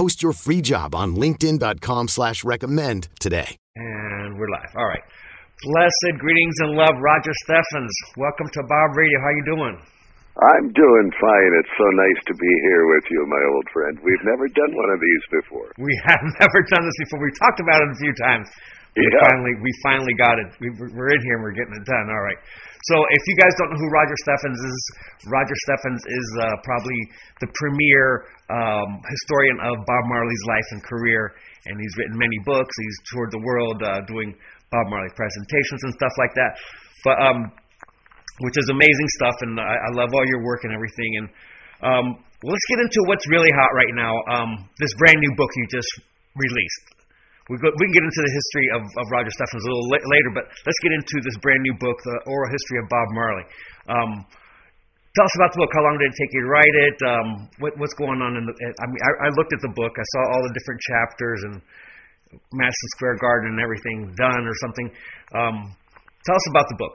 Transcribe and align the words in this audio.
Post 0.00 0.24
your 0.24 0.32
free 0.32 0.64
job 0.64 0.96
on 0.96 1.12
linkedin.com 1.12 2.08
slash 2.08 2.40
recommend 2.40 3.12
today. 3.20 3.60
And 3.76 4.32
we're 4.40 4.48
live. 4.48 4.72
All 4.72 4.88
right. 4.88 5.04
Blessed 5.60 6.16
greetings 6.16 6.56
and 6.64 6.72
love, 6.72 6.96
Roger 7.04 7.36
Steffens. 7.44 7.92
Welcome 8.16 8.48
to 8.48 8.64
Bob 8.64 8.96
Radio. 8.96 9.20
How 9.20 9.28
you 9.36 9.44
doing? 9.44 9.76
I'm 10.40 10.72
doing 10.72 11.06
fine. 11.20 11.50
It's 11.60 11.74
so 11.76 11.84
nice 12.00 12.20
to 12.32 12.34
be 12.40 12.48
here 12.64 12.84
with 12.96 13.04
you, 13.12 13.20
my 13.28 13.44
old 13.52 13.66
friend. 13.76 14.00
We've 14.00 14.24
never 14.24 14.48
done 14.48 14.72
one 14.72 14.88
of 14.88 15.04
these 15.04 15.24
before. 15.36 15.68
We 15.76 15.92
have 16.08 16.24
never 16.40 16.58
done 16.72 16.80
this 16.88 16.98
before. 17.04 17.20
We 17.20 17.36
talked 17.36 17.60
about 17.60 17.84
it 17.84 17.92
a 17.92 17.98
few 18.00 18.14
times. 18.24 18.48
We 18.96 19.04
Yeah. 19.04 19.20
finally 19.28 19.52
we 19.60 19.68
finally 19.84 20.16
got 20.16 20.40
it. 20.40 20.48
We, 20.64 20.72
we're 20.80 21.12
in 21.12 21.20
here 21.28 21.36
and 21.36 21.44
we're 21.44 21.52
getting 21.52 21.76
it 21.76 21.84
done. 21.84 22.08
All 22.08 22.24
right. 22.24 22.40
So 22.88 22.96
if 23.12 23.22
you 23.28 23.36
guys 23.36 23.52
don't 23.60 23.76
know 23.76 23.80
who 23.80 23.90
Roger 23.92 24.16
Steffens 24.24 24.56
is, 24.56 24.78
Roger 25.28 25.56
Steffens 25.68 26.02
is 26.08 26.26
uh, 26.40 26.56
probably 26.64 27.00
the 27.44 27.48
premier 27.52 28.24
um, 28.48 28.88
historian 29.04 29.58
of 29.60 29.76
Bob 29.84 30.04
Marley's 30.08 30.44
life 30.48 30.68
and 30.72 30.80
career, 30.84 31.36
and 31.68 31.76
he's 31.76 31.94
written 32.00 32.16
many 32.16 32.38
books. 32.48 32.72
He's 32.80 32.98
toured 33.12 33.30
the 33.36 33.42
world 33.44 33.78
uh, 33.84 34.00
doing 34.08 34.32
Bob 34.72 34.86
Marley 34.88 35.12
presentations 35.12 35.80
and 35.84 35.92
stuff 35.92 36.14
like 36.16 36.32
that. 36.40 36.52
But 37.04 37.16
um, 37.20 37.38
which 38.40 38.56
is 38.56 38.68
amazing 38.72 39.08
stuff, 39.20 39.36
and 39.44 39.60
I, 39.60 39.76
I 39.76 39.90
love 39.92 40.08
all 40.16 40.24
your 40.24 40.42
work 40.42 40.64
and 40.64 40.72
everything. 40.72 41.10
And 41.20 41.26
um, 41.84 42.06
let's 42.42 42.66
get 42.72 42.80
into 42.80 43.04
what's 43.04 43.28
really 43.28 43.52
hot 43.52 43.72
right 43.76 43.92
now. 43.92 44.12
Um, 44.32 44.68
this 44.80 44.92
brand 44.96 45.20
new 45.20 45.32
book 45.36 45.50
you 45.56 45.66
just 45.68 45.92
released. 46.36 46.99
We, 47.50 47.58
go, 47.58 47.66
we 47.74 47.82
can 47.90 47.94
get 47.98 48.06
into 48.06 48.22
the 48.22 48.30
history 48.30 48.66
of, 48.78 48.82
of 48.86 49.04
Roger 49.10 49.32
Steffens 49.34 49.66
a 49.66 49.68
little 49.68 49.88
la- 49.90 50.06
later, 50.06 50.30
but 50.38 50.46
let's 50.46 50.80
get 50.86 50.94
into 50.94 51.16
this 51.26 51.34
brand 51.42 51.58
new 51.66 51.74
book, 51.82 51.98
The 51.98 52.30
Oral 52.30 52.46
History 52.46 52.78
of 52.78 52.86
Bob 52.86 53.06
Marley. 53.10 53.46
Um, 53.90 54.10
tell 55.18 55.26
us 55.26 55.34
about 55.34 55.50
the 55.50 55.66
book. 55.66 55.72
How 55.74 55.82
long 55.82 55.98
did 55.98 56.14
it 56.14 56.16
take 56.16 56.30
you 56.30 56.46
to 56.46 56.50
write 56.50 56.76
it? 56.78 56.98
Um, 57.02 57.26
what, 57.58 57.74
what's 57.82 57.96
going 57.98 58.22
on 58.22 58.38
in 58.38 58.46
the? 58.46 58.54
I 58.54 58.86
mean, 58.86 59.02
I, 59.02 59.10
I 59.26 59.28
looked 59.34 59.50
at 59.50 59.62
the 59.66 59.74
book. 59.74 59.90
I 59.98 60.06
saw 60.14 60.22
all 60.30 60.42
the 60.46 60.54
different 60.54 60.80
chapters 60.94 61.40
and 61.50 61.54
Madison 62.54 62.88
Square 62.94 63.18
Garden 63.18 63.58
and 63.58 63.60
everything 63.60 64.14
done 64.14 64.46
or 64.46 64.54
something. 64.62 64.88
Um, 65.34 65.56
tell 66.22 66.38
us 66.38 66.46
about 66.54 66.70
the 66.70 66.78
book. 66.78 66.94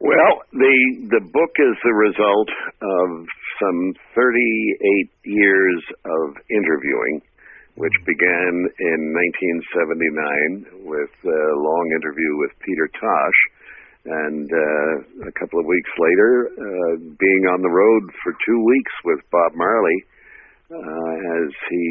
Well, 0.00 0.32
the 0.52 0.76
the 1.12 1.22
book 1.28 1.52
is 1.56 1.74
the 1.84 1.96
result 2.08 2.48
of 2.80 3.08
some 3.60 3.80
38 4.12 5.12
years 5.24 5.80
of 6.04 6.36
interviewing, 6.52 7.20
which 7.76 7.92
began 8.08 8.52
in 8.80 9.00
1979 10.72 10.88
with 10.88 11.12
a 11.28 11.42
long 11.60 11.86
interview 11.92 12.32
with 12.40 12.52
Peter 12.64 12.88
Tosh, 12.96 13.40
and 14.06 14.48
uh, 14.48 15.28
a 15.28 15.32
couple 15.36 15.60
of 15.60 15.66
weeks 15.66 15.92
later, 16.00 16.48
uh, 16.56 16.92
being 17.20 17.44
on 17.52 17.60
the 17.60 17.68
road 17.68 18.02
for 18.24 18.32
two 18.32 18.60
weeks 18.64 18.94
with 19.04 19.20
Bob 19.28 19.52
Marley 19.54 19.98
uh, 20.72 21.14
as 21.44 21.50
he 21.68 21.84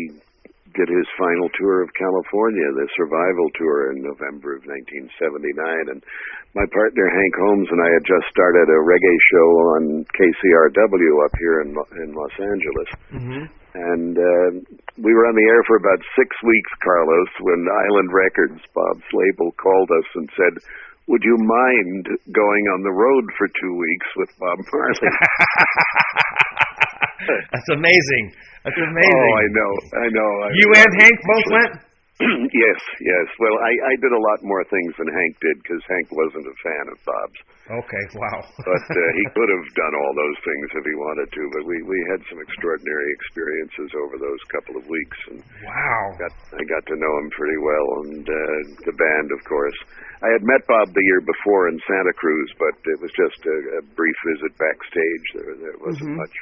did 0.76 0.90
his 0.92 1.08
final 1.16 1.48
tour 1.56 1.84
of 1.84 1.90
California, 1.96 2.68
the 2.76 2.88
survival 3.00 3.48
tour 3.56 3.96
in 3.96 4.04
November 4.04 4.60
of 4.60 4.68
1979. 4.68 5.96
And 5.96 6.04
my 6.52 6.68
partner 6.68 7.08
Hank 7.08 7.36
Holmes 7.40 7.70
and 7.72 7.80
I 7.80 7.90
had 7.96 8.04
just 8.04 8.28
started 8.28 8.68
a 8.68 8.80
reggae 8.84 9.20
show 9.32 9.50
on 9.80 9.82
KCRW 10.12 11.14
up 11.24 11.34
here 11.40 11.62
in 11.64 11.70
in 12.04 12.10
Los 12.12 12.36
Angeles. 12.42 12.90
Mm-hmm. 13.14 13.65
And 13.76 14.16
uh, 14.16 14.64
we 14.96 15.12
were 15.12 15.28
on 15.28 15.36
the 15.36 15.48
air 15.52 15.60
for 15.68 15.76
about 15.76 16.00
six 16.16 16.32
weeks, 16.48 16.72
Carlos, 16.80 17.28
when 17.44 17.68
Island 17.68 18.08
Records, 18.16 18.64
Bob's 18.72 19.04
label, 19.12 19.52
called 19.60 19.92
us 19.92 20.08
and 20.16 20.32
said, 20.32 20.64
"Would 21.12 21.28
you 21.28 21.36
mind 21.36 22.08
going 22.32 22.66
on 22.72 22.88
the 22.88 22.96
road 22.96 23.28
for 23.36 23.52
two 23.52 23.76
weeks 23.76 24.08
with 24.16 24.32
Bob 24.40 24.64
Marley?" 24.72 25.12
That's 27.52 27.72
amazing. 27.76 28.32
That's 28.64 28.80
amazing. 28.80 29.12
Oh, 29.12 29.44
I 29.44 29.48
know, 29.52 29.72
I 30.00 30.08
know. 30.08 30.32
I 30.48 30.56
You 30.56 30.72
and 30.72 30.94
Hank 31.04 31.18
both 31.28 31.48
went. 31.52 31.72
yes, 32.56 32.80
yes. 33.04 33.28
Well, 33.44 33.60
I, 33.60 33.76
I 33.92 33.94
did 34.00 34.16
a 34.16 34.24
lot 34.24 34.40
more 34.40 34.64
things 34.72 34.96
than 34.96 35.12
Hank 35.12 35.36
did 35.44 35.60
because 35.60 35.84
Hank 35.92 36.16
wasn't 36.16 36.48
a 36.48 36.56
fan 36.64 36.96
of 36.96 36.98
Bob's. 37.04 37.55
Okay. 37.66 38.04
Wow. 38.14 38.46
But 38.66 38.86
uh, 38.94 39.02
he 39.18 39.26
could 39.34 39.50
have 39.50 39.68
done 39.74 39.94
all 39.98 40.14
those 40.14 40.40
things 40.46 40.68
if 40.78 40.84
he 40.86 40.96
wanted 40.98 41.30
to. 41.34 41.42
But 41.54 41.64
we 41.66 41.78
we 41.82 42.00
had 42.14 42.22
some 42.30 42.38
extraordinary 42.38 43.10
experiences 43.18 43.90
over 44.06 44.16
those 44.22 44.42
couple 44.54 44.76
of 44.78 44.86
weeks, 44.86 45.20
and 45.34 45.40
wow. 45.66 46.04
got 46.22 46.34
I 46.54 46.62
got 46.70 46.86
to 46.86 46.96
know 46.98 47.14
him 47.22 47.30
pretty 47.34 47.60
well, 47.62 47.88
and 48.06 48.26
uh, 48.26 48.58
the 48.86 48.96
band, 48.96 49.28
of 49.34 49.42
course. 49.50 49.78
I 50.22 50.30
had 50.32 50.42
met 50.42 50.66
Bob 50.66 50.94
the 50.94 51.06
year 51.06 51.22
before 51.22 51.70
in 51.70 51.78
Santa 51.86 52.14
Cruz, 52.14 52.50
but 52.58 52.74
it 52.90 52.98
was 53.02 53.12
just 53.14 53.40
a, 53.46 53.58
a 53.78 53.82
brief 53.94 54.18
visit 54.26 54.54
backstage. 54.58 55.26
There 55.34 55.54
there 55.62 55.78
wasn't 55.82 56.18
much 56.18 56.36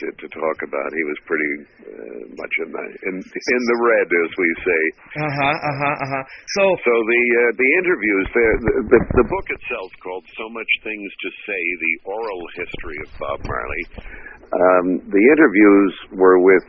to, 0.00 0.06
to 0.14 0.26
talk 0.32 0.58
about. 0.66 0.88
He 0.90 1.04
was 1.06 1.18
pretty 1.28 1.52
uh, 1.86 2.22
much 2.34 2.54
in 2.64 2.68
the 2.72 2.84
in 3.06 3.14
in 3.22 3.62
the 3.70 3.78
red, 3.84 4.08
as 4.08 4.30
we 4.34 4.50
say. 4.66 4.82
Uh 5.20 5.32
huh. 5.36 5.56
Uh 5.58 5.76
huh. 5.78 5.96
Uh 6.02 6.10
huh. 6.16 6.24
So. 6.58 6.64
So 6.88 6.94
the 7.04 7.24
uh, 7.36 7.52
the 7.58 7.70
interviews, 7.84 8.26
the, 8.32 8.48
the 8.96 9.00
the 9.20 9.26
book 9.28 9.46
itself 9.50 9.90
called 10.00 10.24
"So 10.40 10.48
Much 10.56 10.72
Things 10.80 11.10
to 11.10 11.28
Say: 11.44 11.62
The 11.84 11.94
Oral 12.08 12.42
History 12.56 12.98
of 13.04 13.10
Bob 13.18 13.38
Marley." 13.44 13.84
Um, 14.48 14.86
the 15.12 15.24
interviews 15.36 15.92
were 16.16 16.40
with 16.40 16.64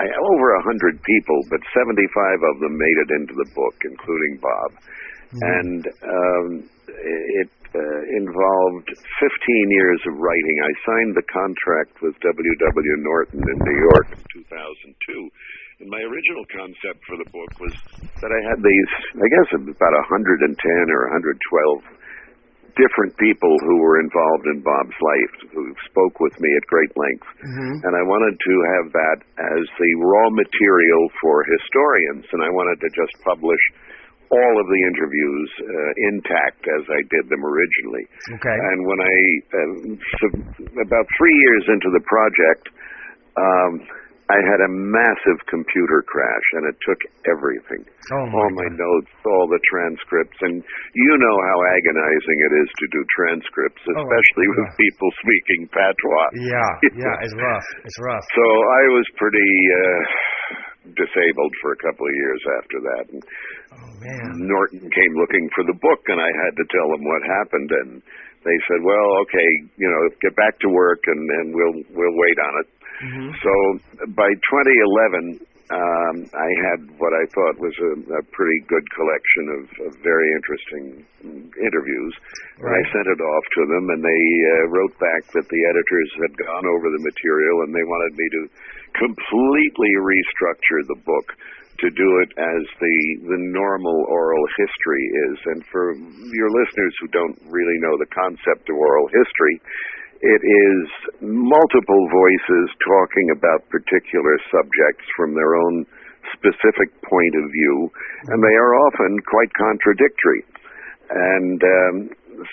I, 0.00 0.08
over 0.08 0.46
a 0.56 0.62
hundred 0.66 0.98
people, 1.04 1.38
but 1.46 1.60
seventy-five 1.70 2.40
of 2.42 2.54
them 2.58 2.74
made 2.74 2.98
it 3.06 3.10
into 3.22 3.34
the 3.38 3.48
book, 3.54 3.76
including 3.86 4.40
Bob, 4.40 4.70
and 5.40 5.82
um, 6.04 6.46
it 6.88 7.50
uh, 7.72 8.02
involved 8.20 8.88
15 8.92 9.00
years 9.72 10.00
of 10.04 10.20
writing. 10.20 10.56
I 10.60 10.72
signed 10.84 11.12
the 11.16 11.24
contract 11.32 12.04
with 12.04 12.12
W.W. 12.20 12.94
Norton 13.00 13.40
in 13.40 13.58
New 13.64 13.78
York 13.80 14.08
in 14.12 14.22
2002. 14.44 15.80
And 15.80 15.88
my 15.88 16.04
original 16.04 16.44
concept 16.52 17.00
for 17.08 17.16
the 17.16 17.28
book 17.32 17.52
was 17.58 17.72
that 18.20 18.30
I 18.30 18.40
had 18.52 18.60
these, 18.60 18.92
I 19.18 19.26
guess, 19.26 19.48
about 19.56 19.94
110 20.12 20.52
or 20.92 21.00
112 21.10 22.02
different 22.76 23.12
people 23.20 23.52
who 23.68 23.76
were 23.84 24.00
involved 24.00 24.46
in 24.48 24.64
Bob's 24.64 24.96
life 24.96 25.34
who 25.52 25.64
spoke 25.88 26.16
with 26.20 26.32
me 26.40 26.48
at 26.56 26.64
great 26.72 26.92
length. 26.96 27.28
And 27.84 27.92
I 27.92 28.04
wanted 28.04 28.36
to 28.36 28.54
have 28.78 28.86
that 28.96 29.18
as 29.42 29.64
the 29.76 29.92
raw 30.00 30.28
material 30.32 31.02
for 31.20 31.44
historians. 31.44 32.24
And 32.32 32.40
I 32.40 32.48
wanted 32.48 32.80
to 32.80 32.88
just 32.96 33.12
publish 33.24 33.60
all 34.32 34.54
of 34.56 34.66
the 34.66 34.80
interviews 34.88 35.48
uh, 35.60 35.90
intact 36.08 36.64
as 36.64 36.84
I 36.88 37.00
did 37.12 37.28
them 37.28 37.44
originally. 37.44 38.04
Okay. 38.40 38.56
And 38.56 38.78
when 38.88 39.00
I, 39.04 39.16
uh, 39.52 40.82
about 40.88 41.06
three 41.20 41.36
years 41.36 41.64
into 41.76 41.92
the 41.92 42.02
project, 42.08 42.64
um, 43.36 43.72
I 44.32 44.38
had 44.48 44.64
a 44.64 44.70
massive 44.72 45.44
computer 45.50 46.00
crash, 46.08 46.46
and 46.56 46.64
it 46.72 46.76
took 46.88 46.96
everything. 47.28 47.84
Oh 48.16 48.24
my 48.32 48.38
all 48.40 48.52
my 48.56 48.68
God. 48.72 48.80
notes, 48.80 49.12
all 49.28 49.44
the 49.50 49.60
transcripts, 49.68 50.38
and 50.40 50.64
you 50.96 51.12
know 51.20 51.36
how 51.52 51.56
agonizing 51.76 52.38
it 52.40 52.52
is 52.64 52.68
to 52.80 52.86
do 52.96 53.00
transcripts, 53.12 53.82
Oh, 53.92 53.92
especially 54.00 54.48
with 54.56 54.68
yeah. 54.72 54.80
people 54.80 55.08
speaking 55.20 55.60
patois. 55.68 56.28
Yeah. 56.48 56.72
Yeah. 56.96 57.24
It's 57.28 57.36
rough. 57.44 57.68
It's 57.84 57.98
rough. 58.00 58.24
So 58.32 58.44
I 58.80 58.82
was 58.96 59.04
pretty 59.20 59.52
uh, 59.68 60.00
disabled 60.82 61.54
for 61.62 61.72
a 61.72 61.80
couple 61.82 62.06
of 62.06 62.14
years 62.14 62.42
after 62.58 62.78
that. 62.82 63.04
And 63.12 63.22
Oh 63.72 63.92
man. 64.02 64.46
Norton 64.46 64.82
came 64.82 65.14
looking 65.16 65.48
for 65.54 65.64
the 65.64 65.78
book, 65.78 66.02
and 66.08 66.20
I 66.20 66.30
had 66.44 66.52
to 66.58 66.64
tell 66.68 66.88
him 66.92 67.02
what 67.06 67.22
happened. 67.22 67.70
And 67.70 67.90
they 68.44 68.58
said, 68.68 68.82
"Well, 68.82 69.22
okay, 69.24 69.50
you 69.78 69.88
know, 69.88 70.02
get 70.20 70.36
back 70.36 70.58
to 70.60 70.68
work, 70.68 71.00
and, 71.06 71.22
and 71.30 71.54
we'll 71.54 71.78
we'll 71.94 72.16
wait 72.18 72.38
on 72.38 72.54
it." 72.60 72.68
Mm-hmm. 73.02 73.30
So 73.42 73.52
by 74.14 74.30
2011, 74.30 75.40
um, 75.72 76.16
I 76.36 76.50
had 76.68 76.80
what 77.00 77.16
I 77.16 77.24
thought 77.32 77.56
was 77.56 77.72
a, 77.80 77.92
a 78.20 78.22
pretty 78.34 78.60
good 78.68 78.84
collection 78.92 79.44
of, 79.56 79.62
of 79.88 79.90
very 80.04 80.28
interesting 80.36 80.84
interviews. 81.56 82.14
And 82.60 82.68
I 82.68 82.82
sent 82.92 83.08
it 83.08 83.20
off 83.22 83.44
to 83.56 83.62
them, 83.72 83.84
and 83.88 84.02
they 84.04 84.24
uh, 84.52 84.64
wrote 84.68 84.94
back 85.00 85.22
that 85.32 85.48
the 85.48 85.62
editors 85.64 86.10
had 86.20 86.32
gone 86.36 86.66
over 86.68 86.92
the 86.92 87.02
material 87.02 87.64
and 87.64 87.72
they 87.72 87.86
wanted 87.88 88.12
me 88.14 88.26
to 88.28 88.42
completely 88.96 89.92
restructure 90.00 90.82
the 90.88 91.00
book 91.04 91.28
to 91.82 91.88
do 91.90 92.08
it 92.22 92.30
as 92.38 92.62
the 92.78 92.98
the 93.26 93.40
normal 93.50 94.06
oral 94.06 94.46
history 94.54 95.04
is. 95.30 95.36
And 95.50 95.60
for 95.66 95.94
your 96.30 96.50
listeners 96.54 96.94
who 97.02 97.08
don't 97.10 97.38
really 97.50 97.78
know 97.82 97.98
the 97.98 98.10
concept 98.14 98.70
of 98.70 98.76
oral 98.78 99.08
history, 99.10 99.56
it 100.22 100.42
is 100.46 100.80
multiple 101.18 102.04
voices 102.06 102.66
talking 102.86 103.34
about 103.34 103.66
particular 103.66 104.38
subjects 104.54 105.06
from 105.18 105.34
their 105.34 105.58
own 105.58 105.82
specific 106.38 106.94
point 107.02 107.34
of 107.34 107.50
view, 107.50 107.90
and 108.30 108.38
they 108.38 108.54
are 108.54 108.72
often 108.86 109.18
quite 109.26 109.50
contradictory. 109.58 110.42
And 111.10 111.58
um, 111.58 111.94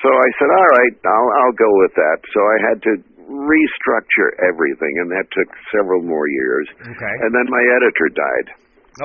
so 0.01 0.09
I 0.09 0.29
said, 0.41 0.49
"All 0.49 0.69
right, 0.81 0.95
I'll 1.05 1.31
I'll 1.45 1.57
go 1.59 1.71
with 1.85 1.93
that." 1.93 2.17
So 2.33 2.39
I 2.41 2.57
had 2.65 2.77
to 2.81 2.93
restructure 3.29 4.29
everything, 4.49 4.93
and 5.05 5.07
that 5.13 5.29
took 5.31 5.49
several 5.71 6.01
more 6.01 6.25
years. 6.27 6.65
Okay. 6.81 7.13
And 7.21 7.31
then 7.31 7.45
my 7.47 7.63
editor 7.77 8.07
died. 8.11 8.47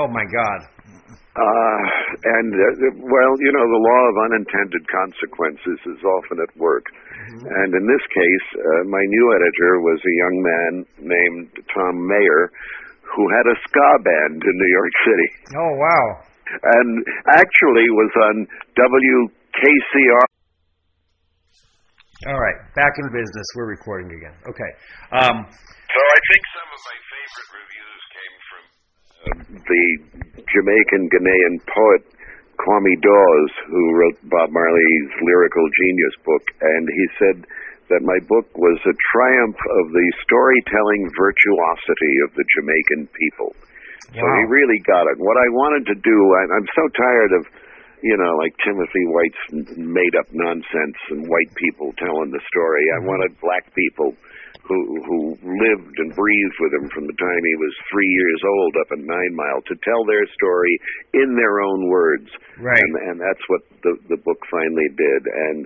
Oh 0.01 0.09
my 0.09 0.25
God. 0.25 0.61
Uh, 1.35 1.83
and 2.39 2.51
uh, 2.55 2.95
well, 3.11 3.33
you 3.43 3.51
know, 3.51 3.67
the 3.67 3.83
law 3.83 4.03
of 4.07 4.15
unintended 4.31 4.85
consequences 4.87 5.79
is 5.93 6.01
often 6.07 6.39
at 6.39 6.51
work. 6.57 6.87
And 7.35 7.71
in 7.75 7.85
this 7.91 8.05
case, 8.15 8.47
uh, 8.55 8.83
my 8.87 9.03
new 9.11 9.27
editor 9.35 9.73
was 9.83 9.99
a 9.99 10.15
young 10.23 10.37
man 10.39 10.73
named 11.03 11.51
Tom 11.75 12.07
Mayer, 12.07 12.55
who 13.03 13.25
had 13.35 13.47
a 13.51 13.57
ska 13.67 13.91
band 14.07 14.39
in 14.47 14.55
New 14.55 14.73
York 14.79 14.95
City, 15.03 15.29
Oh 15.59 15.73
wow. 15.75 16.07
and 16.79 16.91
actually 17.35 17.87
was 17.91 18.13
on 18.31 18.37
WKCR. 18.79 20.27
All 22.23 22.39
right, 22.39 22.59
back 22.79 22.95
in 23.03 23.11
business. 23.11 23.47
We're 23.59 23.75
recording 23.75 24.09
again. 24.15 24.33
Okay. 24.47 24.71
Um, 25.13 25.45
So 25.45 26.01
I 26.01 26.21
think 26.31 26.43
some 26.55 26.69
of 26.73 26.81
my 26.87 26.99
favorite 27.11 27.51
reviews 27.59 28.03
came 28.15 28.35
from 28.49 28.63
uh, 28.65 29.35
the 29.61 29.85
Jamaican 30.47 31.03
Ghanaian 31.11 31.55
poet 31.69 32.03
Kwame 32.55 32.95
Dawes, 33.03 33.53
who 33.67 33.83
wrote 33.99 34.19
Bob 34.31 34.49
Marley's 34.55 35.11
Lyrical 35.27 35.67
Genius 35.75 36.17
book, 36.25 36.45
and 36.63 36.85
he 36.87 37.05
said 37.19 37.39
that 37.93 38.01
my 38.07 38.17
book 38.31 38.47
was 38.57 38.79
a 38.89 38.95
triumph 39.13 39.61
of 39.83 39.85
the 39.93 40.07
storytelling 40.25 41.11
virtuosity 41.19 42.15
of 42.25 42.31
the 42.39 42.47
Jamaican 42.57 43.11
people. 43.13 43.51
Wow. 44.15 44.23
So 44.23 44.25
he 44.39 44.43
really 44.49 44.81
got 44.87 45.05
it. 45.13 45.19
What 45.19 45.37
I 45.37 45.49
wanted 45.51 45.85
to 45.93 45.97
do, 45.99 46.19
I'm 46.57 46.69
so 46.79 46.85
tired 46.95 47.33
of, 47.37 47.43
you 48.05 48.21
know, 48.21 48.37
like 48.37 48.53
Timothy 48.61 49.05
White's 49.09 49.45
made 49.81 50.13
up 50.21 50.29
nonsense 50.29 50.99
and 51.09 51.25
white 51.25 51.49
people 51.57 51.89
telling 51.97 52.29
the 52.29 52.45
story. 52.53 52.85
I 52.93 53.01
wanted 53.01 53.33
black 53.41 53.65
people 53.73 54.13
who 54.69 54.77
who 55.09 55.21
lived 55.41 55.97
and 55.97 56.13
breathed 56.13 56.59
with 56.61 56.73
him 56.77 56.89
from 56.93 57.09
the 57.09 57.17
time 57.17 57.41
he 57.41 57.57
was 57.57 57.89
three 57.89 58.13
years 58.13 58.41
old 58.45 58.73
up 58.85 58.91
in 58.97 59.09
Nine 59.09 59.33
Mile 59.33 59.65
to 59.73 59.77
tell 59.81 60.05
their 60.05 60.25
story 60.37 60.75
in 61.17 61.33
their 61.33 61.65
own 61.65 61.89
words. 61.89 62.29
Right. 62.61 62.77
And, 62.77 62.93
and 63.09 63.17
that's 63.25 63.45
what 63.49 63.65
the 63.81 63.97
the 64.13 64.21
book 64.21 64.41
finally 64.53 64.89
did. 65.01 65.23
And 65.25 65.59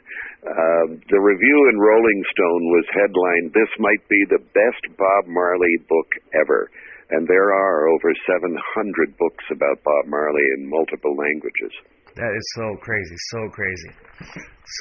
uh, 0.47 0.87
the 1.11 1.19
review 1.19 1.59
in 1.75 1.83
Rolling 1.83 2.23
Stone 2.39 2.65
was 2.71 2.87
headlined, 2.95 3.51
"This 3.51 3.73
might 3.83 4.03
be 4.07 4.23
the 4.31 4.43
best 4.55 4.83
Bob 4.95 5.27
Marley 5.27 5.75
book 5.91 6.11
ever." 6.39 6.71
And 7.11 7.27
there 7.27 7.51
are 7.57 7.89
over 7.89 8.13
700 8.29 9.17
books 9.17 9.45
about 9.51 9.83
Bob 9.83 10.05
Marley 10.13 10.45
in 10.59 10.69
multiple 10.69 11.17
languages. 11.17 11.73
That 12.19 12.33
is 12.35 12.47
so 12.59 12.67
crazy. 12.83 13.17
So 13.33 13.41
crazy. 13.55 13.93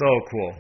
So 0.01 0.10
cool. 0.34 0.54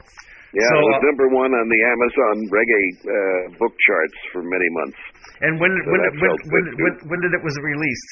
Yeah, 0.55 0.63
So, 0.63 0.75
it 0.79 0.85
was 0.95 0.99
uh, 1.03 1.07
number 1.11 1.27
one 1.35 1.51
on 1.51 1.67
the 1.67 1.81
Amazon 1.91 2.35
reggae 2.53 2.87
uh, 3.03 3.11
book 3.59 3.73
charts 3.83 4.17
for 4.31 4.41
many 4.45 4.69
months. 4.79 4.99
And 5.43 5.59
when 5.59 5.73
So 5.83 5.91
when 5.91 6.01
when, 6.01 6.33
when, 6.53 6.65
when, 6.79 6.93
when 7.11 7.19
did 7.21 7.33
it 7.35 7.43
was 7.43 7.55
released? 7.61 8.11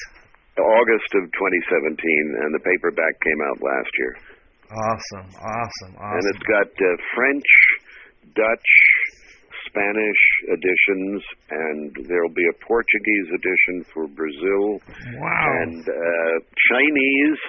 August 0.56 1.10
of 1.20 1.24
2017, 1.36 2.00
and 2.40 2.48
the 2.56 2.62
paperback 2.64 3.12
came 3.20 3.40
out 3.44 3.58
last 3.60 3.92
year. 4.00 4.12
Awesome. 4.72 5.28
Awesome. 5.36 5.92
awesome. 6.00 6.16
And 6.16 6.22
it's 6.32 6.44
got 6.48 6.68
uh, 6.72 6.88
French, 7.12 7.48
Dutch, 8.32 8.70
Spanish 9.68 10.22
editions, 10.48 11.20
and 11.52 11.92
there'll 12.08 12.32
be 12.32 12.46
a 12.48 12.56
Portuguese 12.64 13.28
edition 13.36 13.84
for 13.92 14.08
Brazil, 14.08 14.80
Wow. 15.20 15.44
and 15.60 15.84
uh, 15.84 16.34
Chinese, 16.72 17.40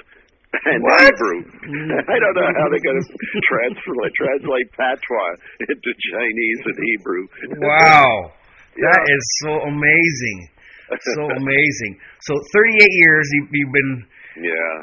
and 0.72 0.80
What? 0.84 1.02
Hebrew. 1.04 1.40
I 2.14 2.16
don't 2.20 2.36
know 2.40 2.50
how 2.56 2.66
they're 2.72 2.88
going 2.88 3.02
to 3.04 3.08
translate 3.52 4.14
translate 4.22 4.68
patois 4.74 5.36
into 5.68 5.90
Chinese 6.14 6.62
and 6.66 6.78
Hebrew. 6.96 7.24
Wow. 7.60 8.32
That 8.80 9.02
Yeah. 9.04 9.16
is 9.16 9.24
so 9.44 9.52
amazing. 9.68 10.40
So 10.88 11.22
amazing. 11.36 12.00
So 12.24 12.32
38 12.56 12.80
years 12.80 13.26
you, 13.34 13.42
you've 13.52 13.76
been 13.76 13.94
yeah. 14.40 14.76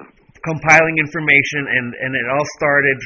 compiling 0.45 0.99
information, 1.01 1.65
and 1.65 1.87
and 1.97 2.13
it 2.13 2.27
all 2.29 2.45
started 2.61 2.99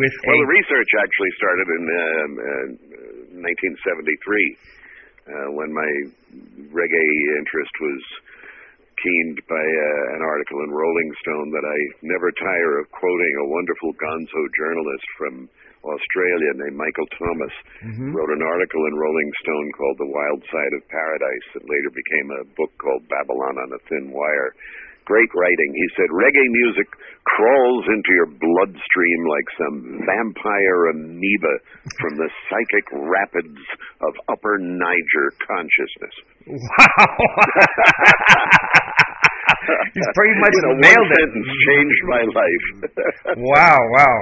with 0.00 0.12
Well, 0.24 0.38
the 0.40 0.52
research 0.56 0.90
actually 0.96 1.32
started 1.36 1.66
in 1.76 1.84
um, 1.84 2.30
uh, 2.40 3.44
1973 3.44 4.56
uh, 5.28 5.48
when 5.60 5.68
my 5.76 5.90
reggae 6.72 7.12
interest 7.36 7.74
was 7.84 8.00
keened 9.02 9.38
by 9.46 9.62
uh, 9.62 10.16
an 10.18 10.22
article 10.22 10.58
in 10.66 10.70
Rolling 10.74 11.10
Stone 11.22 11.48
that 11.54 11.66
I 11.66 11.78
never 12.02 12.30
tire 12.34 12.82
of 12.82 12.90
quoting 12.90 13.34
a 13.42 13.50
wonderful 13.50 13.92
gonzo 13.98 14.42
journalist 14.58 15.08
from 15.18 15.34
Australia 15.84 16.50
named 16.58 16.76
Michael 16.76 17.06
Thomas 17.18 17.54
wrote 18.10 18.32
an 18.34 18.42
article 18.42 18.82
in 18.90 18.98
Rolling 18.98 19.30
Stone 19.42 19.68
called 19.78 19.98
The 19.98 20.10
Wild 20.10 20.42
Side 20.50 20.74
of 20.74 20.82
Paradise 20.90 21.46
that 21.54 21.70
later 21.70 21.90
became 21.94 22.28
a 22.34 22.48
book 22.58 22.72
called 22.82 23.06
Babylon 23.06 23.56
on 23.62 23.70
a 23.72 23.80
Thin 23.86 24.10
Wire. 24.10 24.52
Great 25.06 25.30
writing. 25.32 25.70
He 25.72 25.88
said 25.96 26.10
reggae 26.12 26.50
music 26.52 26.88
crawls 27.24 27.84
into 27.88 28.12
your 28.12 28.28
bloodstream 28.28 29.20
like 29.24 29.48
some 29.56 29.76
vampire 30.04 30.92
amoeba 30.92 31.54
from 31.96 32.20
the 32.20 32.28
psychic 32.50 32.86
rapids 32.92 33.62
of 34.04 34.12
Upper 34.28 34.58
Niger 34.60 35.32
consciousness. 35.40 36.12
wow. 36.44 37.16
He's 39.94 40.10
pretty 40.14 40.36
much 40.40 40.54
you 40.54 40.64
know, 40.64 40.76
nailed 40.80 41.12
it. 41.22 41.30
changed 41.68 42.02
my 42.08 42.22
life. 42.24 42.66
wow, 43.36 43.78
wow. 43.96 44.16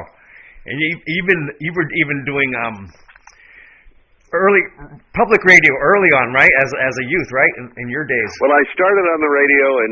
And 0.66 0.76
you 0.80 0.90
even 1.22 1.38
you 1.60 1.70
were 1.74 1.86
even 1.86 2.16
doing 2.26 2.50
um 2.58 2.90
early 4.34 4.62
public 5.14 5.38
radio 5.46 5.70
early 5.78 6.10
on, 6.18 6.34
right? 6.34 6.50
As 6.58 6.70
as 6.82 6.94
a 6.98 7.06
youth, 7.06 7.30
right? 7.30 7.54
In, 7.62 7.66
in 7.78 7.86
your 7.88 8.02
days. 8.02 8.30
Well, 8.42 8.50
I 8.50 8.62
started 8.74 9.06
on 9.14 9.20
the 9.22 9.30
radio 9.30 9.66
in 9.86 9.90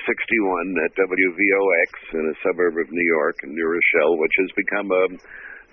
1961 0.00 0.82
at 0.88 0.92
WVOX 0.96 1.90
in 2.16 2.24
a 2.32 2.36
suburb 2.40 2.74
of 2.80 2.88
New 2.88 3.08
York, 3.20 3.36
in 3.44 3.52
New 3.52 3.68
Rochelle, 3.68 4.16
which 4.16 4.34
has 4.40 4.50
become 4.56 4.88
a, 4.88 5.04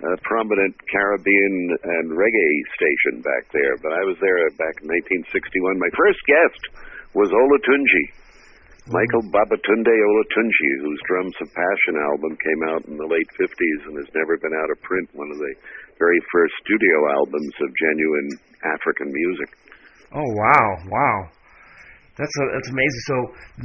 a 0.04 0.12
prominent 0.28 0.76
Caribbean 0.92 1.56
and 1.80 2.12
reggae 2.12 2.54
station 2.76 3.24
back 3.24 3.48
there. 3.56 3.80
But 3.80 3.96
I 3.96 4.04
was 4.04 4.20
there 4.20 4.44
back 4.60 4.84
in 4.84 4.92
1961. 4.92 5.80
My 5.80 5.92
first 5.96 6.20
guest 6.28 6.60
was 7.16 7.32
Olatunji. 7.32 8.04
Michael 8.90 9.22
Babatunde 9.30 9.94
Olatunji, 9.94 10.70
whose 10.82 11.00
Drums 11.06 11.36
of 11.38 11.48
Passion 11.54 11.94
album 12.02 12.34
came 12.34 12.62
out 12.74 12.82
in 12.90 12.96
the 12.98 13.06
late 13.06 13.30
50s 13.38 13.80
and 13.86 13.94
has 13.94 14.10
never 14.10 14.34
been 14.42 14.50
out 14.58 14.70
of 14.74 14.78
print, 14.82 15.06
one 15.14 15.30
of 15.30 15.38
the 15.38 15.54
very 16.02 16.18
first 16.34 16.50
studio 16.66 16.96
albums 17.14 17.54
of 17.62 17.68
genuine 17.78 18.28
African 18.66 19.06
music. 19.14 19.48
Oh 20.18 20.30
wow, 20.34 20.66
wow. 20.90 21.18
That's 22.18 22.34
a, 22.42 22.44
that's 22.58 22.70
amazing. 22.74 23.02
So 23.06 23.16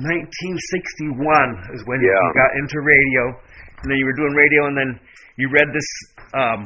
1961 0.05 1.73
is 1.75 1.81
when 1.89 1.99
Yeah. 1.99 2.13
you 2.13 2.31
got 2.37 2.51
into 2.61 2.77
radio, 2.85 3.21
and 3.81 3.85
then 3.89 3.97
you 3.97 4.05
were 4.05 4.15
doing 4.15 4.33
radio, 4.37 4.61
and 4.69 4.75
then 4.77 4.91
you 5.41 5.49
read 5.49 5.69
this 5.73 5.89
um, 6.37 6.61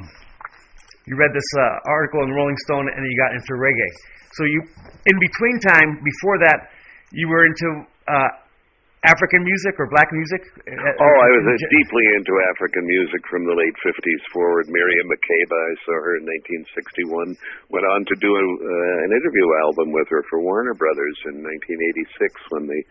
you 1.08 1.16
read 1.18 1.32
this 1.34 1.50
uh, 1.58 1.90
article 1.90 2.22
in 2.28 2.30
Rolling 2.36 2.60
Stone, 2.68 2.86
and 2.92 3.00
then 3.00 3.08
you 3.10 3.18
got 3.18 3.34
into 3.34 3.54
reggae. 3.58 3.92
So 4.38 4.44
you, 4.46 4.60
in 5.08 5.18
between 5.18 5.56
time, 5.66 5.90
before 6.04 6.38
that, 6.46 6.70
you 7.12 7.28
were 7.28 7.44
into 7.48 7.84
uh, 8.08 8.32
African 9.02 9.42
music 9.42 9.74
or 9.82 9.90
black 9.90 10.14
music. 10.14 10.42
Uh, 10.62 10.78
Oh, 11.02 11.16
I 11.26 11.30
was 11.34 11.46
uh, 11.50 11.58
deeply 11.74 12.06
into 12.22 12.34
African 12.54 12.86
music 12.86 13.22
from 13.34 13.50
the 13.50 13.56
late 13.58 13.74
50s 13.82 14.24
forward. 14.30 14.70
Miriam 14.70 15.10
Makeba, 15.10 15.58
I 15.58 15.74
saw 15.90 15.96
her 16.06 16.14
in 16.22 16.26
1961. 17.10 17.34
Went 17.74 17.88
on 17.90 18.06
to 18.06 18.16
do 18.22 18.30
a, 18.30 18.46
uh, 18.46 19.06
an 19.10 19.12
interview 19.18 19.48
album 19.66 19.90
with 19.90 20.06
her 20.14 20.22
for 20.30 20.38
Warner 20.46 20.78
Brothers 20.78 21.18
in 21.34 21.42
1986 21.42 22.54
when 22.54 22.70
the 22.70 22.82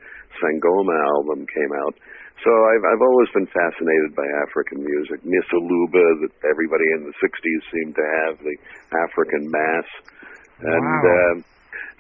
Sangoma 0.42 0.98
album 1.14 1.46
came 1.46 1.70
out. 1.86 1.94
So 2.42 2.50
I've 2.50 2.84
I've 2.90 3.04
always 3.06 3.30
been 3.36 3.46
fascinated 3.52 4.16
by 4.18 4.26
African 4.42 4.82
music. 4.82 5.22
Missa 5.22 5.58
Luba, 5.62 6.26
that 6.26 6.32
everybody 6.48 6.88
in 6.98 7.06
the 7.06 7.14
60s 7.22 7.62
seemed 7.70 7.94
to 7.94 8.06
have, 8.26 8.34
the 8.42 8.56
African 8.98 9.46
mass. 9.46 9.86
And 10.58 10.90
Wow. 11.04 11.06
uh, 11.06 11.34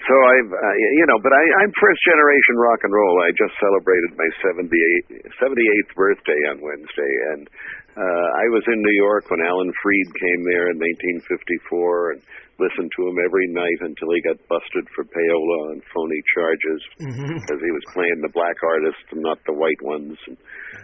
So 0.00 0.14
I've, 0.16 0.48
uh, 0.48 0.76
you 0.96 1.06
know, 1.12 1.20
but 1.20 1.32
I, 1.36 1.44
I'm 1.60 1.72
first 1.76 2.00
generation 2.08 2.56
rock 2.56 2.80
and 2.88 2.92
roll. 2.92 3.20
I 3.20 3.36
just 3.36 3.52
celebrated 3.60 4.16
my 4.16 4.28
78, 4.40 5.28
78th 5.36 5.92
birthday 5.92 6.40
on 6.48 6.56
Wednesday, 6.64 7.14
and 7.36 7.44
uh, 8.00 8.26
I 8.40 8.48
was 8.48 8.64
in 8.72 8.80
New 8.80 8.96
York 8.96 9.28
when 9.28 9.44
Alan 9.44 9.68
Freed 9.84 10.08
came 10.16 10.40
there 10.48 10.72
in 10.72 10.80
1954, 11.28 12.16
and 12.16 12.20
listened 12.60 12.92
to 12.94 13.08
him 13.08 13.16
every 13.24 13.48
night 13.48 13.80
until 13.80 14.12
he 14.12 14.20
got 14.22 14.38
busted 14.46 14.84
for 14.92 15.08
payola 15.08 15.72
and 15.72 15.82
phony 15.90 16.20
charges 16.36 16.80
mm-hmm. 17.00 17.32
because 17.40 17.60
he 17.64 17.72
was 17.72 17.86
playing 17.96 18.20
the 18.20 18.36
black 18.36 18.60
artists 18.60 19.08
and 19.10 19.24
not 19.24 19.40
the 19.48 19.56
white 19.56 19.80
ones. 19.80 20.20
And 20.28 20.36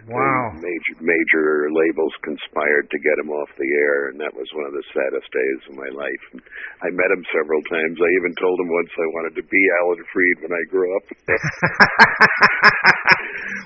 Wow. 0.07 0.55
major 0.55 0.95
major 1.03 1.67
labels 1.67 2.15
conspired 2.23 2.87
to 2.95 2.99
get 3.03 3.19
him 3.19 3.31
off 3.31 3.51
the 3.59 3.67
air, 3.67 4.07
and 4.11 4.23
that 4.23 4.31
was 4.39 4.47
one 4.55 4.63
of 4.67 4.75
the 4.75 4.87
saddest 4.95 5.27
days 5.35 5.61
of 5.67 5.75
my 5.75 5.91
life. 5.91 6.25
And 6.31 6.43
I 6.87 6.95
met 6.95 7.11
him 7.11 7.27
several 7.35 7.59
times. 7.67 7.99
I 7.99 8.11
even 8.23 8.35
told 8.39 8.55
him 8.63 8.71
once 8.71 8.93
I 8.95 9.07
wanted 9.19 9.35
to 9.43 9.45
be 9.51 9.63
Alan 9.83 10.03
Freed 10.15 10.37
when 10.47 10.55
I 10.55 10.63
grew 10.71 10.91
up. 10.95 11.07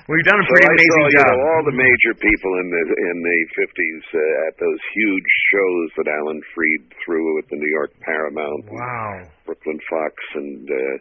well, 0.07 0.15
you've 0.17 0.29
done 0.29 0.41
a 0.41 0.47
So 0.47 0.51
pretty 0.53 0.67
I 0.67 0.73
amazing 0.75 1.01
saw, 1.01 1.07
you 1.07 1.17
job. 1.21 1.27
know, 1.31 1.39
all 1.45 1.63
the 1.67 1.77
major 1.77 2.13
people 2.17 2.51
in 2.61 2.67
the 2.73 2.83
in 3.11 3.17
the 3.21 3.37
fifties 3.57 4.03
uh, 4.13 4.47
at 4.49 4.53
those 4.59 4.81
huge 4.97 5.29
shows 5.53 5.87
that 6.01 6.07
Alan 6.11 6.41
Freed 6.55 6.83
threw 7.05 7.39
at 7.39 7.47
the 7.49 7.57
New 7.57 7.71
York 7.77 7.93
Paramount, 8.01 8.63
wow. 8.71 9.27
Brooklyn 9.45 9.79
Fox, 9.89 10.13
and 10.35 10.65
uh, 10.67 10.95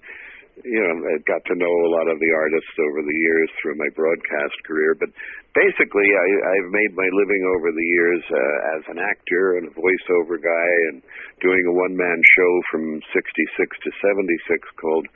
you 0.60 0.76
know, 0.76 0.92
I 1.08 1.16
got 1.24 1.40
to 1.48 1.56
know 1.56 1.72
a 1.88 1.92
lot 1.96 2.08
of 2.12 2.20
the 2.20 2.32
artists 2.36 2.74
over 2.84 3.00
the 3.00 3.16
years 3.16 3.48
through 3.60 3.80
my 3.80 3.88
broadcast 3.96 4.52
career. 4.68 4.92
But 4.92 5.08
basically, 5.56 6.04
I, 6.04 6.28
I've 6.52 6.68
made 6.68 6.92
my 6.92 7.08
living 7.16 7.42
over 7.56 7.72
the 7.72 7.88
years 7.96 8.22
uh, 8.28 8.76
as 8.76 8.82
an 8.92 8.98
actor 9.00 9.56
and 9.56 9.72
a 9.72 9.74
voiceover 9.74 10.36
guy, 10.36 10.70
and 10.92 11.00
doing 11.40 11.64
a 11.64 11.72
one-man 11.72 12.18
show 12.36 12.52
from 12.68 13.00
'66 13.16 13.56
to 13.56 13.90
'76 14.04 14.68
called 14.76 15.06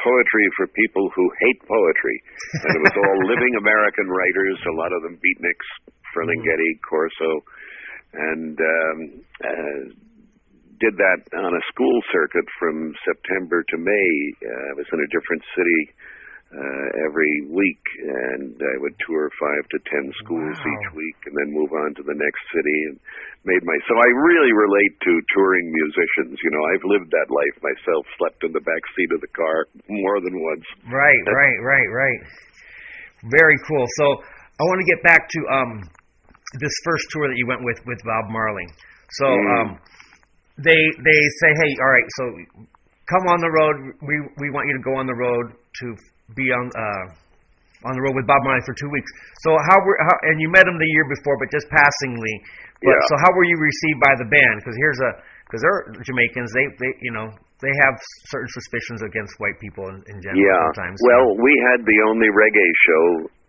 poetry 0.00 0.46
for 0.56 0.66
people 0.72 1.10
who 1.12 1.26
hate 1.40 1.60
poetry. 1.68 2.16
And 2.64 2.70
it 2.78 2.82
was 2.88 2.96
all 2.96 3.18
living 3.32 3.52
American 3.58 4.08
writers, 4.08 4.56
a 4.68 4.76
lot 4.78 4.92
of 4.92 5.00
them 5.04 5.16
beatniks, 5.18 5.68
Ferlinghetti, 6.12 6.70
Corso, 6.88 7.32
and 8.12 8.56
um, 8.56 8.98
uh, 9.40 9.80
did 10.80 10.94
that 10.98 11.20
on 11.38 11.52
a 11.54 11.62
school 11.72 11.96
circuit 12.10 12.44
from 12.58 12.92
September 13.06 13.62
to 13.62 13.76
May. 13.78 14.10
Uh, 14.42 14.64
I 14.70 14.74
was 14.76 14.88
in 14.92 15.00
a 15.00 15.12
different 15.14 15.42
city 15.54 15.80
uh, 16.52 16.86
every 17.08 17.48
week, 17.48 17.80
and 18.04 18.52
I 18.60 18.74
would 18.84 18.92
tour 19.08 19.32
five 19.40 19.64
to 19.72 19.78
ten 19.88 20.12
schools 20.20 20.56
Wow. 20.60 20.68
each 20.68 20.86
week, 20.92 21.18
and 21.24 21.34
then 21.36 21.48
move 21.56 21.72
on 21.72 21.96
to 21.96 22.02
the 22.04 22.12
next 22.12 22.42
city 22.52 22.78
and 22.92 22.96
made 23.48 23.64
my. 23.64 23.76
So 23.88 23.96
I 23.96 24.08
really 24.28 24.52
relate 24.52 24.94
to 25.00 25.12
touring 25.32 25.66
musicians. 25.72 26.36
You 26.44 26.52
know, 26.52 26.64
I've 26.76 26.84
lived 26.84 27.08
that 27.08 27.28
life 27.32 27.56
myself. 27.64 28.04
Slept 28.20 28.44
in 28.44 28.52
the 28.52 28.60
back 28.60 28.82
seat 28.92 29.10
of 29.16 29.20
the 29.24 29.32
car 29.32 29.64
more 29.88 30.20
than 30.20 30.36
once. 30.36 30.66
Right, 30.92 31.22
right, 31.32 31.58
right, 31.64 31.88
right. 31.88 32.20
Very 33.32 33.56
cool. 33.68 33.86
So 33.96 34.04
I 34.60 34.62
want 34.68 34.78
to 34.84 34.88
get 34.92 35.00
back 35.02 35.22
to 35.24 35.40
um 35.56 35.72
this 36.60 36.74
first 36.84 37.04
tour 37.16 37.28
that 37.32 37.38
you 37.40 37.46
went 37.48 37.64
with 37.64 37.80
with 37.88 38.00
Bob 38.04 38.28
Marley. 38.28 38.68
So 39.16 39.26
Mm. 39.26 39.48
um 39.56 39.68
they 40.60 40.80
they 41.00 41.20
say, 41.40 41.50
hey, 41.64 41.72
all 41.80 41.88
right, 41.90 42.08
so 42.20 42.24
come 43.08 43.24
on 43.32 43.40
the 43.40 43.48
road. 43.48 43.76
We 44.04 44.14
we 44.36 44.50
want 44.52 44.68
you 44.68 44.76
to 44.76 44.84
go 44.84 44.94
on 45.00 45.06
the 45.06 45.16
road 45.16 45.56
to 45.56 45.86
be 46.34 46.46
on 46.54 46.70
uh 46.74 47.04
on 47.82 47.98
the 47.98 48.02
road 48.06 48.14
with 48.14 48.26
Bob 48.30 48.38
Marley 48.46 48.62
for 48.62 48.78
two 48.78 48.86
weeks. 48.94 49.10
So 49.42 49.58
how 49.66 49.78
were 49.82 49.98
how, 49.98 50.14
and 50.30 50.38
you 50.38 50.46
met 50.54 50.62
him 50.70 50.78
the 50.78 50.86
year 50.94 51.06
before, 51.10 51.34
but 51.42 51.50
just 51.50 51.66
passingly. 51.66 52.34
But 52.78 52.94
Yeah. 52.94 53.08
so 53.10 53.14
how 53.26 53.30
were 53.34 53.42
you 53.46 53.58
received 53.58 53.98
by 53.98 54.14
the 54.22 54.28
band? 54.30 54.54
Because 54.62 54.78
here's 54.78 55.00
a 55.02 55.10
because 55.50 55.60
they're 55.66 55.82
Jamaicans. 56.06 56.50
They 56.54 56.66
they 56.78 56.92
you 57.02 57.10
know 57.10 57.26
they 57.58 57.74
have 57.86 57.94
certain 58.30 58.50
suspicions 58.54 59.02
against 59.02 59.34
white 59.42 59.58
people 59.58 59.86
in, 59.90 59.98
in 60.10 60.16
general. 60.22 60.38
Yeah. 60.46 60.62
Sometimes. 60.74 60.98
Well, 61.06 61.26
we 61.42 61.52
had 61.74 61.82
the 61.86 61.98
only 62.10 62.30
reggae 62.30 62.70
show 62.86 63.04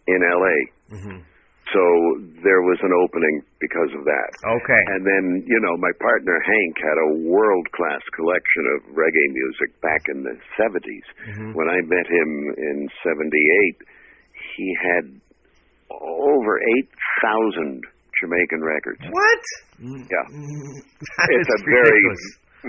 in 0.10 0.20
L.A. 0.22 0.58
Mhm. 0.98 1.18
So 1.74 1.82
there 2.46 2.62
was 2.62 2.77
an 2.86 2.94
opening 3.01 3.42
because 3.58 3.89
of 3.98 4.06
that. 4.06 4.30
Okay. 4.46 4.82
And 4.94 5.01
then, 5.01 5.24
you 5.50 5.58
know, 5.58 5.74
my 5.82 5.89
partner 5.98 6.38
Hank 6.38 6.74
had 6.77 6.98
a 7.01 7.10
world 7.25 7.65
class 7.74 8.01
collection 8.13 8.63
of 8.77 8.94
reggae 8.94 9.30
music 9.34 9.74
back 9.82 10.06
in 10.13 10.22
the 10.22 10.38
70s. 10.53 11.08
Mm-hmm. 11.34 11.58
When 11.58 11.68
I 11.74 11.82
met 11.82 12.06
him 12.06 12.30
in 12.62 12.77
78, 13.01 13.34
he 14.53 14.68
had 14.94 15.06
over 15.89 16.53
8,000 16.77 17.82
Jamaican 18.22 18.62
records. 18.62 19.01
What? 19.10 19.44
Yeah. 19.82 20.25
That 21.18 21.30
It's 21.34 21.50
is 21.50 21.58
a 21.58 21.60
very, 21.65 21.89
ridiculous. 21.89 22.24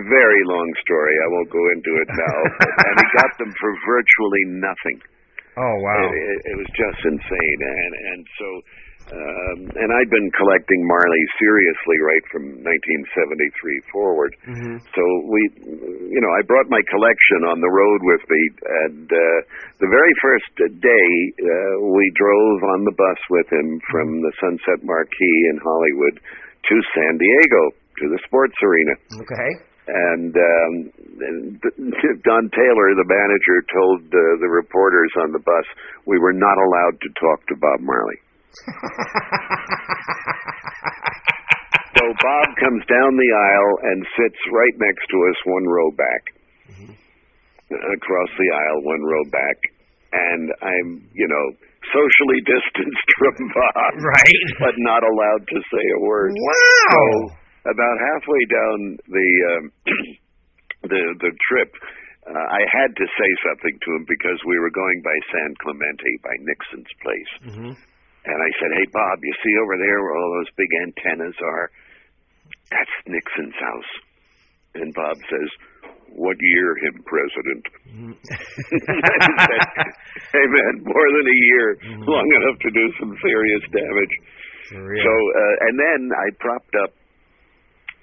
very 0.09 0.43
long 0.49 0.69
story. 0.81 1.15
I 1.21 1.29
won't 1.29 1.51
go 1.53 1.65
into 1.77 1.93
it 1.93 2.09
now. 2.09 2.39
and 2.89 2.95
he 3.05 3.07
got 3.21 3.33
them 3.39 3.53
for 3.61 3.71
virtually 3.85 4.45
nothing. 4.65 4.99
Oh 5.55 5.77
wow. 5.87 6.03
It, 6.11 6.19
it, 6.19 6.39
it 6.51 6.57
was 6.59 6.71
just 6.75 6.99
insane, 7.07 7.61
and 7.63 7.93
and 7.95 8.21
so, 8.43 8.47
um, 9.13 9.59
and 9.77 9.89
I'd 9.93 10.09
been 10.09 10.33
collecting 10.33 10.81
Marley 10.89 11.25
seriously 11.37 11.99
right 12.01 12.25
from 12.33 12.45
1973 12.65 13.93
forward. 13.93 14.33
Mm-hmm. 14.49 14.81
So 14.81 15.03
we, 15.29 15.41
you 16.09 16.21
know, 16.25 16.33
I 16.33 16.41
brought 16.49 16.73
my 16.73 16.81
collection 16.89 17.45
on 17.53 17.61
the 17.61 17.69
road 17.69 18.01
with 18.01 18.25
me, 18.33 18.43
and 18.89 19.07
uh, 19.13 19.39
the 19.85 19.91
very 19.93 20.15
first 20.25 20.49
day 20.81 21.11
uh, 21.37 21.75
we 21.85 22.05
drove 22.17 22.59
on 22.73 22.89
the 22.89 22.97
bus 22.97 23.21
with 23.29 23.49
him 23.53 23.77
from 23.93 24.25
the 24.25 24.33
Sunset 24.41 24.81
Marquis 24.81 25.41
in 25.53 25.61
Hollywood 25.61 26.17
to 26.19 26.75
San 26.97 27.21
Diego 27.21 27.63
to 28.01 28.05
the 28.09 28.21
sports 28.25 28.57
arena 28.65 28.95
Okay. 29.21 29.51
and 29.87 30.33
um, 30.33 30.73
and 31.21 31.61
Don 32.27 32.45
Taylor, 32.51 32.89
the 32.97 33.05
manager, 33.07 33.57
told 33.69 34.01
uh, 34.09 34.41
the 34.41 34.49
reporters 34.49 35.13
on 35.21 35.31
the 35.31 35.45
bus 35.45 35.67
we 36.09 36.19
were 36.19 36.33
not 36.33 36.57
allowed 36.57 36.97
to 37.05 37.09
talk 37.21 37.47
to 37.53 37.55
Bob 37.61 37.85
Marley. 37.85 38.17
So 41.95 42.05
Bob 42.11 42.47
comes 42.59 42.83
down 42.91 43.11
the 43.17 43.33
aisle 43.33 43.75
and 43.93 43.99
sits 44.19 44.41
right 44.53 44.77
next 44.79 45.05
to 45.11 45.17
us, 45.31 45.39
one 45.47 45.67
row 45.69 45.91
back, 45.95 46.23
across 47.71 48.31
the 48.39 48.49
aisle, 48.51 48.81
one 48.85 49.03
row 49.03 49.25
back, 49.31 49.59
and 50.13 50.45
I'm, 50.63 50.89
you 51.15 51.27
know, 51.29 51.47
socially 51.93 52.41
distanced 52.55 53.09
from 53.19 53.37
Bob, 53.55 53.93
Right. 54.03 54.41
but 54.61 54.75
not 54.79 55.03
allowed 55.03 55.45
to 55.49 55.59
say 55.71 55.85
a 55.97 56.01
word. 56.03 56.33
Wow. 56.35 56.91
So 56.91 57.01
about 57.71 57.97
halfway 58.13 58.43
down 58.51 58.79
the 59.09 59.29
um, 59.57 59.65
the 60.91 61.03
the 61.21 61.33
trip, 61.49 61.71
uh, 62.29 62.47
I 62.53 62.61
had 62.73 62.93
to 62.93 63.07
say 63.17 63.31
something 63.49 63.77
to 63.81 63.89
him 63.97 64.05
because 64.09 64.39
we 64.49 64.59
were 64.61 64.71
going 64.73 65.01
by 65.05 65.17
San 65.33 65.51
Clemente, 65.65 66.13
by 66.23 66.35
Nixon's 66.45 66.93
place, 67.01 67.33
Mhm. 67.49 67.73
And 68.25 68.39
I 68.41 68.51
said, 68.57 68.71
"Hey 68.73 68.87
Bob, 68.93 69.21
you 69.23 69.35
see 69.45 69.55
over 69.61 69.77
there 69.77 70.01
where 70.01 70.17
all 70.17 70.31
those 70.41 70.53
big 70.57 70.73
antennas 70.83 71.37
are? 71.45 71.71
That's 72.73 72.95
Nixon's 73.07 73.59
house." 73.61 73.93
And 74.75 74.89
Bob 74.95 75.17
says, 75.29 75.49
"What 76.09 76.37
year, 76.41 76.69
him 76.81 76.97
president?" 77.05 77.65
Mm. 77.93 78.15
Said, 78.25 79.63
"Hey 80.33 80.47
man, 80.49 80.73
more 80.89 81.09
than 81.13 81.27
a 81.29 81.39
year, 81.53 81.67
mm. 81.77 82.07
long 82.09 82.29
enough 82.33 82.59
to 82.65 82.71
do 82.73 82.85
some 82.99 83.13
serious 83.21 83.63
damage." 83.71 84.15
So, 84.73 85.13
uh, 85.13 85.55
and 85.69 85.77
then 85.77 86.01
I 86.09 86.27
propped 86.41 86.75
up 86.83 86.97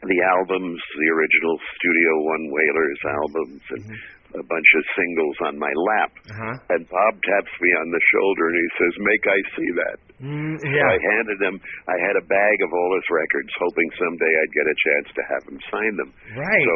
the 0.01 0.19
albums, 0.37 0.81
the 0.97 1.09
original 1.13 1.57
Studio 1.77 2.11
One 2.25 2.45
Wailers 2.49 3.01
albums, 3.05 3.63
and 3.69 3.83
mm-hmm. 3.85 4.20
A 4.35 4.45
bunch 4.45 4.69
of 4.77 4.83
singles 4.95 5.37
on 5.47 5.53
my 5.59 5.73
lap. 5.93 6.11
uh-huh. 6.31 6.55
And 6.75 6.81
Bob 6.87 7.13
taps 7.23 7.53
me 7.59 7.69
on 7.83 7.87
the 7.91 8.03
shoulder 8.13 8.43
and 8.51 8.57
he 8.57 8.69
says, 8.79 8.93
"Make 9.03 9.23
I 9.27 9.39
see 9.55 9.69
that." 9.83 9.97
Mm, 10.21 10.55
So. 10.61 10.87
I 10.87 10.97
handed 11.15 11.39
him. 11.41 11.55
I 11.89 11.97
had 12.07 12.15
a 12.15 12.25
bag 12.29 12.57
of 12.61 12.69
all 12.71 12.91
his 12.95 13.07
records, 13.09 13.51
hoping 13.57 13.89
someday 13.97 14.31
I'd 14.31 14.53
get 14.53 14.67
a 14.69 14.77
chance 14.77 15.07
to 15.17 15.21
have 15.33 15.43
him 15.49 15.59
sign 15.73 15.93
them. 15.97 16.11
right. 16.37 16.65
So 16.65 16.75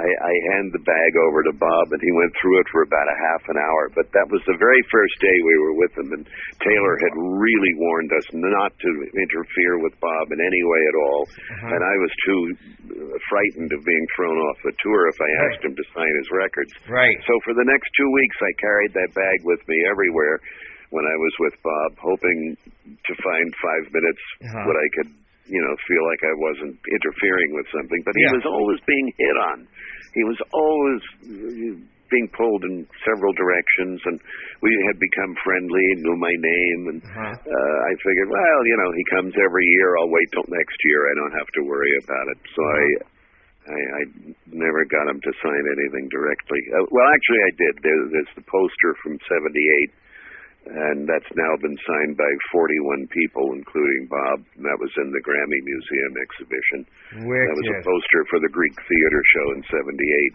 I, 0.00 0.08
I 0.08 0.32
hand 0.56 0.72
the 0.72 0.80
bag 0.80 1.12
over 1.28 1.44
to 1.44 1.54
Bob, 1.60 1.86
and 1.92 2.00
he 2.00 2.12
went 2.16 2.32
through 2.40 2.56
it 2.64 2.68
for 2.72 2.80
about 2.88 3.04
a 3.12 3.18
half 3.30 3.42
an 3.52 3.58
hour. 3.60 3.92
But 3.92 4.08
that 4.16 4.26
was 4.32 4.40
the 4.48 4.56
very 4.56 4.82
first 4.88 5.14
day 5.20 5.36
we 5.44 5.56
were 5.60 5.76
with 5.76 5.92
him, 6.00 6.08
and 6.16 6.24
Taylor 6.64 6.94
had 7.04 7.14
really 7.20 7.72
warned 7.76 8.12
us 8.16 8.26
not 8.32 8.72
to 8.72 8.90
interfere 9.12 9.76
with 9.84 9.92
Bob 10.00 10.32
in 10.32 10.40
any 10.40 10.62
way 10.64 10.82
at 10.88 10.96
all. 11.04 11.22
Uh-huh. 11.28 11.72
And 11.76 11.82
I 11.84 11.94
was 12.00 12.12
too 12.24 12.42
frightened 13.28 13.70
of 13.76 13.80
being 13.84 14.06
thrown 14.16 14.38
off 14.50 14.58
the 14.64 14.72
tour 14.82 15.00
if 15.12 15.18
I 15.20 15.30
asked 15.46 15.62
him 15.64 15.74
to 15.76 15.84
sign 15.94 16.12
his 16.18 16.28
records. 16.32 16.72
right. 16.88 17.18
So 17.28 17.34
for 17.44 17.54
the 17.54 17.66
next 17.68 17.88
two 17.96 18.10
weeks, 18.10 18.36
I 18.40 18.52
carried 18.60 18.92
that 18.96 19.10
bag 19.14 19.38
with 19.44 19.60
me 19.68 19.76
everywhere 19.90 20.40
when 20.90 21.06
I 21.06 21.16
was 21.22 21.34
with 21.38 21.54
Bob, 21.62 21.90
hoping 22.02 22.56
to 22.58 23.12
find 23.22 23.46
five 23.62 23.84
minutes 23.94 24.22
Uh-huh. 24.42 24.64
what 24.66 24.74
I 24.74 24.86
could, 24.98 25.10
you 25.50 25.60
know, 25.60 25.74
feel 25.90 26.04
like 26.06 26.22
I 26.22 26.34
wasn't 26.38 26.76
interfering 26.78 27.50
with 27.58 27.66
something. 27.74 28.00
But 28.06 28.14
he 28.14 28.24
Yeah. 28.24 28.34
was 28.38 28.46
always 28.46 28.80
being 28.86 29.08
hit 29.18 29.36
on. 29.52 29.58
He 30.14 30.24
was 30.24 30.38
always 30.54 31.02
uh, 31.26 31.74
being 32.10 32.28
pulled 32.34 32.62
in 32.66 32.86
several 33.06 33.30
directions, 33.34 34.02
and 34.06 34.18
we 34.62 34.70
had 34.90 34.98
become 34.98 35.32
friendly, 35.46 35.84
and 35.94 36.02
knew 36.02 36.18
my 36.18 36.34
name, 36.34 36.80
and 36.94 36.98
Uh-huh. 37.06 37.34
uh, 37.38 37.76
I 37.86 37.92
figured, 38.02 38.30
well, 38.30 38.60
you 38.66 38.76
know, 38.82 38.90
he 38.90 39.04
comes 39.14 39.34
every 39.38 39.66
year. 39.78 39.94
I'll 39.98 40.10
wait 40.10 40.28
till 40.34 40.46
next 40.50 40.78
year. 40.90 41.00
I 41.06 41.14
don't 41.14 41.36
have 41.38 41.50
to 41.54 41.62
worry 41.70 41.94
about 42.02 42.26
it. 42.34 42.38
So 42.54 42.62
I 42.62 42.82
I, 43.70 43.76
I 43.76 44.02
never 44.50 44.82
got 44.88 45.06
him 45.06 45.20
to 45.20 45.32
sign 45.44 45.64
anything 45.78 46.08
directly. 46.10 46.58
Uh, 46.74 46.86
well, 46.90 47.06
actually, 47.12 47.42
I 47.44 47.52
did. 47.60 47.74
There, 47.84 48.02
there's 48.10 48.34
the 48.34 48.46
poster 48.48 48.90
from 49.04 49.20
'78 49.20 49.94
and 50.70 51.02
that's 51.02 51.26
now 51.34 51.52
been 51.58 51.74
signed 51.82 52.14
by 52.14 52.30
41 52.54 53.10
people, 53.10 53.50
including 53.58 54.06
Bob. 54.06 54.38
And 54.54 54.62
that 54.62 54.78
was 54.78 54.92
in 55.02 55.10
the 55.10 55.22
Grammy 55.26 55.58
Museum 55.66 56.12
exhibition. 56.22 56.78
Wicked. 57.26 57.46
That 57.50 57.58
was 57.58 57.70
a 57.74 57.78
poster 57.82 58.22
for 58.30 58.38
the 58.38 58.52
Greek 58.54 58.76
Theater 58.86 59.20
show 59.34 59.46
in 59.58 59.60
'78, 59.66 60.34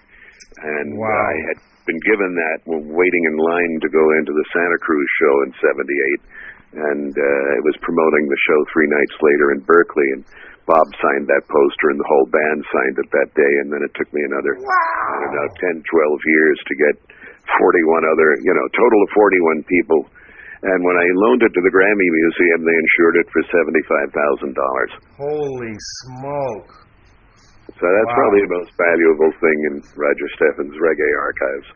and 0.75 0.87
Wow. 0.99 1.07
I 1.07 1.33
had 1.51 1.57
been 1.87 2.01
given 2.03 2.31
that 2.35 2.57
while 2.67 2.83
waiting 2.83 3.23
in 3.31 3.35
line 3.39 3.73
to 3.79 3.89
go 3.89 4.03
into 4.19 4.33
the 4.35 4.47
Santa 4.51 4.79
Cruz 4.83 5.09
show 5.23 5.35
in 5.47 5.49
'78, 5.55 6.19
and 6.91 7.11
uh, 7.15 7.57
it 7.57 7.63
was 7.63 7.77
promoting 7.79 8.27
the 8.27 8.41
show 8.51 8.59
three 8.75 8.89
nights 8.91 9.15
later 9.23 9.55
in 9.55 9.63
Berkeley, 9.63 10.09
and 10.19 10.23
Bob 10.67 10.89
signed 10.99 11.29
that 11.29 11.45
poster, 11.47 11.87
and 11.93 11.99
the 12.01 12.09
whole 12.09 12.27
band 12.27 12.59
signed 12.73 12.97
it 12.99 13.09
that 13.13 13.29
day, 13.37 13.53
and 13.63 13.69
then 13.71 13.85
it 13.85 13.93
took 13.95 14.09
me 14.11 14.19
another, 14.25 14.57
I 14.59 15.15
don't 15.29 15.35
know, 15.37 15.49
10, 15.77 15.79
12 15.79 16.19
years 16.25 16.57
to 16.65 16.73
get 16.89 16.95
41 17.61 18.03
other, 18.09 18.29
you 18.41 18.49
know, 18.49 18.65
total 18.73 18.99
of 19.05 19.09
41 19.13 19.63
people. 19.69 20.09
And 20.65 20.79
when 20.81 20.97
I 20.97 21.07
loaned 21.21 21.45
it 21.45 21.53
to 21.53 21.61
the 21.61 21.69
Grammy 21.69 22.09
Museum, 22.09 22.59
they 22.65 22.73
insured 22.73 23.15
it 23.21 23.27
for 23.29 23.41
$75,000. 24.49 24.57
Holy 25.13 25.75
smoke! 26.09 26.71
So 27.75 27.85
that's 27.85 28.09
Wow. 28.09 28.17
probably 28.17 28.41
the 28.49 28.53
most 28.57 28.71
valuable 28.73 29.31
thing 29.41 29.57
in 29.69 29.73
Roger 29.93 30.27
Steffen's 30.37 30.77
reggae 30.81 31.13
archives. 31.21 31.67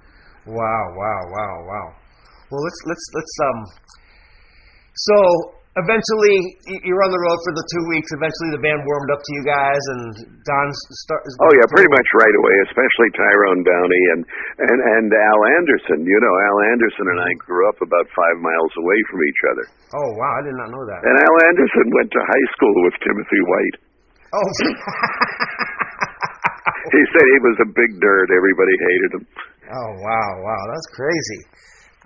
Wow, 0.48 0.86
wow, 0.96 1.22
wow, 1.30 1.56
wow. 1.70 1.88
Well, 2.50 2.64
let's 2.66 2.82
let's 2.88 3.06
let's 3.14 3.36
um. 3.46 3.60
So 4.96 5.18
eventually, 5.84 6.36
you're 6.88 7.04
on 7.04 7.12
the 7.12 7.22
road 7.24 7.40
for 7.48 7.54
the 7.56 7.66
two 7.72 7.84
weeks. 7.92 8.10
Eventually, 8.16 8.52
the 8.56 8.64
band 8.64 8.82
warmed 8.84 9.12
up 9.12 9.22
to 9.22 9.32
you 9.36 9.44
guys, 9.48 9.84
and 9.96 10.02
Don 10.44 10.68
start. 11.04 11.22
Oh 11.40 11.52
yeah, 11.56 11.68
pretty 11.72 11.92
much 11.92 12.08
right 12.20 12.36
away, 12.40 12.56
especially 12.72 13.10
Tyrone 13.16 13.62
Downie 13.64 14.06
and 14.16 14.22
and 14.70 14.80
and 14.80 15.08
Al 15.12 15.42
Anderson. 15.60 16.04
You 16.04 16.20
know, 16.20 16.34
Al 16.36 16.58
Anderson 16.76 17.06
and 17.16 17.20
I 17.24 17.32
grew 17.44 17.64
up 17.72 17.80
about 17.80 18.06
five 18.12 18.38
miles 18.44 18.74
away 18.80 19.00
from 19.10 19.20
each 19.24 19.42
other. 19.56 19.66
Oh 19.96 20.10
wow, 20.20 20.34
I 20.40 20.42
did 20.46 20.56
not 20.60 20.70
know 20.72 20.84
that. 20.84 21.00
And 21.04 21.16
Al 21.16 21.38
Anderson 21.52 21.88
went 21.96 22.10
to 22.12 22.22
high 22.24 22.48
school 22.56 22.76
with 22.88 22.96
Timothy 23.04 23.42
White. 23.48 23.78
Oh. 24.36 24.50
He 26.90 27.02
said 27.12 27.26
he 27.28 27.40
was 27.44 27.58
a 27.66 27.70
big 27.76 27.92
nerd. 28.00 28.28
Everybody 28.32 28.76
hated 28.80 29.12
him. 29.20 29.24
oh 29.68 29.92
wow, 30.00 30.30
wow, 30.42 30.64
that's 30.72 30.90
crazy. 30.96 31.42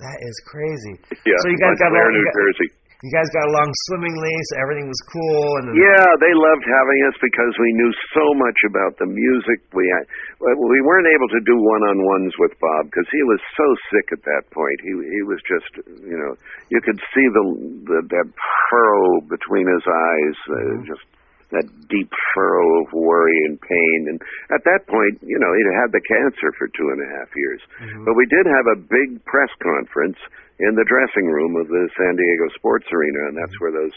That 0.02 0.18
is 0.26 0.36
crazy. 0.50 0.96
Yeah, 1.24 1.38
So 1.38 1.48
you 1.54 1.60
guys 1.62 1.78
got 1.78 1.94
Montclair, 1.94 2.10
you, 2.10 2.18
New 2.18 2.26
got, 2.26 2.34
Jersey. 2.34 2.70
You 3.04 3.12
guys 3.12 3.28
got 3.36 3.52
along 3.52 3.68
swimmingly. 3.92 4.32
So 4.48 4.64
everything 4.64 4.88
was 4.88 5.04
cool. 5.12 5.48
And 5.60 5.64
then, 5.68 5.76
Yeah, 5.76 6.08
they 6.24 6.32
loved 6.32 6.64
having 6.64 7.00
us 7.12 7.18
because 7.20 7.54
we 7.60 7.70
knew 7.76 7.92
so 8.16 8.26
much 8.40 8.60
about 8.72 8.96
the 8.96 9.10
music. 9.12 9.60
We 9.76 9.84
had, 9.92 10.08
we 10.40 10.80
weren't 10.88 11.12
able 11.12 11.28
to 11.36 11.42
do 11.44 11.56
one-on-ones 11.60 12.32
with 12.40 12.56
Bob 12.64 12.88
because 12.88 13.10
he 13.12 13.22
was 13.28 13.44
so 13.60 13.68
sick 13.92 14.08
at 14.16 14.24
that 14.24 14.44
point. 14.56 14.80
He 14.88 14.96
he 15.04 15.22
was 15.28 15.40
just, 15.44 15.72
you 16.08 16.16
know, 16.16 16.40
you 16.72 16.80
could 16.80 17.00
see 17.12 17.28
the, 17.28 17.44
the 17.92 18.00
that 18.08 18.28
furrow 18.72 19.20
between 19.28 19.68
his 19.68 19.84
eyes, 19.84 20.38
uh, 20.48 20.76
just 20.88 21.04
that 21.52 21.68
deep 21.92 22.10
furrow 22.34 22.82
of 22.82 22.88
worry 22.96 23.38
and 23.46 23.60
pain. 23.62 24.00
And 24.10 24.18
at 24.56 24.64
that 24.64 24.88
point, 24.90 25.22
you 25.22 25.38
know, 25.38 25.52
he'd 25.54 25.76
had 25.76 25.92
the 25.94 26.02
cancer 26.08 26.50
for 26.58 26.72
two 26.72 26.88
and 26.90 27.00
a 27.04 27.10
half 27.20 27.30
years. 27.36 27.62
But 28.08 28.16
we 28.18 28.26
did 28.32 28.48
have 28.48 28.68
a 28.74 28.78
big 28.80 29.22
press 29.28 29.52
conference 29.62 30.18
in 30.60 30.72
the 30.78 30.86
dressing 30.86 31.28
room 31.32 31.54
of 31.58 31.68
the 31.68 31.84
San 31.98 32.14
Diego 32.18 32.46
Sports 32.58 32.86
Arena, 32.94 33.22
and 33.32 33.36
that's 33.42 33.58
where 33.62 33.74
those 33.74 33.96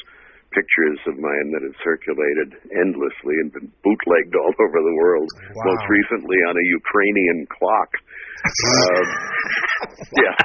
pictures 0.55 1.01
of 1.11 1.21
mine 1.21 1.49
that 1.53 1.61
have 1.67 1.77
circulated 1.85 2.49
endlessly 2.81 3.35
and 3.45 3.53
been 3.53 3.69
bootlegged 3.85 4.33
all 4.41 4.55
over 4.65 4.79
the 4.81 4.97
world. 5.03 5.29
Wow. 5.53 5.69
Most 5.75 5.85
recently 5.91 6.39
on 6.49 6.55
a 6.57 6.67
Ukrainian 6.81 7.39
clock. 7.53 7.91
um, 8.47 9.07
yeah, 10.25 10.37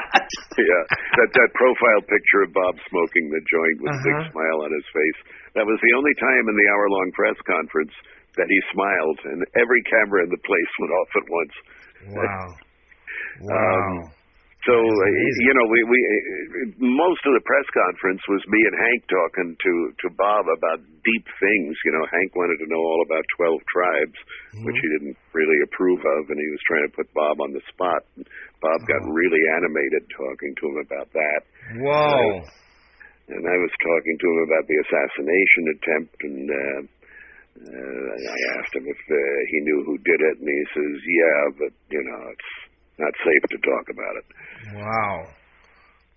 yeah. 0.60 0.84
That 1.22 1.30
that 1.32 1.50
profile 1.56 2.02
picture 2.08 2.42
of 2.44 2.52
Bob 2.52 2.76
smoking 2.92 3.30
the 3.32 3.40
joint 3.48 3.78
with 3.86 3.94
a 3.96 4.02
big 4.04 4.18
Uh-huh. 4.20 4.32
smile 4.36 4.60
on 4.68 4.72
his 4.74 4.88
face. 4.92 5.20
That 5.56 5.68
was 5.70 5.80
the 5.80 5.94
only 5.96 6.16
time 6.20 6.44
in 6.50 6.56
the 6.60 6.68
hour-long 6.76 7.10
press 7.16 7.38
conference 7.48 7.94
that 8.40 8.48
he 8.48 8.60
smiled, 8.74 9.20
and 9.32 9.40
every 9.60 9.84
camera 9.92 10.24
in 10.24 10.32
the 10.32 10.40
place 10.44 10.72
went 10.80 10.94
off 10.96 11.12
at 11.20 11.28
once. 11.30 11.56
wow, 12.16 12.48
wow. 13.48 14.12
So 14.62 14.78
uh, 14.78 15.10
you 15.42 15.54
know, 15.58 15.66
we 15.74 15.80
we 15.90 16.00
most 16.78 17.22
of 17.26 17.34
the 17.34 17.42
press 17.50 17.66
conference 17.74 18.22
was 18.30 18.46
me 18.46 18.62
and 18.62 18.78
Hank 18.78 19.02
talking 19.10 19.50
to 19.58 19.74
to 19.90 20.08
Bob 20.14 20.46
about 20.54 20.86
deep 21.02 21.26
things. 21.42 21.74
You 21.82 21.98
know, 21.98 22.06
Hank 22.06 22.38
wanted 22.38 22.62
to 22.62 22.70
know 22.70 22.78
all 22.78 23.02
about 23.02 23.26
twelve 23.42 23.58
tribes, 23.74 24.18
which 24.62 24.78
he 24.78 24.88
didn't 25.02 25.18
really 25.34 25.58
approve 25.66 26.06
of, 26.06 26.30
and 26.30 26.38
he 26.38 26.50
was 26.54 26.62
trying 26.70 26.86
to 26.86 26.94
put 26.94 27.10
Bob 27.18 27.42
on 27.42 27.58
the 27.58 27.64
spot. 27.74 28.06
Bob 28.62 28.80
got 28.86 29.02
really 29.10 29.42
animated 29.58 30.06
talking 30.14 30.54
to 30.54 30.64
him 30.70 30.78
about 30.86 31.10
that, 31.10 31.42
Whoa. 31.82 32.46
and 33.34 33.42
I 33.42 33.58
was 33.58 33.74
talking 33.82 34.16
to 34.22 34.28
him 34.30 34.40
about 34.46 34.66
the 34.70 34.78
assassination 34.78 35.64
attempt, 35.74 36.18
and 36.22 36.46
uh, 36.46 36.82
uh, 37.66 38.10
I 38.14 38.38
asked 38.62 38.78
him 38.78 38.86
if 38.86 39.02
uh, 39.10 39.18
he 39.50 39.58
knew 39.66 39.90
who 39.90 39.98
did 40.06 40.22
it, 40.22 40.38
and 40.38 40.46
he 40.46 40.64
says, 40.70 40.94
"Yeah, 41.02 41.42
but 41.66 41.74
you 41.90 42.04
know, 42.06 42.22
it's 42.30 42.52
not 43.00 43.14
safe 43.24 43.44
to 43.52 43.60
talk 43.62 43.86
about 43.92 44.16
it." 44.20 44.28
Wow. 44.76 45.16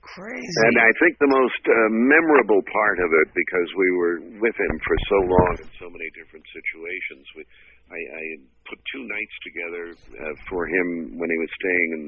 Crazy. 0.05 0.61
And 0.69 0.77
I 0.77 0.93
think 1.01 1.17
the 1.17 1.33
most 1.33 1.63
uh, 1.65 1.89
memorable 1.89 2.61
part 2.69 3.01
of 3.01 3.09
it, 3.25 3.29
because 3.33 3.69
we 3.73 3.89
were 3.97 4.17
with 4.37 4.53
him 4.53 4.75
for 4.85 4.97
so 5.09 5.19
long 5.25 5.53
in 5.65 5.71
so 5.81 5.89
many 5.89 6.05
different 6.13 6.45
situations, 6.53 7.25
we, 7.33 7.43
I, 7.89 7.97
I 7.97 8.23
put 8.69 8.77
two 8.93 9.01
nights 9.09 9.37
together 9.41 9.85
uh, 9.97 10.35
for 10.53 10.69
him 10.69 11.17
when 11.17 11.33
he 11.33 11.39
was 11.41 11.49
staying 11.57 11.89
in 11.97 12.03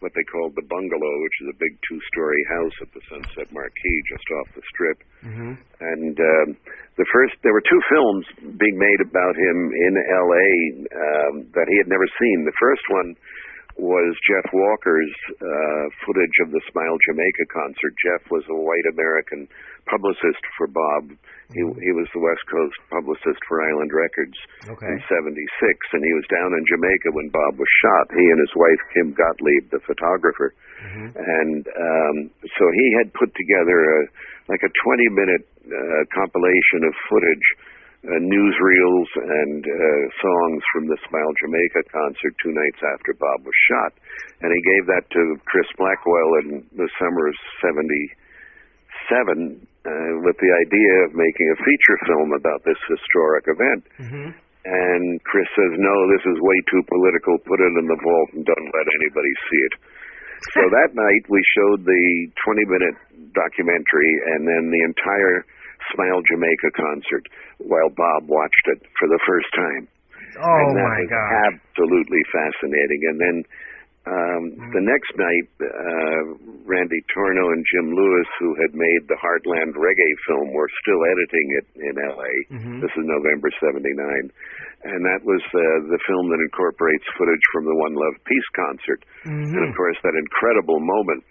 what 0.00 0.16
they 0.16 0.24
called 0.32 0.56
the 0.56 0.66
bungalow, 0.66 1.12
which 1.22 1.38
is 1.44 1.48
a 1.52 1.58
big 1.60 1.76
two-story 1.86 2.42
house 2.50 2.76
at 2.82 2.90
the 2.96 3.04
Sunset 3.06 3.48
Marquis 3.52 3.98
just 4.10 4.26
off 4.40 4.48
the 4.56 4.64
Strip. 4.72 4.98
Mm-hmm. 5.22 5.52
And 5.78 6.14
um, 6.18 6.48
the 6.96 7.06
first, 7.12 7.36
there 7.44 7.54
were 7.54 7.62
two 7.62 7.82
films 7.92 8.24
being 8.58 8.80
made 8.80 9.00
about 9.04 9.36
him 9.36 9.70
in 9.70 9.92
L.A. 10.00 10.48
Um, 10.88 11.34
that 11.52 11.68
he 11.68 11.76
had 11.78 11.86
never 11.86 12.08
seen. 12.18 12.48
The 12.48 12.58
first 12.58 12.82
one 12.90 13.14
was 13.80 14.12
Jeff 14.28 14.46
Walker's 14.52 15.14
uh, 15.40 15.84
footage 16.04 16.36
of 16.44 16.52
the 16.52 16.60
Smile 16.70 16.96
Jamaica 17.08 17.44
concert. 17.52 17.92
Jeff 18.04 18.22
was 18.30 18.44
a 18.48 18.56
white 18.58 18.86
American 18.92 19.48
publicist 19.88 20.42
for 20.56 20.66
Bob. 20.68 21.10
He 21.52 21.60
he 21.60 21.92
was 21.92 22.08
the 22.16 22.22
West 22.24 22.44
Coast 22.48 22.76
publicist 22.88 23.40
for 23.48 23.60
Island 23.60 23.92
Records 23.92 24.36
Okay. 24.72 24.88
in 24.88 24.96
'76, 25.04 25.36
and 25.92 26.00
he 26.00 26.12
was 26.16 26.24
down 26.32 26.50
in 26.56 26.62
Jamaica 26.64 27.08
when 27.12 27.28
Bob 27.28 27.60
was 27.60 27.68
shot. 27.84 28.06
He 28.16 28.24
and 28.24 28.40
his 28.40 28.54
wife 28.56 28.82
Kim 28.96 29.08
Gottlieb, 29.12 29.68
the 29.68 29.82
photographer, 29.84 30.54
and 31.16 31.62
um, 31.68 32.16
so 32.40 32.64
he 32.72 32.86
had 33.00 33.12
put 33.12 33.28
together 33.36 33.76
a, 33.84 33.98
like 34.48 34.64
a 34.64 34.72
20-minute 34.82 35.44
uh, 35.68 36.02
compilation 36.10 36.88
of 36.88 36.92
footage 37.06 37.46
uh, 38.02 38.18
newsreels 38.18 39.06
and 39.14 39.62
uh, 39.62 40.02
songs 40.18 40.58
from 40.74 40.90
the 40.90 40.98
Smile 41.06 41.30
Jamaica 41.38 41.86
concert 41.94 42.34
two 42.42 42.50
nights 42.50 42.82
after 42.82 43.14
Bob 43.14 43.46
was 43.46 43.54
shot. 43.70 43.94
And 44.42 44.50
he 44.50 44.58
gave 44.58 44.90
that 44.90 45.06
to 45.06 45.22
Chris 45.46 45.70
Blackwell 45.78 46.30
in 46.42 46.66
the 46.74 46.90
summer 46.98 47.30
of 47.30 47.36
77 47.62 49.54
uh, 49.86 50.18
with 50.26 50.34
the 50.42 50.50
idea 50.50 50.92
of 51.06 51.14
making 51.14 51.46
a 51.54 51.62
feature 51.62 51.98
film 52.10 52.34
about 52.34 52.66
this 52.66 52.78
historic 52.90 53.46
event. 53.46 53.86
And 54.66 55.22
Chris 55.22 55.46
says, 55.54 55.78
no, 55.78 55.94
this 56.10 56.26
is 56.26 56.38
way 56.38 56.58
too 56.70 56.82
political. 56.86 57.38
Put 57.46 57.62
it 57.62 57.74
in 57.82 57.86
the 57.86 57.98
vault 58.02 58.30
and 58.34 58.46
don't 58.46 58.70
let 58.70 58.86
anybody 58.98 59.32
see 59.46 59.60
it. 59.62 59.74
So 60.58 60.62
that 60.82 60.90
night 60.94 61.22
we 61.30 61.38
showed 61.54 61.86
the 61.86 62.02
20 62.50 62.66
minute 62.66 62.98
documentary 63.30 64.12
and 64.34 64.42
then 64.42 64.74
the 64.74 64.82
entire 64.90 65.46
Smile 65.94 66.22
Jamaica 66.30 66.70
concert 66.78 67.24
while 67.58 67.90
Bob 67.90 68.30
watched 68.30 68.66
it 68.78 68.86
for 68.98 69.08
the 69.08 69.20
first 69.26 69.50
time. 69.54 69.84
Oh 70.38 70.58
and 70.64 70.76
that 70.78 70.88
my 70.88 71.00
was 71.04 71.10
God. 71.12 71.28
absolutely 71.52 72.22
fascinating. 72.32 73.00
And 73.12 73.18
then 73.20 73.36
um, 74.02 74.42
the 74.74 74.82
next 74.82 75.14
night, 75.14 75.46
uh, 75.62 76.22
Randy 76.66 76.98
Torno 77.14 77.54
and 77.54 77.62
Jim 77.70 77.94
Lewis, 77.94 78.26
who 78.42 78.50
had 78.58 78.74
made 78.74 79.06
the 79.06 79.14
Heartland 79.14 79.78
Reggae 79.78 80.14
film, 80.26 80.50
were 80.50 80.66
still 80.82 80.98
editing 81.06 81.46
it 81.62 81.66
in 81.86 81.94
L.A. 82.10 82.32
This 82.82 82.90
is 82.98 83.04
November 83.06 83.46
'79, 83.62 83.86
and 84.90 85.00
that 85.06 85.22
was 85.22 85.38
uh, 85.54 85.86
the 85.86 86.02
film 86.10 86.34
that 86.34 86.42
incorporates 86.42 87.06
footage 87.14 87.46
from 87.54 87.62
the 87.70 87.78
One 87.78 87.94
Love 87.94 88.18
Peace 88.26 88.50
concert, 88.58 89.00
and 89.54 89.62
of 89.70 89.76
course 89.78 89.98
that 90.02 90.18
incredible 90.18 90.82
moment 90.82 91.22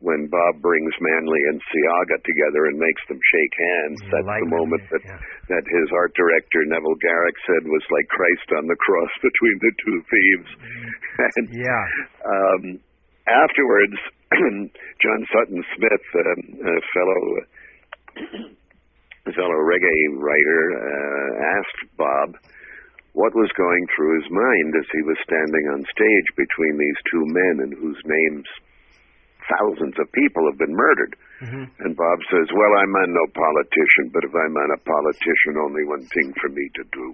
when 0.00 0.30
Bob 0.30 0.62
brings 0.62 0.94
Manley 1.02 1.42
and 1.50 1.58
Seaga 1.70 2.16
together 2.22 2.70
and 2.70 2.78
makes 2.78 3.02
them 3.10 3.18
shake 3.18 3.54
hands. 3.58 3.98
That's 4.10 4.26
Like 4.30 4.42
the 4.46 4.54
moment 4.54 4.82
that 4.94 5.02
yeah. 5.02 5.18
that 5.50 5.64
his 5.66 5.88
art 5.90 6.14
director 6.14 6.62
Neville 6.70 6.98
Garrick 7.02 7.34
said 7.46 7.66
was 7.66 7.82
like 7.90 8.06
Christ 8.08 8.48
on 8.62 8.70
the 8.70 8.78
cross 8.78 9.12
between 9.26 9.56
the 9.58 9.72
two 9.82 9.98
thieves. 10.06 10.50
and 11.38 11.46
Yeah. 11.50 11.84
um, 12.22 12.62
afterwards, 13.26 13.98
John 15.02 15.20
Sutton 15.34 15.60
Smith, 15.74 16.06
um, 16.14 16.40
a 16.62 16.76
fellow 16.94 17.22
a 19.26 19.32
fellow 19.34 19.58
reggae 19.66 20.00
writer, 20.16 20.62
uh, 20.78 21.30
asked 21.58 21.80
Bob 21.98 22.28
what 23.12 23.34
was 23.34 23.50
going 23.58 23.84
through 23.96 24.14
his 24.22 24.30
mind 24.30 24.70
as 24.78 24.86
he 24.94 25.02
was 25.02 25.18
standing 25.26 25.64
on 25.74 25.82
stage 25.90 26.28
between 26.38 26.78
these 26.78 27.00
two 27.10 27.24
men 27.26 27.54
in 27.66 27.70
whose 27.76 27.98
names 28.06 28.46
thousands 29.56 29.96
of 29.96 30.06
people 30.12 30.44
have 30.50 30.58
been 30.60 30.74
murdered. 30.76 31.12
Mm-hmm. 31.44 31.64
And 31.84 31.92
Bob 31.96 32.18
says, 32.28 32.46
Well, 32.52 32.72
I'm 32.78 32.92
not 32.92 33.08
no 33.08 33.24
politician, 33.32 34.12
but 34.12 34.24
if 34.24 34.32
I'm 34.34 34.54
not 34.54 34.70
a 34.76 34.80
politician, 34.84 35.60
only 35.62 35.84
one 35.88 36.04
thing 36.12 36.28
for 36.40 36.50
me 36.52 36.64
to 36.76 36.84
do 36.92 37.04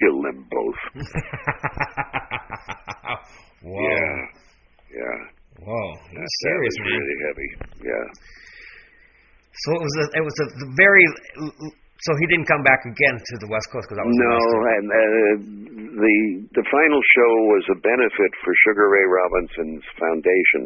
kill 0.00 0.18
them 0.22 0.42
both. 0.50 0.80
Whoa. 3.62 3.78
Yeah. 3.78 4.16
Yeah. 4.90 5.18
Whoa. 5.62 5.88
That, 6.10 6.20
That's 6.20 6.36
that 6.42 6.50
serious, 6.50 6.74
was 6.74 6.82
man. 6.82 6.90
really 6.92 7.16
heavy. 7.30 7.50
Yeah. 7.86 8.06
So 9.56 9.68
it 9.72 9.82
was 9.82 9.96
a, 9.96 10.06
it 10.20 10.24
was 10.24 10.36
a 10.36 10.46
very 10.76 11.06
so 12.04 12.12
he 12.20 12.26
didn't 12.28 12.44
come 12.44 12.60
back 12.60 12.84
again 12.84 13.16
to 13.16 13.34
the 13.40 13.48
West 13.48 13.72
Coast 13.72 13.88
because 13.88 13.96
I 13.96 14.04
was 14.04 14.12
No, 14.20 14.36
and 14.68 14.86
uh, 14.86 15.32
the 15.96 16.16
the 16.60 16.64
final 16.68 17.00
show 17.00 17.32
was 17.56 17.64
a 17.72 17.78
benefit 17.80 18.32
for 18.44 18.52
Sugar 18.68 18.92
Ray 18.92 19.06
Robinson's 19.08 19.80
foundation, 19.96 20.62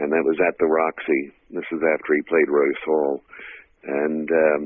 and 0.00 0.08
that 0.10 0.24
was 0.24 0.40
at 0.40 0.56
the 0.56 0.66
Roxy. 0.66 1.32
This 1.52 1.68
is 1.70 1.82
after 1.84 2.10
he 2.16 2.22
played 2.24 2.48
Royce 2.48 2.84
Hall, 2.88 3.20
and 3.84 4.26
um, 4.26 4.60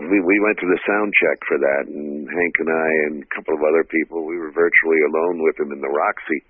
we 0.00 0.18
we 0.24 0.36
went 0.40 0.58
to 0.58 0.68
the 0.68 0.80
sound 0.88 1.12
check 1.12 1.38
for 1.44 1.58
that, 1.60 1.84
and 1.92 2.24
Hank 2.26 2.54
and 2.64 2.72
I 2.72 2.90
and 3.12 3.16
a 3.22 3.30
couple 3.36 3.54
of 3.54 3.62
other 3.62 3.84
people, 3.84 4.24
we 4.24 4.40
were 4.40 4.50
virtually 4.50 5.00
alone 5.06 5.44
with 5.44 5.60
him 5.60 5.70
in 5.70 5.84
the 5.84 5.92
Roxy, 5.92 6.40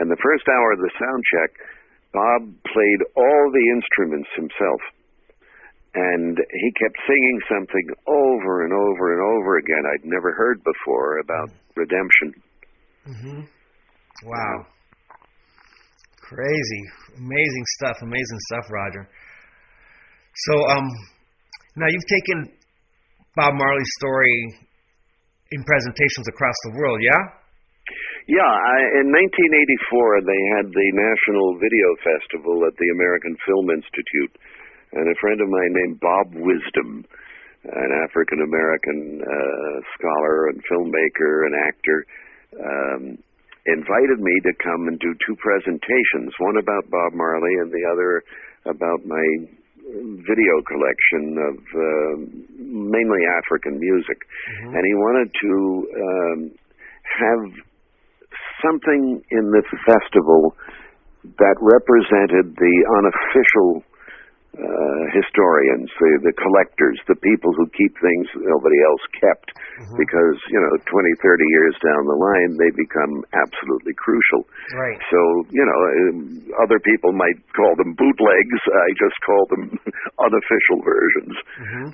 and 0.00 0.08
the 0.08 0.20
first 0.24 0.48
hour 0.48 0.72
of 0.72 0.80
the 0.80 0.92
sound 0.96 1.22
check, 1.36 1.50
Bob 2.16 2.42
played 2.72 3.00
all 3.16 3.44
the 3.52 3.66
instruments 3.72 4.28
himself 4.36 4.80
and 5.94 6.38
he 6.38 6.72
kept 6.80 6.96
singing 7.06 7.40
something 7.52 7.86
over 8.06 8.64
and 8.64 8.72
over 8.72 9.12
and 9.12 9.20
over 9.20 9.58
again 9.58 9.84
I'd 9.92 10.04
never 10.04 10.32
heard 10.32 10.62
before 10.64 11.18
about 11.18 11.50
redemption. 11.76 12.32
Mm-hmm. 13.08 13.40
wow. 14.24 14.66
Crazy. 16.32 16.82
Amazing 17.20 17.66
stuff. 17.76 17.96
Amazing 18.00 18.40
stuff, 18.48 18.64
Roger. 18.72 19.04
So, 20.48 20.54
um, 20.72 20.88
now 21.76 21.88
you've 21.92 22.08
taken 22.08 22.56
Bob 23.36 23.52
Marley's 23.52 23.92
story 24.00 24.64
in 25.52 25.60
presentations 25.64 26.28
across 26.32 26.56
the 26.64 26.72
world, 26.80 27.00
yeah? 27.04 27.22
Yeah, 28.32 28.48
I, 28.48 29.04
in 29.04 29.12
1984 29.12 30.24
they 30.24 30.40
had 30.56 30.66
the 30.72 30.88
National 30.96 31.60
Video 31.60 31.88
Festival 32.00 32.64
at 32.64 32.72
the 32.80 32.88
American 32.96 33.36
Film 33.44 33.68
Institute, 33.68 34.32
and 34.96 35.04
a 35.04 35.16
friend 35.20 35.36
of 35.36 35.52
mine 35.52 35.72
named 35.76 36.00
Bob 36.00 36.32
Wisdom, 36.32 37.04
an 37.68 37.90
African 38.08 38.40
American 38.40 39.20
uh, 39.20 39.76
scholar 40.00 40.48
and 40.48 40.64
filmmaker 40.64 41.44
and 41.44 41.52
actor, 41.60 41.98
um, 42.56 43.02
invited 43.66 44.18
me 44.18 44.34
to 44.42 44.52
come 44.62 44.88
and 44.88 44.98
do 44.98 45.14
two 45.26 45.36
presentations, 45.38 46.34
one 46.38 46.58
about 46.58 46.90
Bob 46.90 47.14
Marley 47.14 47.54
and 47.62 47.70
the 47.70 47.84
other 47.92 48.22
about 48.66 49.06
my 49.06 49.26
video 50.22 50.54
collection 50.66 51.36
of 51.38 51.56
uh, 51.58 52.14
mainly 52.58 53.22
African 53.38 53.78
music. 53.78 54.18
And 54.62 54.82
he 54.82 54.94
wanted 54.94 55.28
to 55.42 55.54
um, 55.94 56.38
have 57.04 57.42
something 58.62 59.22
in 59.30 59.44
the 59.50 59.62
festival 59.86 60.54
that 61.38 61.56
represented 61.60 62.56
the 62.56 62.74
unofficial 62.98 63.82
uh, 64.52 65.04
historians, 65.16 65.88
the, 65.96 66.28
the 66.28 66.36
collectors, 66.36 67.00
the 67.08 67.16
people 67.24 67.56
who 67.56 67.64
keep 67.72 67.92
things 68.04 68.28
nobody 68.36 68.76
else 68.84 69.04
kept, 69.16 69.48
because 69.96 70.36
you 70.52 70.60
know, 70.60 70.76
20, 70.92 71.24
30 71.24 71.56
years 71.56 71.74
down 71.80 72.04
the 72.04 72.20
line, 72.20 72.52
they 72.60 72.68
become 72.76 73.24
absolutely 73.32 73.96
crucial. 73.96 74.44
Right. 74.76 75.00
So 75.08 75.20
you 75.56 75.64
know, 75.64 75.80
um, 75.88 76.18
other 76.60 76.76
people 76.84 77.16
might 77.16 77.40
call 77.56 77.72
them 77.80 77.96
bootlegs. 77.96 78.60
I 78.68 78.88
just 79.00 79.16
call 79.24 79.44
them 79.48 79.64
unofficial 80.28 80.84
versions. 80.84 81.34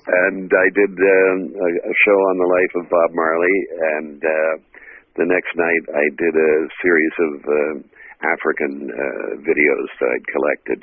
And 0.02 0.50
I 0.50 0.66
did 0.74 0.92
a, 0.98 1.20
a 1.62 1.94
show 2.02 2.18
on 2.34 2.36
the 2.42 2.50
life 2.50 2.72
of 2.74 2.84
Bob 2.90 3.10
Marley, 3.14 3.58
and 4.02 4.18
uh, 4.18 4.54
the 5.14 5.26
next 5.30 5.54
night 5.54 5.84
I 5.94 6.04
did 6.10 6.34
a 6.34 6.52
series 6.82 7.14
of. 7.22 7.34
Uh, 7.46 7.74
African 8.18 8.90
uh, 8.90 9.30
videos 9.46 9.88
that 10.02 10.10
I'd 10.10 10.28
collected, 10.34 10.78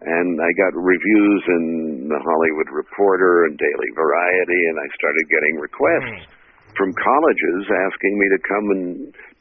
and 0.00 0.40
I 0.40 0.50
got 0.56 0.72
reviews 0.72 1.42
in 1.52 1.64
the 2.08 2.20
Hollywood 2.20 2.70
Reporter 2.72 3.44
and 3.44 3.60
Daily 3.60 3.90
Variety, 3.92 4.62
and 4.72 4.76
I 4.80 4.88
started 4.96 5.24
getting 5.28 5.54
requests 5.60 6.32
from 6.76 6.96
colleges 6.96 7.60
asking 7.68 8.14
me 8.16 8.26
to 8.32 8.40
come 8.48 8.66
and 8.72 8.84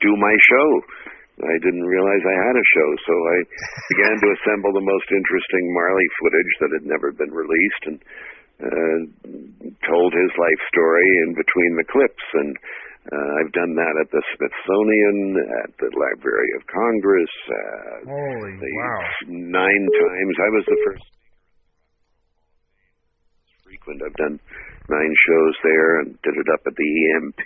do 0.03 0.11
my 0.19 0.35
show. 0.51 0.69
I 1.37 1.55
didn't 1.61 1.85
realize 1.85 2.23
I 2.25 2.39
had 2.49 2.57
a 2.57 2.67
show, 2.73 2.89
so 3.05 3.13
I 3.13 3.37
began 3.95 4.15
to 4.19 4.29
assemble 4.41 4.73
the 4.73 4.83
most 4.83 5.07
interesting 5.13 5.65
Marley 5.71 6.09
footage 6.19 6.53
that 6.59 6.71
had 6.81 6.85
never 6.89 7.13
been 7.13 7.31
released, 7.31 7.83
and 7.87 7.97
uh, 8.57 8.99
told 9.85 10.11
his 10.17 10.33
life 10.33 10.61
story 10.73 11.07
in 11.29 11.37
between 11.37 11.77
the 11.77 11.87
clips. 11.87 12.25
And 12.41 12.57
uh, 13.07 13.29
I've 13.39 13.53
done 13.55 13.71
that 13.79 13.95
at 14.03 14.09
the 14.11 14.23
Smithsonian, 14.35 15.39
at 15.63 15.71
the 15.79 15.89
Library 15.95 16.51
of 16.59 16.67
Congress, 16.67 17.33
uh, 17.47 17.95
Holy 18.03 18.53
the 18.59 18.73
wow. 18.83 18.99
nine 19.31 19.83
times. 19.87 20.35
I 20.43 20.49
was 20.51 20.65
the 20.67 20.79
first 20.83 21.07
frequent. 23.63 24.03
I've 24.03 24.19
done 24.19 24.35
nine 24.91 25.13
shows 25.23 25.55
there 25.63 26.03
and 26.03 26.19
did 26.19 26.35
it 26.35 26.49
up 26.51 26.63
at 26.67 26.75
the 26.75 26.91
EMP, 27.15 27.43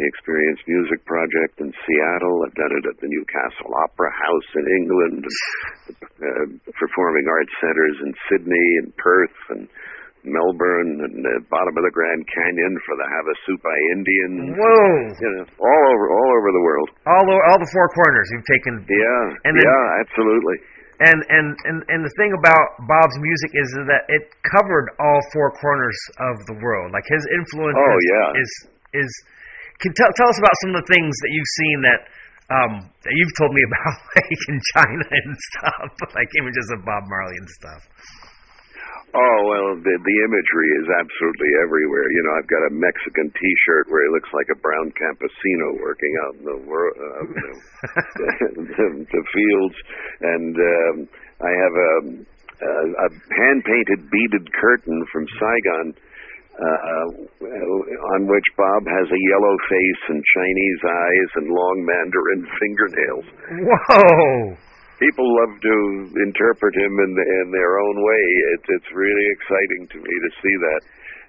the 0.00 0.04
Experience 0.08 0.60
Music 0.64 1.04
Project 1.04 1.60
in 1.60 1.68
Seattle. 1.84 2.44
I've 2.48 2.56
done 2.56 2.72
it 2.72 2.88
at 2.88 2.98
the 3.04 3.08
Newcastle 3.12 3.68
Opera 3.84 4.12
House 4.16 4.48
in 4.56 4.66
England, 4.80 5.22
and, 5.28 5.96
uh, 6.24 6.46
performing 6.72 7.28
arts 7.28 7.54
centers 7.60 7.96
in 8.00 8.12
Sydney 8.32 8.68
and 8.80 8.96
Perth 8.96 9.38
and 9.52 9.68
Melbourne 10.24 11.00
and 11.04 11.20
the 11.24 11.36
bottom 11.52 11.72
of 11.76 11.84
the 11.84 11.92
Grand 11.94 12.24
Canyon 12.28 12.72
for 12.88 12.94
the 12.96 13.06
Havasupai 13.08 13.78
Indians. 13.96 14.56
Whoa. 14.56 14.88
You 15.20 15.30
know, 15.38 15.44
all 15.60 15.84
over, 15.94 16.06
all 16.10 16.30
over 16.40 16.50
the 16.52 16.64
world. 16.64 16.88
All 17.06 17.24
the, 17.28 17.36
all 17.52 17.58
the 17.60 17.70
four 17.72 17.88
corners 17.92 18.26
you've 18.32 18.48
taken. 18.48 18.82
Yeah, 18.88 19.24
And 19.48 19.52
then- 19.56 19.64
yeah, 19.68 20.00
absolutely. 20.02 20.58
And, 20.94 21.18
and 21.26 21.48
and 21.66 21.76
and 21.90 22.00
the 22.06 22.14
thing 22.14 22.30
about 22.38 22.78
Bob's 22.86 23.18
music 23.18 23.50
is 23.58 23.66
that 23.90 24.06
it 24.06 24.30
covered 24.54 24.94
all 25.02 25.18
four 25.34 25.50
corners 25.58 25.98
of 26.22 26.38
the 26.46 26.54
world. 26.62 26.94
Like 26.94 27.02
his 27.10 27.18
influence 27.34 27.74
Oh, 27.74 27.82
is, 27.98 28.06
yeah. 28.14 28.30
is 28.38 28.50
is 29.02 29.10
can 29.82 29.90
tell 29.98 30.06
tell 30.14 30.30
us 30.30 30.38
about 30.38 30.54
some 30.62 30.70
of 30.78 30.86
the 30.86 30.88
things 30.94 31.10
that 31.18 31.30
you've 31.34 31.52
seen 31.58 31.76
that 31.82 32.00
um 32.46 32.72
that 33.02 33.10
you've 33.10 33.34
told 33.34 33.50
me 33.58 33.62
about 33.66 33.94
like 34.22 34.38
in 34.46 34.56
China 34.78 35.02
and 35.18 35.34
stuff, 35.34 35.90
like 36.14 36.30
images 36.38 36.66
of 36.78 36.86
Bob 36.86 37.02
Marley 37.10 37.42
and 37.42 37.50
stuff. 37.58 37.82
Oh 39.14 39.38
well, 39.46 39.68
the 39.78 39.94
the 39.94 40.16
imagery 40.26 40.70
is 40.82 40.88
absolutely 40.90 41.52
everywhere. 41.62 42.10
You 42.10 42.22
know, 42.26 42.34
I've 42.34 42.50
got 42.50 42.66
a 42.66 42.72
Mexican 42.74 43.30
T-shirt 43.30 43.86
where 43.86 44.02
he 44.02 44.10
looks 44.10 44.26
like 44.34 44.50
a 44.50 44.58
brown 44.58 44.90
campesino 44.98 45.78
working 45.78 46.14
out 46.26 46.34
in 46.34 46.44
the 46.50 46.58
world, 46.66 46.98
uh, 46.98 47.22
know, 47.22 47.56
the, 48.74 48.86
the 49.06 49.22
fields, 49.30 49.78
and 50.18 50.54
um, 50.58 50.96
I 51.46 51.52
have 51.54 51.74
a, 51.78 51.92
a, 52.58 52.72
a 53.06 53.08
hand 53.38 53.62
painted 53.62 54.10
beaded 54.10 54.50
curtain 54.58 54.98
from 55.14 55.26
Saigon. 55.38 55.94
Uh, 56.54 57.06
on 58.14 58.30
which 58.30 58.46
Bob 58.56 58.86
has 58.86 59.06
a 59.10 59.20
yellow 59.34 59.56
face 59.66 60.02
and 60.06 60.22
Chinese 60.22 60.80
eyes 60.86 61.30
and 61.34 61.46
long 61.50 61.82
Mandarin 61.82 62.46
fingernails 62.62 63.26
Whoa! 63.90 64.54
People 64.98 65.26
love 65.42 65.54
to 65.60 65.76
interpret 66.22 66.74
him 66.74 66.92
in 67.02 67.12
in 67.18 67.46
their 67.50 67.78
own 67.78 67.96
way. 67.98 68.24
It's 68.58 68.68
it's 68.68 68.90
really 68.94 69.26
exciting 69.34 69.82
to 69.90 69.98
me 69.98 70.14
to 70.14 70.30
see 70.42 70.56
that. 70.70 70.82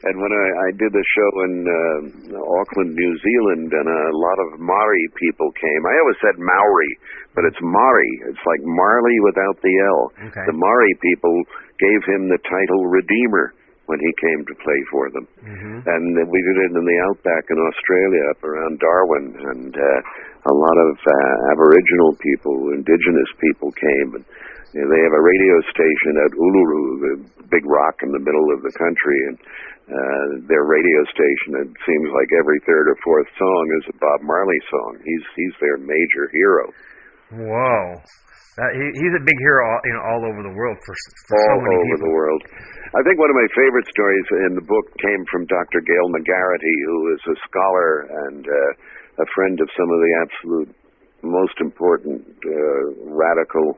And 0.05 0.21
when 0.21 0.29
I, 0.29 0.47
I 0.67 0.69
did 0.77 0.91
the 0.93 1.07
show 1.17 1.31
in 1.49 1.53
uh, 1.65 2.37
Auckland, 2.61 2.93
New 2.93 3.13
Zealand, 3.25 3.73
and 3.73 3.87
a 3.89 4.13
lot 4.13 4.37
of 4.43 4.59
Maori 4.59 5.07
people 5.17 5.49
came. 5.55 5.81
I 5.87 5.95
always 5.97 6.19
said 6.21 6.35
Maori, 6.37 6.93
but 7.33 7.47
it's 7.47 7.57
Mari. 7.63 8.13
It's 8.29 8.45
like 8.45 8.61
Marley 8.61 9.17
without 9.25 9.57
the 9.65 9.73
L. 9.73 10.01
Okay. 10.29 10.45
The 10.45 10.53
Maori 10.53 10.93
people 11.01 11.35
gave 11.79 12.01
him 12.05 12.29
the 12.29 12.37
title 12.43 12.85
Redeemer 12.85 13.55
when 13.85 13.99
he 14.01 14.11
came 14.21 14.41
to 14.45 14.55
play 14.65 14.81
for 14.91 15.09
them. 15.13 15.25
And 15.85 16.05
we 16.29 16.39
did 16.41 16.57
it 16.57 16.71
in 16.73 16.85
the 16.85 16.99
outback 17.09 17.45
in 17.49 17.57
Australia, 17.61 18.23
up 18.33 18.41
around 18.43 18.81
Darwin, 18.81 19.25
and 19.55 19.73
uh, 19.73 19.99
a 20.49 20.53
lot 20.53 20.77
of 20.89 20.93
uh, 20.97 21.35
Aboriginal 21.53 22.17
people, 22.21 22.73
Indigenous 22.73 23.31
people 23.41 23.69
came, 23.73 24.09
and 24.21 24.25
you 24.73 24.81
know, 24.83 24.89
they 24.91 25.01
have 25.05 25.15
a 25.15 25.23
radio 25.23 25.55
station 25.71 26.13
at 26.25 26.31
Uluru, 26.35 26.83
the 26.99 27.13
big 27.49 27.63
rock 27.65 27.95
in 28.03 28.11
the 28.11 28.19
middle 28.19 28.49
of 28.51 28.59
the 28.65 28.73
country, 28.75 29.19
and 29.29 29.37
uh, 29.85 30.25
their 30.49 30.65
radio 30.65 30.99
station. 31.13 31.61
It 31.61 31.71
seems 31.85 32.09
like 32.09 32.29
every 32.41 32.59
third 32.65 32.89
or 32.89 32.97
fourth 33.05 33.29
song 33.37 33.63
is 33.79 33.93
a 33.93 33.97
Bob 34.01 34.19
Marley 34.25 34.61
song. 34.69 34.97
He's 35.05 35.25
he's 35.37 35.55
their 35.61 35.77
major 35.77 36.25
hero. 36.33 36.65
Whoa! 37.31 38.01
Uh, 38.55 38.71
he, 38.71 38.85
he's 39.03 39.15
a 39.19 39.23
big 39.23 39.39
hero, 39.43 39.67
all, 39.67 39.81
you 39.83 39.91
know, 39.91 40.03
all 40.07 40.21
over 40.31 40.39
the 40.39 40.55
world 40.55 40.79
for, 40.87 40.95
for 41.27 41.35
all 41.35 41.59
so 41.59 41.67
many 41.67 41.75
over 41.75 41.87
people. 41.91 42.07
the 42.07 42.13
world. 42.15 42.41
I 42.95 43.01
think 43.03 43.19
one 43.19 43.27
of 43.27 43.35
my 43.35 43.49
favorite 43.51 43.87
stories 43.91 44.27
in 44.47 44.55
the 44.55 44.63
book 44.63 44.87
came 45.03 45.21
from 45.27 45.43
Dr. 45.51 45.83
Gayle 45.83 46.07
McGarrity, 46.15 46.75
who 46.87 46.99
is 47.11 47.21
a 47.35 47.37
scholar 47.51 48.07
and 48.31 48.47
uh, 48.47 49.23
a 49.23 49.27
friend 49.35 49.59
of 49.59 49.67
some 49.75 49.89
of 49.91 49.99
the 49.99 50.13
absolute 50.23 50.71
most 51.27 51.57
important 51.59 52.23
uh, 52.23 52.83
radical 53.11 53.75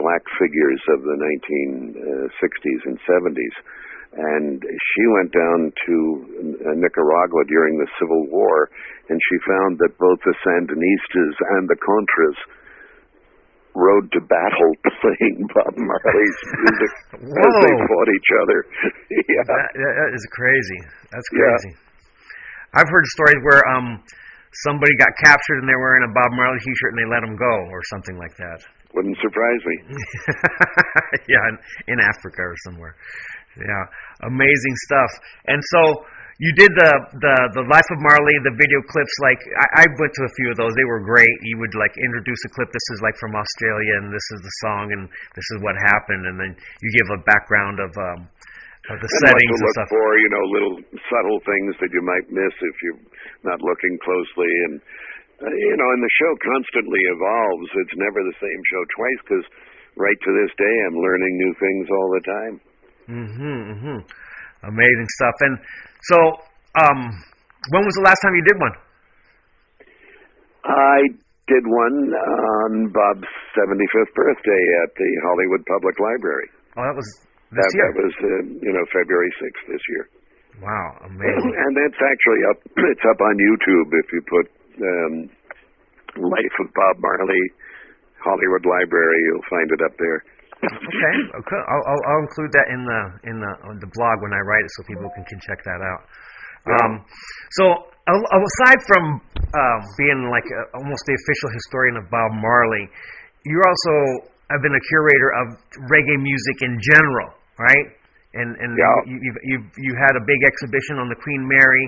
black 0.00 0.24
figures 0.40 0.80
of 0.96 1.04
the 1.04 1.16
1960s 1.20 2.80
and 2.88 2.96
70s. 3.04 3.56
And 4.14 4.62
she 4.62 5.04
went 5.20 5.36
down 5.36 5.58
to 5.68 5.94
uh, 6.64 6.74
Nicaragua 6.80 7.44
during 7.44 7.76
the 7.76 7.90
Civil 8.00 8.24
War, 8.32 8.72
and 9.10 9.20
she 9.20 9.36
found 9.44 9.76
that 9.84 9.98
both 10.00 10.20
the 10.24 10.32
Sandinistas 10.48 11.34
and 11.58 11.68
the 11.68 11.76
Contras 11.76 12.38
rode 13.74 14.06
to 14.14 14.20
battle 14.30 14.70
playing 15.02 15.44
Bob 15.50 15.74
Marley's 15.74 16.38
music 16.62 16.92
as 17.20 17.54
they 17.66 17.74
fought 17.90 18.10
each 18.14 18.30
other. 18.42 18.58
yeah. 19.28 19.42
That, 19.44 19.66
that 19.74 20.10
is 20.14 20.24
crazy. 20.32 20.80
That's 21.10 21.28
Yeah. 21.34 21.42
crazy. 21.50 21.72
I've 22.74 22.90
heard 22.90 23.06
stories 23.14 23.42
where 23.46 23.62
um 23.74 24.02
somebody 24.66 24.94
got 24.98 25.10
captured 25.22 25.58
and 25.62 25.66
they're 25.68 25.82
wearing 25.82 26.06
a 26.06 26.12
Bob 26.14 26.30
Marley 26.34 26.58
T-shirt 26.62 26.94
and 26.94 26.98
they 27.02 27.10
let 27.10 27.22
them 27.26 27.34
go 27.34 27.54
or 27.74 27.82
something 27.90 28.14
like 28.18 28.34
that. 28.38 28.62
Wouldn't 28.94 29.18
surprise 29.18 29.62
me. 29.66 29.76
yeah, 31.26 31.42
in, 31.50 31.58
in 31.94 31.98
Africa 31.98 32.38
or 32.42 32.54
somewhere. 32.70 32.94
Yeah, 33.58 33.84
amazing 34.26 34.74
stuff. 34.86 35.10
And 35.46 35.58
so 35.70 35.80
you 36.42 36.50
did 36.58 36.70
the 36.74 36.90
the 37.22 37.34
the 37.60 37.64
Life 37.70 37.88
of 37.94 37.98
Marley, 38.02 38.34
the 38.42 38.54
video 38.58 38.80
clips. 38.90 39.14
Like 39.22 39.40
I, 39.54 39.66
I 39.82 39.84
went 39.98 40.12
to 40.18 40.22
a 40.26 40.32
few 40.34 40.48
of 40.50 40.56
those; 40.58 40.74
they 40.74 40.88
were 40.88 41.02
great. 41.02 41.30
You 41.46 41.58
would 41.62 41.74
like 41.78 41.94
introduce 41.98 42.40
a 42.46 42.50
clip. 42.54 42.70
This 42.74 42.88
is 42.94 42.98
like 43.02 43.14
from 43.22 43.34
Australia, 43.38 44.02
and 44.02 44.10
this 44.10 44.26
is 44.34 44.40
the 44.42 44.54
song, 44.66 44.90
and 44.94 45.02
this 45.38 45.46
is 45.54 45.58
what 45.62 45.78
happened, 45.94 46.26
and 46.26 46.36
then 46.40 46.52
you 46.82 46.88
give 46.94 47.08
a 47.14 47.20
background 47.22 47.78
of 47.78 47.90
um 47.94 48.20
of 48.92 48.96
the 49.00 49.08
And 49.08 49.20
settings 49.24 49.48
and 49.48 49.64
look 49.64 49.76
stuff. 49.80 49.88
for, 49.96 50.08
you 50.20 50.28
know, 50.28 50.44
little 50.52 50.76
subtle 51.08 51.40
things 51.48 51.72
that 51.80 51.88
you 51.88 52.02
might 52.04 52.28
miss 52.28 52.52
if 52.52 52.76
you're 52.84 53.00
not 53.40 53.56
looking 53.64 53.96
closely. 54.04 54.52
And, 54.68 54.74
uh, 55.40 55.48
you 55.48 55.76
know, 55.80 55.88
and 55.88 56.02
the 56.04 56.12
show 56.20 56.32
constantly 56.44 57.00
evolves. 57.16 57.68
It's 57.80 57.96
never 57.96 58.20
the 58.20 58.36
same 58.44 58.60
show 58.68 58.82
twice 58.92 59.20
because 59.24 59.44
right 59.96 60.20
to 60.20 60.30
this 60.36 60.52
day 60.60 60.74
I'm 60.84 61.00
learning 61.00 61.32
new 61.32 61.52
things 61.56 61.86
all 61.88 62.08
the 62.12 62.24
time. 62.28 62.54
Mhm, 63.08 63.56
mhm. 63.72 63.98
Amazing 64.68 65.08
stuff. 65.16 65.36
And 65.40 65.54
so, 66.10 66.16
um, 66.84 66.98
when 67.72 67.82
was 67.84 67.94
the 67.96 68.04
last 68.04 68.20
time 68.24 68.34
you 68.36 68.44
did 68.44 68.58
one? 68.60 68.74
I 70.64 70.98
did 71.48 71.64
one 71.68 71.98
on 72.08 72.70
Bob's 72.88 73.28
75th 73.52 74.12
birthday 74.16 74.62
at 74.84 74.90
the 74.96 75.10
Hollywood 75.28 75.62
Public 75.68 75.96
Library. 76.00 76.48
Oh, 76.76 76.82
that 76.88 76.96
was 76.96 77.04
this 77.52 77.60
That, 77.60 77.70
year. 77.76 77.88
that 77.92 77.96
was, 78.00 78.14
uh, 78.16 78.28
you 78.64 78.72
know, 78.72 78.84
February 78.92 79.28
6th 79.40 79.64
this 79.68 79.84
year. 79.92 80.04
wow, 80.64 80.88
amazing. 81.04 81.52
and 81.62 81.72
that's 81.76 82.00
actually 82.00 82.42
up. 82.48 82.58
It's 82.96 83.04
up 83.10 83.20
on 83.20 83.34
YouTube 83.36 83.88
if 83.92 84.08
you 84.12 84.20
put 84.24 84.46
um, 84.80 85.14
"Life 86.16 86.56
of 86.64 86.68
Bob 86.72 86.96
Marley," 87.02 87.44
Hollywood 88.24 88.64
Library. 88.64 89.20
You'll 89.28 89.50
find 89.52 89.68
it 89.70 89.82
up 89.84 89.94
there. 90.00 90.24
Okay, 90.72 91.14
okay. 91.40 91.60
I'll, 91.68 91.84
I'll, 91.88 92.02
I'll 92.08 92.22
include 92.24 92.52
that 92.56 92.66
in 92.72 92.80
the 92.84 93.00
in 93.30 93.36
the 93.40 93.52
on 93.68 93.74
the 93.80 93.90
blog 93.92 94.20
when 94.24 94.32
I 94.32 94.40
write 94.42 94.64
it, 94.64 94.70
so 94.76 94.84
people 94.88 95.08
can, 95.14 95.24
can 95.28 95.40
check 95.44 95.60
that 95.64 95.80
out. 95.84 96.02
Um, 96.64 97.04
so 97.60 97.64
aside 98.08 98.80
from 98.88 99.20
um, 99.36 99.80
being 100.00 100.32
like 100.32 100.44
a, 100.48 100.60
almost 100.80 101.04
the 101.04 101.12
official 101.12 101.50
historian 101.52 101.96
of 102.00 102.08
Bob 102.08 102.32
Marley, 102.40 102.88
you 103.44 103.60
also 103.60 104.28
have 104.48 104.60
been 104.64 104.72
a 104.72 104.84
curator 104.88 105.30
of 105.44 105.46
reggae 105.92 106.16
music 106.20 106.56
in 106.64 106.76
general, 106.80 107.36
right? 107.60 107.86
And 108.34 108.56
and 108.60 108.76
Yeah. 108.76 108.96
you, 109.12 109.16
you've 109.20 109.40
you've 109.44 109.68
you 109.76 109.92
had 110.00 110.16
a 110.16 110.24
big 110.24 110.40
exhibition 110.48 110.96
on 110.98 111.08
the 111.12 111.16
Queen 111.20 111.44
Mary. 111.44 111.84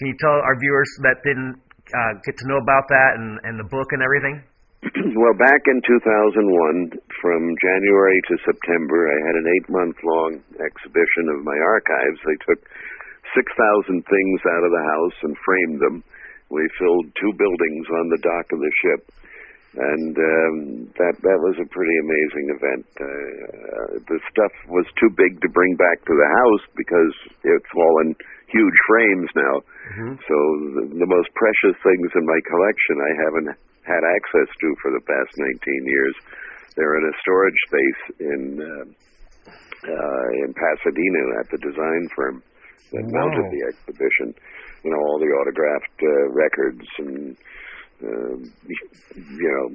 Can 0.00 0.08
you 0.08 0.16
tell 0.18 0.36
our 0.42 0.56
viewers 0.58 0.90
that 1.06 1.20
didn't 1.22 1.54
uh, 1.92 2.12
get 2.24 2.34
to 2.40 2.44
know 2.48 2.58
about 2.58 2.88
that 2.88 3.10
and 3.20 3.38
and 3.44 3.54
the 3.60 3.68
book 3.68 3.92
and 3.92 4.00
everything? 4.02 4.42
well, 5.16 5.36
back 5.40 5.64
in 5.64 5.80
2001, 5.80 6.92
from 7.22 7.42
January 7.56 8.20
to 8.28 8.34
September, 8.44 9.08
I 9.08 9.18
had 9.24 9.36
an 9.40 9.48
eight-month-long 9.48 10.44
exhibition 10.60 11.24
of 11.32 11.40
my 11.40 11.56
archives. 11.56 12.20
They 12.20 12.38
took 12.44 12.60
6,000 13.32 14.04
things 14.04 14.40
out 14.44 14.64
of 14.64 14.72
the 14.76 14.84
house 14.84 15.18
and 15.24 15.32
framed 15.40 15.80
them. 15.80 15.96
We 16.52 16.68
filled 16.76 17.08
two 17.16 17.32
buildings 17.32 17.86
on 17.96 18.12
the 18.12 18.20
dock 18.20 18.46
of 18.52 18.60
the 18.60 18.74
ship, 18.84 19.02
and 19.80 20.14
um, 20.14 20.56
that 21.00 21.16
that 21.24 21.38
was 21.40 21.56
a 21.56 21.72
pretty 21.72 21.96
amazing 22.04 22.46
event. 22.52 22.84
Uh, 23.00 24.04
the 24.04 24.20
stuff 24.28 24.52
was 24.68 24.84
too 25.00 25.08
big 25.16 25.40
to 25.40 25.48
bring 25.48 25.74
back 25.80 26.04
to 26.04 26.14
the 26.14 26.30
house 26.44 26.64
because 26.76 27.14
it's 27.42 27.72
all 27.72 27.96
in 28.04 28.12
huge 28.52 28.78
frames 28.86 29.30
now. 29.32 29.56
So 30.28 30.36
the, 30.76 30.84
the 30.92 31.08
most 31.08 31.32
precious 31.32 31.74
things 31.80 32.12
in 32.12 32.24
my 32.28 32.40
collection 32.44 32.96
I 33.00 33.12
haven't 33.24 33.48
had 33.84 34.02
access 34.04 34.48
to 34.48 34.68
for 34.80 34.90
the 34.92 35.04
past 35.04 35.32
19 35.36 35.60
years. 35.86 36.14
They're 36.76 36.96
in 36.98 37.06
a 37.06 37.14
storage 37.22 37.60
space 37.68 38.02
in 38.20 38.42
uh, 38.58 38.84
uh, 39.84 40.26
in 40.44 40.50
Pasadena 40.56 41.22
at 41.40 41.46
the 41.52 41.60
design 41.60 42.02
firm 42.16 42.42
that 42.92 43.04
mounted 43.12 43.46
the 43.52 43.62
exhibition. 43.68 44.34
You 44.82 44.90
know, 44.92 45.00
all 45.00 45.18
the 45.20 45.30
autographed 45.30 45.98
uh, 46.02 46.10
records 46.32 46.86
and 46.98 47.36
uh, 48.02 48.34
you 48.68 49.50
know 49.54 49.66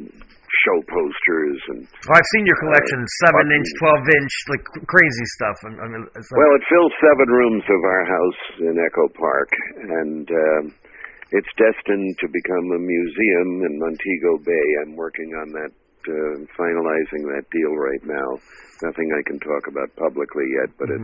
show 0.65 0.77
posters 0.89 1.59
and 1.71 1.87
Oh, 2.09 2.13
I've 2.17 2.29
seen 2.35 2.45
your 2.45 2.59
collection, 2.59 2.99
seven 3.25 3.47
inch, 3.53 3.69
twelve 3.79 4.05
inch, 4.11 4.33
like 4.49 4.63
crazy 4.89 5.27
stuff. 5.39 5.57
I 5.63 5.69
I 5.77 5.87
mean, 5.87 6.03
Well, 6.09 6.51
it 6.57 6.63
fills 6.67 6.93
seven 6.99 7.27
rooms 7.31 7.63
of 7.69 7.81
our 7.85 8.03
house 8.05 8.41
in 8.65 8.73
Echo 8.75 9.05
Park, 9.15 9.49
and 9.77 10.25
um, 10.27 10.63
it's 11.31 11.53
destined 11.57 12.17
to 12.19 12.27
become 12.27 12.67
a 12.73 12.81
museum 12.81 13.49
in 13.65 13.73
Montego 13.77 14.41
Bay. 14.41 14.67
I'm 14.81 14.95
working 14.95 15.29
on 15.37 15.53
that, 15.53 15.71
uh, 16.09 16.35
finalizing 16.57 17.27
that 17.29 17.45
deal 17.51 17.73
right 17.77 18.03
now. 18.05 18.29
Nothing 18.81 19.09
I 19.13 19.21
can 19.27 19.39
talk 19.39 19.67
about 19.67 19.93
publicly 19.95 20.47
yet, 20.61 20.73
but 20.79 20.89
it, 20.89 21.01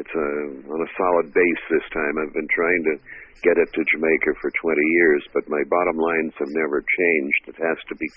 it's 0.00 0.14
a, 0.14 0.28
on 0.70 0.80
a 0.80 0.90
solid 0.96 1.34
base 1.34 1.62
this 1.68 1.86
time. 1.92 2.14
I've 2.16 2.32
been 2.32 2.48
trying 2.54 2.82
to 2.88 2.94
get 3.42 3.58
it 3.58 3.68
to 3.72 3.82
Jamaica 3.96 4.32
for 4.40 4.48
20 4.48 4.80
years, 5.00 5.22
but 5.34 5.48
my 5.48 5.60
bottom 5.68 5.98
lines 5.98 6.32
have 6.38 6.52
never 6.54 6.80
changed. 6.80 7.42
It 7.52 7.58
has 7.60 7.78
to 7.88 7.94
be 7.96 8.08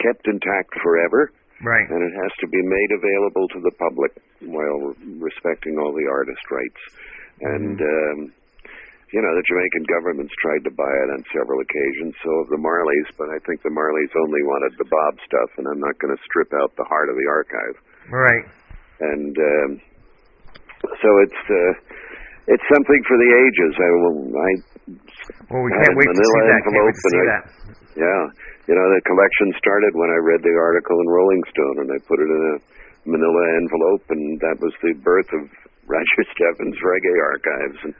kept 0.00 0.26
intact 0.26 0.74
forever 0.82 1.30
right. 1.62 1.88
and 1.88 2.00
it 2.02 2.14
has 2.16 2.32
to 2.40 2.48
be 2.48 2.62
made 2.62 2.90
available 2.96 3.48
to 3.48 3.60
the 3.60 3.74
public 3.76 4.12
while 4.48 4.94
respecting 5.20 5.76
all 5.78 5.92
the 5.92 6.08
artist 6.08 6.44
rights. 6.50 6.82
And 7.40 7.80
um, 7.80 8.18
you 9.10 9.18
know, 9.18 9.32
the 9.34 9.42
Jamaican 9.42 9.84
government's 9.90 10.34
tried 10.38 10.62
to 10.70 10.72
buy 10.74 10.94
it 11.02 11.08
on 11.18 11.20
several 11.34 11.58
occasions, 11.58 12.14
so 12.22 12.30
have 12.46 12.50
the 12.54 12.62
Marleys, 12.62 13.10
but 13.18 13.26
I 13.34 13.42
think 13.42 13.58
the 13.66 13.74
Marleys 13.74 14.12
only 14.14 14.42
wanted 14.46 14.78
the 14.78 14.86
Bob 14.86 15.18
stuff, 15.26 15.50
and 15.58 15.66
I'm 15.66 15.82
not 15.82 15.98
going 15.98 16.14
to 16.14 16.20
strip 16.22 16.54
out 16.54 16.70
the 16.78 16.86
heart 16.86 17.10
of 17.10 17.18
the 17.18 17.26
archive. 17.26 17.74
Right. 18.06 18.46
And 19.02 19.34
um, 19.34 19.70
so 20.86 21.08
it's 21.26 21.42
uh, 21.50 21.72
it's 22.54 22.66
something 22.70 23.00
for 23.10 23.16
the 23.18 23.30
ages. 23.34 23.72
I 23.78 23.90
will. 23.98 24.18
I 24.30 24.50
Well, 25.50 25.62
we 25.66 25.70
can't 25.74 25.96
wait 25.98 26.06
to 26.06 26.18
see 26.22 26.42
that. 26.46 26.60
Can't 26.62 26.86
wait 26.86 26.94
to 26.94 27.06
see 27.10 27.22
I- 27.22 27.30
that. 27.34 27.44
Yeah, 27.98 28.22
you 28.70 28.74
know 28.78 28.86
the 28.94 29.02
collection 29.02 29.50
started 29.58 29.90
when 29.98 30.14
I 30.14 30.18
read 30.22 30.46
the 30.46 30.54
article 30.54 30.94
in 31.02 31.06
Rolling 31.10 31.42
Stone, 31.50 31.76
and 31.82 31.88
I 31.90 31.98
put 32.06 32.22
it 32.22 32.30
in 32.30 32.42
a 32.54 32.56
Manila 33.10 33.42
envelope, 33.58 34.06
and 34.14 34.38
that 34.46 34.62
was 34.62 34.70
the 34.78 34.94
birth 35.02 35.26
of 35.34 35.50
Roger 35.90 36.22
Steffens 36.30 36.78
Reggae 36.78 37.18
Archives. 37.18 37.80
And 37.90 37.94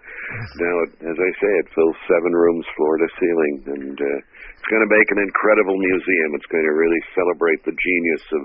now, 0.63 0.75
it, 0.87 0.91
as 1.11 1.19
I 1.19 1.31
say, 1.43 1.53
it 1.59 1.69
fills 1.75 1.99
seven 2.07 2.31
rooms, 2.31 2.63
floor 2.79 2.95
to 3.03 3.09
ceiling, 3.19 3.55
and 3.75 3.97
uh, 3.99 4.19
it's 4.55 4.69
going 4.71 4.85
to 4.87 4.93
make 4.95 5.09
an 5.11 5.21
incredible 5.27 5.75
museum. 5.75 6.29
It's 6.39 6.51
going 6.55 6.67
to 6.71 6.77
really 6.79 7.03
celebrate 7.19 7.61
the 7.67 7.75
genius 7.75 8.25
of 8.39 8.43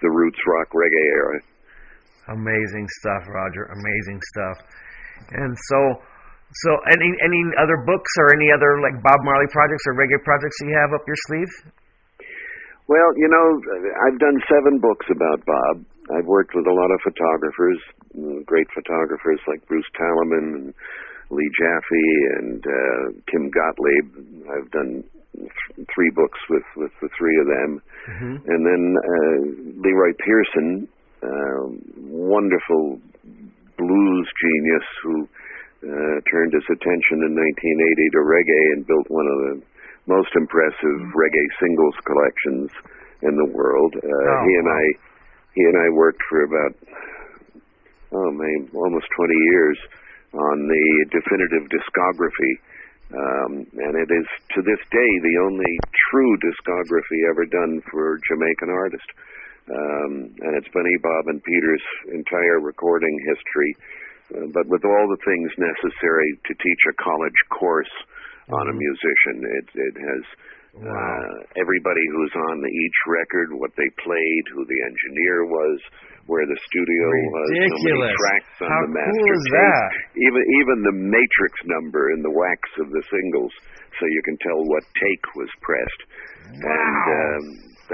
the 0.00 0.10
roots 0.14 0.38
rock 0.46 0.70
reggae 0.70 1.06
era. 1.18 1.38
Amazing 2.38 2.86
stuff, 3.02 3.22
Roger. 3.26 3.66
Amazing 3.74 4.18
stuff. 4.34 4.56
And 5.34 5.54
so, 5.70 5.78
so 6.66 6.70
any 6.94 7.10
any 7.22 7.42
other 7.58 7.82
books 7.86 8.12
or 8.22 8.34
any 8.34 8.50
other 8.54 8.78
like 8.82 9.02
Bob 9.02 9.18
Marley 9.26 9.50
projects 9.50 9.82
or 9.90 9.98
reggae 9.98 10.22
projects 10.22 10.56
you 10.62 10.74
have 10.74 10.94
up 10.94 11.02
your 11.06 11.18
sleeve? 11.26 11.52
Well, 12.86 13.10
you 13.18 13.26
know, 13.26 13.46
I've 14.06 14.18
done 14.18 14.38
seven 14.46 14.78
books 14.78 15.06
about 15.10 15.42
Bob. 15.42 15.74
I've 16.14 16.26
worked 16.26 16.54
with 16.54 16.66
a 16.66 16.72
lot 16.72 16.90
of 16.94 17.00
photographers, 17.02 17.80
mm, 18.16 18.44
great 18.46 18.68
photographers 18.74 19.40
like 19.48 19.66
Bruce 19.66 19.88
Talamon 19.98 20.46
and 20.54 20.74
Lee 21.30 21.50
Jaffe 21.58 22.06
and 22.38 22.60
uh, 22.62 23.02
Kim 23.30 23.50
Gottlieb. 23.50 24.06
I've 24.46 24.70
done 24.70 25.02
th- 25.34 25.86
three 25.94 26.10
books 26.14 26.38
with 26.48 26.62
with 26.76 26.92
the 27.02 27.08
three 27.18 27.36
of 27.42 27.46
them, 27.50 27.70
and 28.46 28.60
then 28.62 28.82
uh, 28.94 29.36
Leroy 29.82 30.12
Pearson, 30.22 30.86
uh, 31.26 31.62
wonderful 32.06 33.00
blues 33.76 34.26
genius 34.40 34.86
who 35.02 35.14
uh, 35.84 36.16
turned 36.30 36.52
his 36.54 36.64
attention 36.70 37.26
in 37.26 37.32
1980 37.36 38.14
to 38.14 38.20
reggae 38.24 38.64
and 38.78 38.86
built 38.86 39.06
one 39.10 39.26
of 39.26 39.38
the 39.50 39.54
most 40.06 40.30
impressive 40.38 40.98
reggae 41.12 41.48
singles 41.60 41.94
collections 42.06 42.70
in 43.26 43.34
the 43.36 43.50
world. 43.52 43.92
Uh, 43.98 44.06
Oh, 44.06 44.42
he 44.46 44.54
and 44.62 44.68
wow. 44.70 44.78
I, 44.78 44.84
he 45.56 45.64
and 45.64 45.76
I 45.80 45.88
worked 45.96 46.20
for 46.28 46.44
about 46.44 46.72
oh 48.12 48.30
man, 48.30 48.68
almost 48.76 49.08
20 49.16 49.34
years 49.52 49.78
on 50.32 50.68
the 50.68 50.86
definitive 51.10 51.64
discography. 51.72 52.54
Um, 53.06 53.52
and 53.78 53.94
it 53.94 54.10
is 54.10 54.26
to 54.58 54.60
this 54.66 54.82
day 54.90 55.10
the 55.22 55.38
only 55.46 55.72
true 56.10 56.34
discography 56.42 57.20
ever 57.30 57.46
done 57.46 57.80
for 57.90 58.18
Jamaican 58.28 58.70
artist. 58.70 59.08
Um, 59.66 60.12
and 60.42 60.52
it's 60.58 60.70
Bunny 60.74 60.96
Bob 61.02 61.26
and 61.26 61.42
Peter's 61.42 61.86
entire 62.14 62.60
recording 62.60 63.14
history, 63.26 63.72
uh, 64.34 64.46
but 64.54 64.66
with 64.66 64.84
all 64.84 65.06
the 65.10 65.22
things 65.24 65.50
necessary 65.58 66.38
to 66.46 66.52
teach 66.54 66.82
a 66.90 66.98
college 67.02 67.40
course 67.50 67.94
on 68.50 68.70
a 68.70 68.74
musician. 68.74 69.42
It, 69.42 69.66
it 69.74 69.94
has 69.98 70.22
uh, 70.76 71.32
everybody 71.56 72.04
who's 72.12 72.34
on 72.52 72.60
the, 72.60 72.68
each 72.68 72.98
record, 73.08 73.56
what 73.56 73.72
they 73.80 73.88
played, 74.04 74.44
who 74.52 74.62
the 74.68 74.80
engineer 74.84 75.48
was, 75.48 75.78
where 76.28 76.44
the 76.44 76.58
studio 76.68 77.06
was, 77.32 77.48
so 77.70 77.80
many 77.86 78.02
tracks 78.12 78.54
on 78.60 78.68
How 78.68 78.80
the 78.84 78.90
cool 78.90 78.98
master 78.98 79.32
is 79.32 79.46
tape, 79.46 79.56
that? 79.56 79.88
even 80.20 80.42
even 80.42 80.76
the 80.82 80.96
matrix 80.96 81.54
number 81.70 82.10
in 82.12 82.20
the 82.20 82.34
wax 82.34 82.60
of 82.82 82.90
the 82.90 83.02
singles, 83.08 83.52
so 83.96 84.02
you 84.04 84.22
can 84.26 84.36
tell 84.42 84.58
what 84.66 84.82
take 85.00 85.24
was 85.38 85.48
pressed. 85.62 86.02
Wow. 86.60 86.66
And 86.66 87.02
um, 87.08 87.44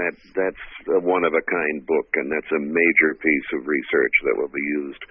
that 0.01 0.15
that's 0.33 0.65
a 0.97 0.99
one 0.99 1.23
of 1.23 1.37
a 1.37 1.45
kind 1.45 1.85
book, 1.85 2.09
and 2.19 2.27
that's 2.33 2.51
a 2.57 2.61
major 2.61 3.11
piece 3.21 3.49
of 3.53 3.69
research 3.69 4.15
that 4.25 4.35
will 4.35 4.51
be 4.51 4.65
used 4.81 5.03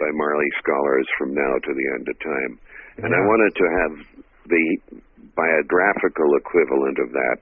by 0.00 0.08
Marley 0.16 0.50
scholars 0.58 1.06
from 1.20 1.36
now 1.36 1.54
to 1.60 1.72
the 1.76 1.86
end 1.94 2.04
of 2.08 2.16
time. 2.24 2.52
And 3.04 3.12
I 3.12 3.20
wanted 3.24 3.52
to 3.56 3.66
have 3.68 3.94
the 4.48 4.64
biographical 5.36 6.30
equivalent 6.36 6.98
of 6.98 7.10
that, 7.12 7.38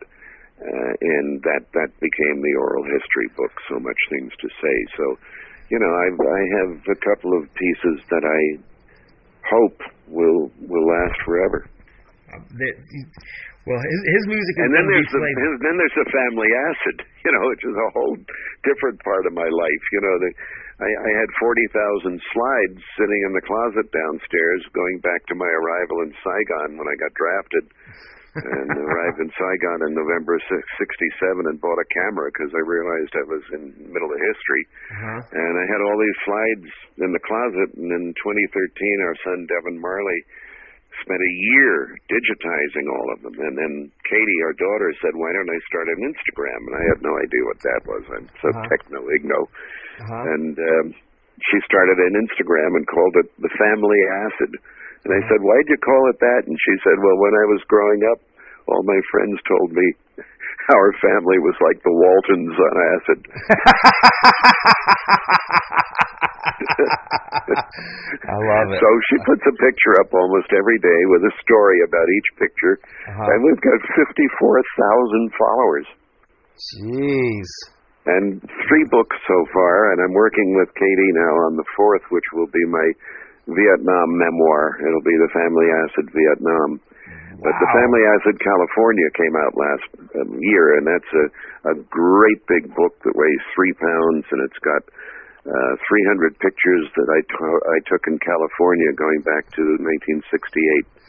uh, 0.60 0.92
and 1.00 1.42
that 1.42 1.64
that 1.74 1.90
became 2.00 2.36
the 2.42 2.54
oral 2.60 2.84
history 2.84 3.28
book. 3.36 3.52
So 3.68 3.80
much 3.80 4.00
things 4.10 4.32
to 4.40 4.48
say. 4.60 4.76
So, 4.96 5.04
you 5.70 5.78
know, 5.80 5.92
I 5.92 6.06
I 6.12 6.40
have 6.60 6.72
a 6.92 6.98
couple 7.04 7.32
of 7.38 7.48
pieces 7.54 7.96
that 8.10 8.24
I 8.24 8.40
hope 9.48 9.78
will 10.08 10.50
will 10.68 10.86
last 10.86 11.18
forever. 11.24 11.66
Um, 12.34 12.44
that- 12.46 12.78
well, 13.68 13.76
his, 13.76 14.00
his 14.08 14.24
music 14.32 14.54
is 14.56 14.62
And 14.64 14.72
then 14.72 14.86
there's 14.88 15.10
the 15.12 15.20
played. 15.20 15.36
then 15.60 15.74
there's 15.76 15.98
the 16.00 16.08
family 16.08 16.48
acid, 16.48 16.96
you 17.28 17.30
know, 17.30 17.44
which 17.52 17.60
is 17.64 17.76
a 17.76 17.88
whole 17.92 18.16
different 18.64 18.98
part 19.04 19.26
of 19.28 19.32
my 19.36 19.44
life. 19.46 19.84
You 19.92 20.00
know, 20.00 20.14
the, 20.16 20.30
I, 20.80 20.88
I 20.88 21.10
had 21.12 21.30
forty 21.36 21.66
thousand 21.76 22.16
slides 22.32 22.80
sitting 22.96 23.20
in 23.28 23.32
the 23.36 23.44
closet 23.44 23.86
downstairs, 23.92 24.64
going 24.72 24.98
back 25.04 25.20
to 25.28 25.36
my 25.36 25.48
arrival 25.48 26.08
in 26.08 26.10
Saigon 26.24 26.80
when 26.80 26.88
I 26.88 26.96
got 26.96 27.12
drafted, 27.12 27.64
and 28.32 28.68
arrived 28.80 29.20
in 29.20 29.28
Saigon 29.36 29.84
in 29.86 29.92
November 29.92 30.40
of 30.40 30.44
'67 30.48 31.52
and 31.52 31.60
bought 31.60 31.82
a 31.82 31.92
camera 31.92 32.32
because 32.32 32.48
I 32.56 32.62
realized 32.64 33.12
I 33.12 33.26
was 33.28 33.44
in 33.52 33.62
the 33.76 33.92
middle 33.92 34.08
of 34.08 34.20
history. 34.20 34.64
Uh-huh. 34.96 35.20
And 35.36 35.54
I 35.60 35.66
had 35.68 35.84
all 35.84 35.98
these 36.00 36.20
slides 36.24 36.68
in 37.04 37.10
the 37.12 37.24
closet. 37.28 37.76
And 37.76 37.90
in 37.92 38.04
2013, 38.16 39.04
our 39.04 39.16
son 39.20 39.44
Devin 39.50 39.76
Marley 39.76 40.20
spent 41.02 41.20
a 41.22 41.34
year 41.54 41.96
digitizing 42.10 42.86
all 42.90 43.08
of 43.14 43.18
them. 43.24 43.34
And 43.38 43.54
then 43.56 43.72
Katie, 44.08 44.40
our 44.46 44.52
daughter, 44.58 44.90
said, 45.00 45.14
"Why 45.16 45.32
don't 45.32 45.48
I 45.50 45.58
start 45.70 45.88
an 45.88 46.02
Instagram?" 46.10 46.60
And 46.70 46.74
I 46.76 46.84
had 46.92 47.00
no 47.02 47.14
idea 47.16 47.42
what 47.46 47.60
that 47.64 47.82
was. 47.86 48.04
I'm 48.14 48.28
so 48.42 48.48
Uh-huh. 48.50 48.66
techno 48.68 49.00
igno. 49.08 49.40
Uh-huh. 50.04 50.22
And 50.36 50.54
um, 50.58 50.86
she 51.40 51.58
started 51.64 51.96
an 52.04 52.14
Instagram 52.20 52.76
and 52.76 52.84
called 52.90 53.16
it 53.22 53.28
the 53.40 53.48
Family 53.56 54.00
Acid. 54.28 54.52
And 55.08 55.12
I 55.16 55.20
said, 55.30 55.40
"Why'd 55.40 55.68
you 55.72 55.78
call 55.80 56.02
it 56.12 56.18
that?" 56.20 56.42
And 56.46 56.56
she 56.58 56.74
said, 56.84 56.98
"Well, 57.00 57.16
when 57.22 57.34
I 57.38 57.46
was 57.48 57.62
growing 57.70 58.02
up, 58.12 58.20
all 58.68 58.82
my 58.84 59.00
friends 59.10 59.40
told 59.48 59.72
me." 59.72 59.86
Our 60.70 60.92
family 61.02 61.38
was 61.42 61.58
like 61.66 61.82
the 61.82 61.90
Waltons 61.90 62.54
on 62.54 62.74
acid. 62.94 63.20
I 68.28 68.36
love 68.36 68.68
it. 68.68 68.80
So 68.80 68.88
she 69.08 69.16
puts 69.24 69.44
a 69.48 69.54
picture 69.56 69.94
up 70.04 70.12
almost 70.12 70.52
every 70.52 70.78
day 70.78 71.00
with 71.08 71.24
a 71.24 71.32
story 71.40 71.80
about 71.84 72.06
each 72.08 72.30
picture. 72.36 72.76
Uh-huh. 73.08 73.30
And 73.32 73.38
we've 73.44 73.62
got 73.64 73.80
54,000 73.96 75.32
followers 75.40 75.88
Jeez. 76.60 77.48
and 78.06 78.40
three 78.68 78.86
books 78.92 79.16
so 79.24 79.38
far. 79.52 79.92
And 79.92 80.04
I'm 80.04 80.12
working 80.12 80.56
with 80.60 80.68
Katie 80.76 81.12
now 81.16 81.34
on 81.48 81.56
the 81.56 81.64
fourth, 81.76 82.04
which 82.12 82.28
will 82.36 82.50
be 82.52 82.64
my 82.68 82.88
Vietnam 83.48 84.08
memoir. 84.20 84.76
It'll 84.84 85.06
be 85.06 85.16
The 85.16 85.32
Family 85.32 85.68
Acid 85.88 86.06
Vietnam. 86.12 86.80
But 87.40 87.56
The 87.56 87.70
Family 87.72 88.04
Acid 88.04 88.36
California 88.36 89.08
came 89.16 89.32
out 89.32 89.56
last 89.56 89.88
um, 90.20 90.36
year, 90.44 90.76
and 90.76 90.84
that's 90.84 91.12
a, 91.16 91.26
a 91.72 91.74
great 91.88 92.44
big 92.44 92.68
book 92.76 92.92
that 93.00 93.16
weighs 93.16 93.44
three 93.56 93.72
pounds, 93.80 94.28
and 94.28 94.44
it's 94.44 94.60
got 94.60 94.84
uh, 95.46 95.72
300 95.88 96.36
pictures 96.38 96.84
that 96.96 97.08
I, 97.08 97.20
to- 97.24 97.64
I 97.72 97.78
took 97.88 98.02
in 98.08 98.16
California 98.20 98.90
going 98.96 99.20
back 99.24 99.48
to 99.56 99.62
1968. 99.80 101.00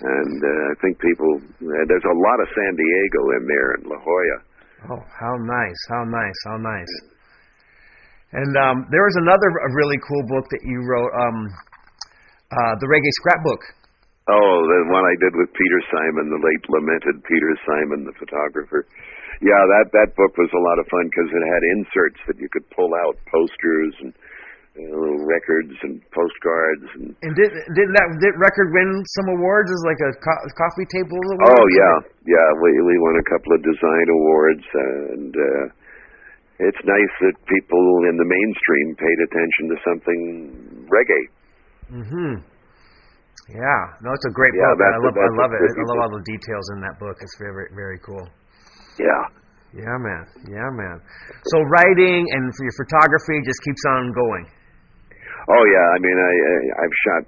And 0.00 0.38
uh, 0.40 0.72
I 0.72 0.74
think 0.80 0.96
people, 0.96 1.28
uh, 1.44 1.84
there's 1.84 2.08
a 2.08 2.16
lot 2.16 2.38
of 2.40 2.48
San 2.56 2.72
Diego 2.72 3.20
in 3.36 3.42
there 3.44 3.68
and 3.76 3.82
La 3.84 3.98
Jolla. 4.00 4.38
Oh, 4.96 5.02
how 5.12 5.34
nice! 5.36 5.80
How 5.92 6.04
nice! 6.08 6.38
How 6.48 6.56
nice! 6.56 6.94
And 8.32 8.52
um, 8.56 8.76
there 8.88 9.04
was 9.04 9.16
another 9.20 9.48
really 9.76 10.00
cool 10.08 10.24
book 10.24 10.48
that 10.48 10.62
you 10.64 10.80
wrote, 10.88 11.12
um, 11.12 11.38
uh, 12.48 12.74
the 12.80 12.88
Reggae 12.88 13.12
Scrapbook. 13.20 13.60
Oh, 14.28 14.56
the 14.68 14.78
one 14.92 15.04
I 15.08 15.16
did 15.16 15.32
with 15.32 15.48
Peter 15.56 15.80
Simon, 15.88 16.28
the 16.28 16.42
late 16.44 16.64
lamented 16.68 17.24
Peter 17.24 17.52
Simon, 17.64 18.04
the 18.04 18.14
photographer. 18.20 18.84
Yeah, 19.40 19.56
that 19.56 19.88
that 19.96 20.12
book 20.12 20.36
was 20.36 20.52
a 20.52 20.60
lot 20.60 20.76
of 20.76 20.84
fun 20.92 21.08
because 21.08 21.32
it 21.32 21.44
had 21.48 21.62
inserts 21.72 22.20
that 22.28 22.36
you 22.36 22.48
could 22.52 22.68
pull 22.76 22.92
out, 22.92 23.16
posters 23.32 23.96
and 24.04 24.12
you 24.76 24.84
know, 24.84 25.00
little 25.00 25.24
records 25.24 25.72
and 25.82 26.04
postcards 26.12 26.84
and. 27.00 27.16
And 27.24 27.32
did 27.32 27.48
did 27.72 27.88
that 27.96 28.06
did 28.20 28.36
record 28.36 28.68
win 28.76 29.00
some 29.16 29.40
awards 29.40 29.72
as 29.72 29.80
like 29.88 29.98
a 30.04 30.12
co- 30.20 30.44
coffee 30.60 30.86
table 30.92 31.16
award? 31.16 31.56
Oh 31.56 31.66
yeah, 31.72 31.96
yeah. 32.36 32.48
We 32.60 32.70
we 32.84 32.94
won 33.00 33.16
a 33.16 33.26
couple 33.32 33.56
of 33.56 33.64
design 33.64 34.06
awards, 34.12 34.66
and 34.76 35.32
uh, 35.32 35.64
it's 36.60 36.82
nice 36.84 37.14
that 37.24 37.34
people 37.48 37.84
in 38.12 38.20
the 38.20 38.28
mainstream 38.28 38.88
paid 39.00 39.18
attention 39.24 39.64
to 39.72 39.76
something 39.80 40.20
reggae. 40.92 41.24
Mm-hmm. 41.90 42.49
Yeah, 43.48 43.82
no, 44.04 44.12
it's 44.12 44.28
a 44.28 44.34
great 44.36 44.52
Yeah, 44.54 44.68
book. 44.76 44.84
I 44.84 44.98
love 45.00 45.16
I 45.16 45.30
love 45.40 45.52
it. 45.56 45.60
I 45.64 45.84
love 45.88 46.00
all 46.04 46.12
the 46.14 46.24
details 46.28 46.66
in 46.76 46.78
that 46.84 47.00
book. 47.00 47.16
It's 47.18 47.36
very 47.40 47.72
very 47.74 47.98
cool. 48.04 48.22
Yeah. 49.00 49.22
Yeah, 49.70 49.96
man. 50.02 50.26
Yeah, 50.50 50.66
man. 50.74 50.98
So 51.54 51.62
writing 51.70 52.26
and 52.26 52.44
for 52.58 52.62
your 52.66 52.74
photography 52.74 53.38
just 53.46 53.62
keeps 53.62 53.82
on 53.94 54.10
going. 54.12 54.44
Oh 55.46 55.64
yeah, 55.66 55.86
I 55.94 55.98
mean, 56.02 56.18
I, 56.18 56.32
I 56.34 56.54
I've 56.84 56.96
shot 57.06 57.22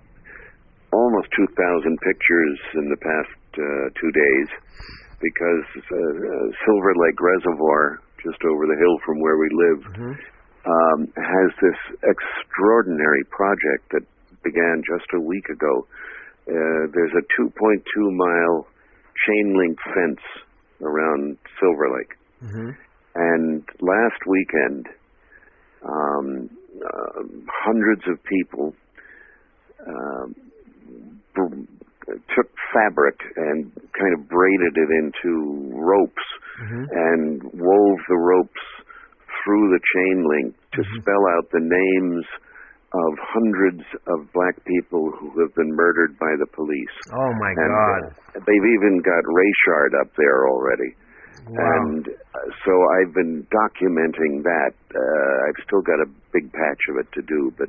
almost 0.92 1.31
two 1.33 1.48
thousand 1.55 1.94
pictures 2.03 2.59
in 2.83 2.87
the 2.90 3.01
past 3.01 3.38
uh, 3.57 3.87
two 3.98 4.11
days 4.12 4.48
because 5.22 5.66
uh, 5.79 5.94
uh, 5.94 6.46
Silver 6.66 6.92
Lake 6.98 7.18
Reservoir, 7.18 8.03
just 8.27 8.42
over 8.42 8.66
the 8.66 8.75
hill 8.79 8.96
from 9.07 9.22
where 9.22 9.38
we 9.38 9.48
live, 9.55 9.81
um, 10.66 10.98
has 11.14 11.51
this 11.62 11.81
extraordinary 12.03 13.22
project 13.31 13.87
that 13.94 14.05
began 14.42 14.83
just 14.87 15.07
a 15.14 15.20
week 15.20 15.48
ago. 15.48 15.87
Uh, 16.48 16.90
there's 16.92 17.12
a 17.16 17.40
2.2 17.40 17.81
mile 18.16 18.66
chain 19.26 19.55
link 19.57 19.78
fence 19.94 20.20
around 20.83 21.38
Silver 21.61 21.88
Lake. 21.96 22.14
And 23.14 23.62
last 23.81 24.20
weekend, 24.26 24.87
um, 25.85 26.48
uh, 26.83 27.22
hundreds 27.64 28.02
of 28.09 28.18
people 28.24 28.74
um, 29.87 30.35
br- 31.35 32.14
took 32.35 32.48
fabric 32.74 33.16
and 33.37 33.70
kind 33.98 34.14
of 34.18 34.28
braided 34.28 34.74
it 34.76 34.90
into 34.90 35.70
ropes 35.74 36.26
and 36.90 37.42
wove 37.42 37.98
the 38.09 38.16
ropes 38.16 38.64
through 39.44 39.70
the 39.70 39.81
chain 39.94 40.24
link 40.28 40.55
to 40.74 40.83
spell 41.00 41.24
out 41.37 41.50
the 41.52 41.61
names 41.61 42.24
of 42.92 43.12
hundreds 43.33 43.85
of 44.07 44.28
black 44.37 44.57
people 44.68 45.09
who 45.16 45.33
have 45.40 45.55
been 45.57 45.72
murdered 45.72 46.12
by 46.20 46.33
the 46.37 46.46
police. 46.52 46.96
Oh 47.16 47.33
my 47.40 47.50
And 47.57 47.72
God. 47.72 48.00
uh, 48.05 48.40
they've 48.44 48.68
even 48.76 49.00
got 49.00 49.24
Rayshard 49.24 49.92
up 50.00 50.12
there 50.16 50.48
already. 50.48 50.92
Wow. 51.48 51.57
And 51.57 52.05
uh, 52.07 52.48
so 52.64 52.72
I've 53.00 53.14
been 53.16 53.46
documenting 53.48 54.44
that. 54.44 54.77
Uh, 54.92 55.35
I've 55.48 55.60
still 55.64 55.83
got 55.83 56.04
a 56.04 56.08
big 56.33 56.52
patch 56.52 56.83
of 56.92 56.96
it 57.00 57.08
to 57.17 57.23
do, 57.25 57.50
but 57.56 57.69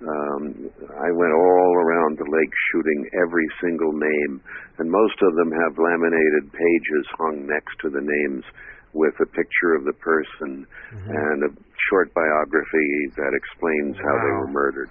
um, 0.00 0.70
I 0.96 1.10
went 1.12 1.34
all 1.34 1.72
around 1.76 2.16
the 2.16 2.24
lake 2.30 2.54
shooting 2.72 3.04
every 3.20 3.44
single 3.60 3.92
name, 3.92 4.40
and 4.78 4.88
most 4.88 5.18
of 5.20 5.34
them 5.36 5.52
have 5.52 5.76
laminated 5.76 6.48
pages 6.48 7.04
hung 7.18 7.44
next 7.44 7.76
to 7.84 7.90
the 7.90 8.00
names 8.00 8.44
with 8.92 9.14
a 9.20 9.26
picture 9.26 9.74
of 9.78 9.84
the 9.84 9.92
person 10.02 10.66
and 11.10 11.42
a 11.46 11.50
short 11.90 12.12
biography 12.14 13.10
that 13.16 13.32
explains 13.34 13.96
how 14.02 14.18
they 14.18 14.32
were 14.34 14.48
murdered. 14.50 14.90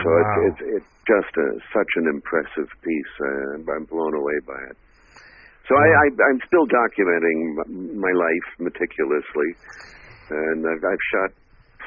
So 0.00 0.08
Wow. 0.08 0.48
it's, 0.48 0.60
it's 0.60 0.68
it's 0.80 0.86
just 1.04 1.36
a, 1.36 1.48
such 1.74 1.92
an 2.00 2.06
impressive 2.08 2.70
piece. 2.80 3.14
Uh, 3.20 3.58
I'm 3.74 3.84
blown 3.90 4.14
away 4.14 4.38
by 4.46 4.56
it. 4.70 4.76
So 5.68 5.76
I, 5.76 5.86
I, 5.86 6.06
I'm 6.30 6.40
still 6.46 6.66
documenting 6.66 7.58
m- 7.68 8.00
my 8.00 8.10
life 8.12 8.48
meticulously, 8.58 9.54
and 10.30 10.66
I've, 10.66 10.82
I've 10.84 10.98
shot 11.12 11.30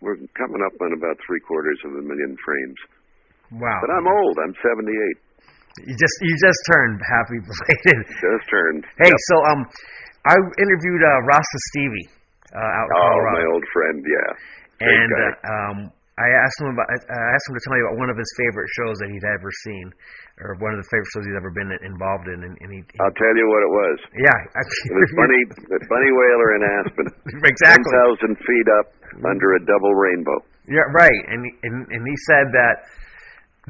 we're 0.00 0.20
coming 0.36 0.62
up 0.64 0.74
on 0.80 0.90
about 0.96 1.16
three 1.26 1.40
quarters 1.48 1.78
of 1.88 1.92
a 1.98 2.02
million 2.04 2.36
frames. 2.44 2.78
Wow. 3.56 3.78
But 3.82 3.90
I'm 3.96 4.06
old. 4.06 4.36
I'm 4.46 4.54
78. 4.62 5.86
You 5.86 5.94
just 5.96 6.16
you 6.20 6.34
just 6.38 6.60
turned 6.70 6.98
happy 7.02 7.38
belated. 7.46 8.04
Just 8.10 8.44
turned. 8.50 8.84
Hey, 8.98 9.08
Yep. 9.10 9.26
so 9.30 9.34
um, 9.54 9.60
I 10.28 10.34
interviewed 10.60 11.02
uh, 11.02 11.18
Rasta 11.26 11.58
Stevie 11.72 12.08
uh, 12.52 12.58
out 12.58 12.86
in 12.90 12.94
Oh, 12.94 13.00
Colorado. 13.00 13.36
my 13.38 13.44
old 13.54 13.64
friend. 13.72 13.98
Yeah. 14.04 14.30
Great 14.80 14.92
and 14.92 15.12
uh, 15.12 15.50
um, 15.50 15.76
I 16.20 16.28
asked 16.44 16.58
him 16.60 16.68
about. 16.76 16.88
I 16.92 17.20
asked 17.32 17.46
him 17.48 17.56
to 17.56 17.62
tell 17.64 17.72
me 17.72 17.80
about 17.88 17.96
one 17.96 18.10
of 18.12 18.18
his 18.20 18.28
favorite 18.36 18.68
shows 18.76 19.00
that 19.00 19.08
he'd 19.08 19.24
ever 19.24 19.48
seen, 19.64 19.88
or 20.44 20.60
one 20.60 20.76
of 20.76 20.78
the 20.84 20.88
favorite 20.92 21.08
shows 21.16 21.24
he's 21.24 21.40
ever 21.40 21.48
been 21.56 21.72
involved 21.80 22.28
in. 22.28 22.44
And, 22.44 22.54
and 22.60 22.68
he, 22.76 22.80
he 22.84 22.96
I'll 23.00 23.16
tell 23.16 23.32
you 23.32 23.46
what 23.48 23.62
it 23.64 23.72
was. 23.72 23.96
yeah, 24.20 24.38
I, 24.52 24.60
It 24.60 24.94
was 25.00 25.10
Bunny, 25.16 25.40
Bunny 25.88 26.12
Wailer 26.12 26.48
in 26.56 26.62
Aspen. 26.66 27.06
exactly. 27.48 27.88
10,000 28.28 28.36
feet 28.44 28.68
up 28.76 28.86
under 29.24 29.48
a 29.56 29.60
double 29.64 29.96
rainbow. 29.96 30.38
Yeah, 30.68 30.84
right. 30.92 31.20
And 31.32 31.40
he- 31.48 31.56
and 31.64 31.88
and 31.88 32.02
he 32.04 32.16
said 32.28 32.52
that 32.52 32.76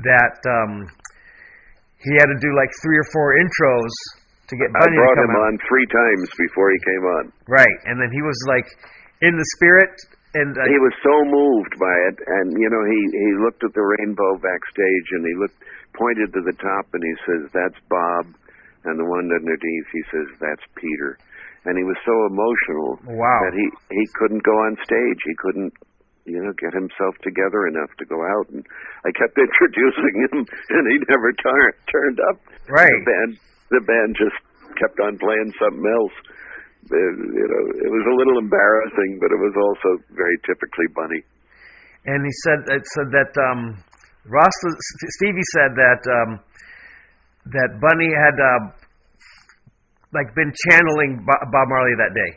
that 0.03 0.37
um, 0.51 0.91
he 2.03 2.13
had 2.19 2.29
to 2.33 2.39
do 2.41 2.51
like 2.57 2.71
three 2.83 2.99
or 2.99 3.07
four 3.13 3.37
intros 3.37 3.93
to 4.51 4.55
get 4.59 4.69
I 4.75 4.83
Bunny 4.83 4.97
to 4.97 5.01
brought 5.01 5.19
come 5.23 5.31
him 5.31 5.37
out. 5.39 5.47
on 5.47 5.55
three 5.69 5.87
times 5.87 6.27
before 6.35 6.69
he 6.75 6.79
came 6.83 7.05
on. 7.21 7.25
Right, 7.47 7.79
and 7.87 8.01
then 8.01 8.11
he 8.11 8.23
was 8.23 8.39
like 8.49 8.67
in 9.23 9.37
the 9.37 9.47
spirit, 9.61 9.93
and 10.35 10.55
uh, 10.55 10.63
He 10.69 10.79
was 10.79 10.95
so 11.03 11.15
moved 11.27 11.75
by 11.79 11.97
it, 12.13 12.17
and 12.27 12.55
you 12.55 12.69
know, 12.71 12.83
he 12.87 13.01
he 13.11 13.31
looked 13.43 13.63
at 13.65 13.75
the 13.75 13.83
rainbow 13.99 14.39
backstage, 14.39 15.09
and 15.19 15.23
he 15.27 15.35
looked, 15.39 15.59
pointed 15.99 16.31
to 16.35 16.43
the 16.47 16.55
top, 16.59 16.87
and 16.95 17.03
he 17.03 17.15
says, 17.27 17.51
"That's 17.51 17.79
Bob," 17.91 18.31
and 18.87 18.95
the 18.99 19.05
one 19.09 19.27
underneath, 19.33 19.89
he 19.91 20.03
says, 20.15 20.29
"That's 20.39 20.63
Peter," 20.79 21.19
and 21.67 21.75
he 21.77 21.85
was 21.85 21.99
so 22.07 22.15
emotional 22.31 22.99
wow, 23.19 23.41
that 23.43 23.55
he 23.59 23.67
he 23.95 24.05
couldn't 24.15 24.43
go 24.47 24.55
on 24.55 24.79
stage. 24.87 25.21
He 25.27 25.35
couldn't, 25.43 25.75
you 26.31 26.39
know, 26.39 26.55
get 26.63 26.75
himself 26.79 27.19
together 27.27 27.67
enough 27.67 27.91
to 27.99 28.05
go 28.07 28.23
out. 28.23 28.47
And 28.55 28.63
I 29.03 29.11
kept 29.11 29.35
introducing 29.47 30.15
him, 30.31 30.47
and 30.47 30.85
he 30.95 30.97
never 31.11 31.35
tur- 31.43 31.77
turned 31.91 32.21
up. 32.31 32.39
right. 32.71 32.87
The 32.87 33.07
band, 33.11 33.31
the 33.75 33.83
band 33.83 34.11
just 34.15 34.39
kept 34.79 35.01
on 35.03 35.19
playing 35.19 35.51
something 35.59 35.87
else. 35.91 36.15
Uh, 36.89 36.97
you 36.97 37.47
know, 37.47 37.63
it 37.77 37.91
was 37.93 38.05
a 38.09 38.15
little 38.17 38.39
embarrassing, 38.41 39.21
but 39.21 39.29
it 39.31 39.41
was 39.41 39.55
also 39.61 39.89
very 40.17 40.37
typically 40.49 40.89
Bunny. 40.97 41.21
and 42.09 42.25
he 42.25 42.33
said 42.45 42.61
it 42.73 42.85
said 42.97 43.09
that 43.13 43.33
um 43.37 43.77
Rasta 44.25 44.69
Stevie 45.21 45.49
said 45.53 45.71
that 45.77 46.03
um 46.09 46.31
that 47.53 47.71
Bunny 47.85 48.09
had 48.09 48.37
uh 48.41 48.63
like 50.17 50.33
been 50.35 50.51
channeling 50.69 51.23
Bob 51.29 51.67
Marley 51.69 51.95
that 52.01 52.13
day. 52.17 52.33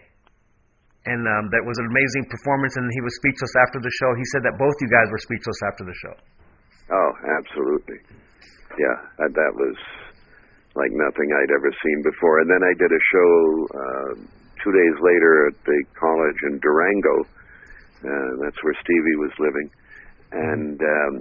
And 1.08 1.24
um 1.28 1.48
that 1.52 1.64
was 1.64 1.76
an 1.80 1.88
amazing 1.88 2.28
performance 2.30 2.76
and 2.76 2.86
he 2.92 3.02
was 3.02 3.16
speechless 3.24 3.54
after 3.68 3.80
the 3.80 3.92
show. 4.00 4.12
He 4.20 4.28
said 4.36 4.44
that 4.48 4.56
both 4.60 4.76
you 4.84 4.90
guys 4.92 5.08
were 5.12 5.24
speechless 5.24 5.60
after 5.72 5.84
the 5.88 5.96
show. 6.04 6.16
Oh, 6.92 7.12
absolutely. 7.40 8.00
Yeah, 8.78 8.98
that, 9.24 9.32
that 9.34 9.52
was 9.56 9.76
like 10.76 10.92
nothing 10.92 11.30
I'd 11.30 11.54
ever 11.54 11.72
seen 11.84 12.02
before. 12.02 12.42
And 12.42 12.50
then 12.50 12.64
I 12.66 12.74
did 12.74 12.92
a 12.92 13.04
show 13.14 13.32
uh, 13.74 14.12
two 14.64 14.74
days 14.74 14.98
later 15.02 15.48
at 15.48 15.58
the 15.66 15.80
college 15.94 16.40
in 16.50 16.60
Durango. 16.60 17.26
Uh, 18.04 18.32
that's 18.42 18.60
where 18.64 18.76
Stevie 18.82 19.20
was 19.22 19.34
living. 19.40 19.70
And 20.34 20.78
um, 20.82 21.14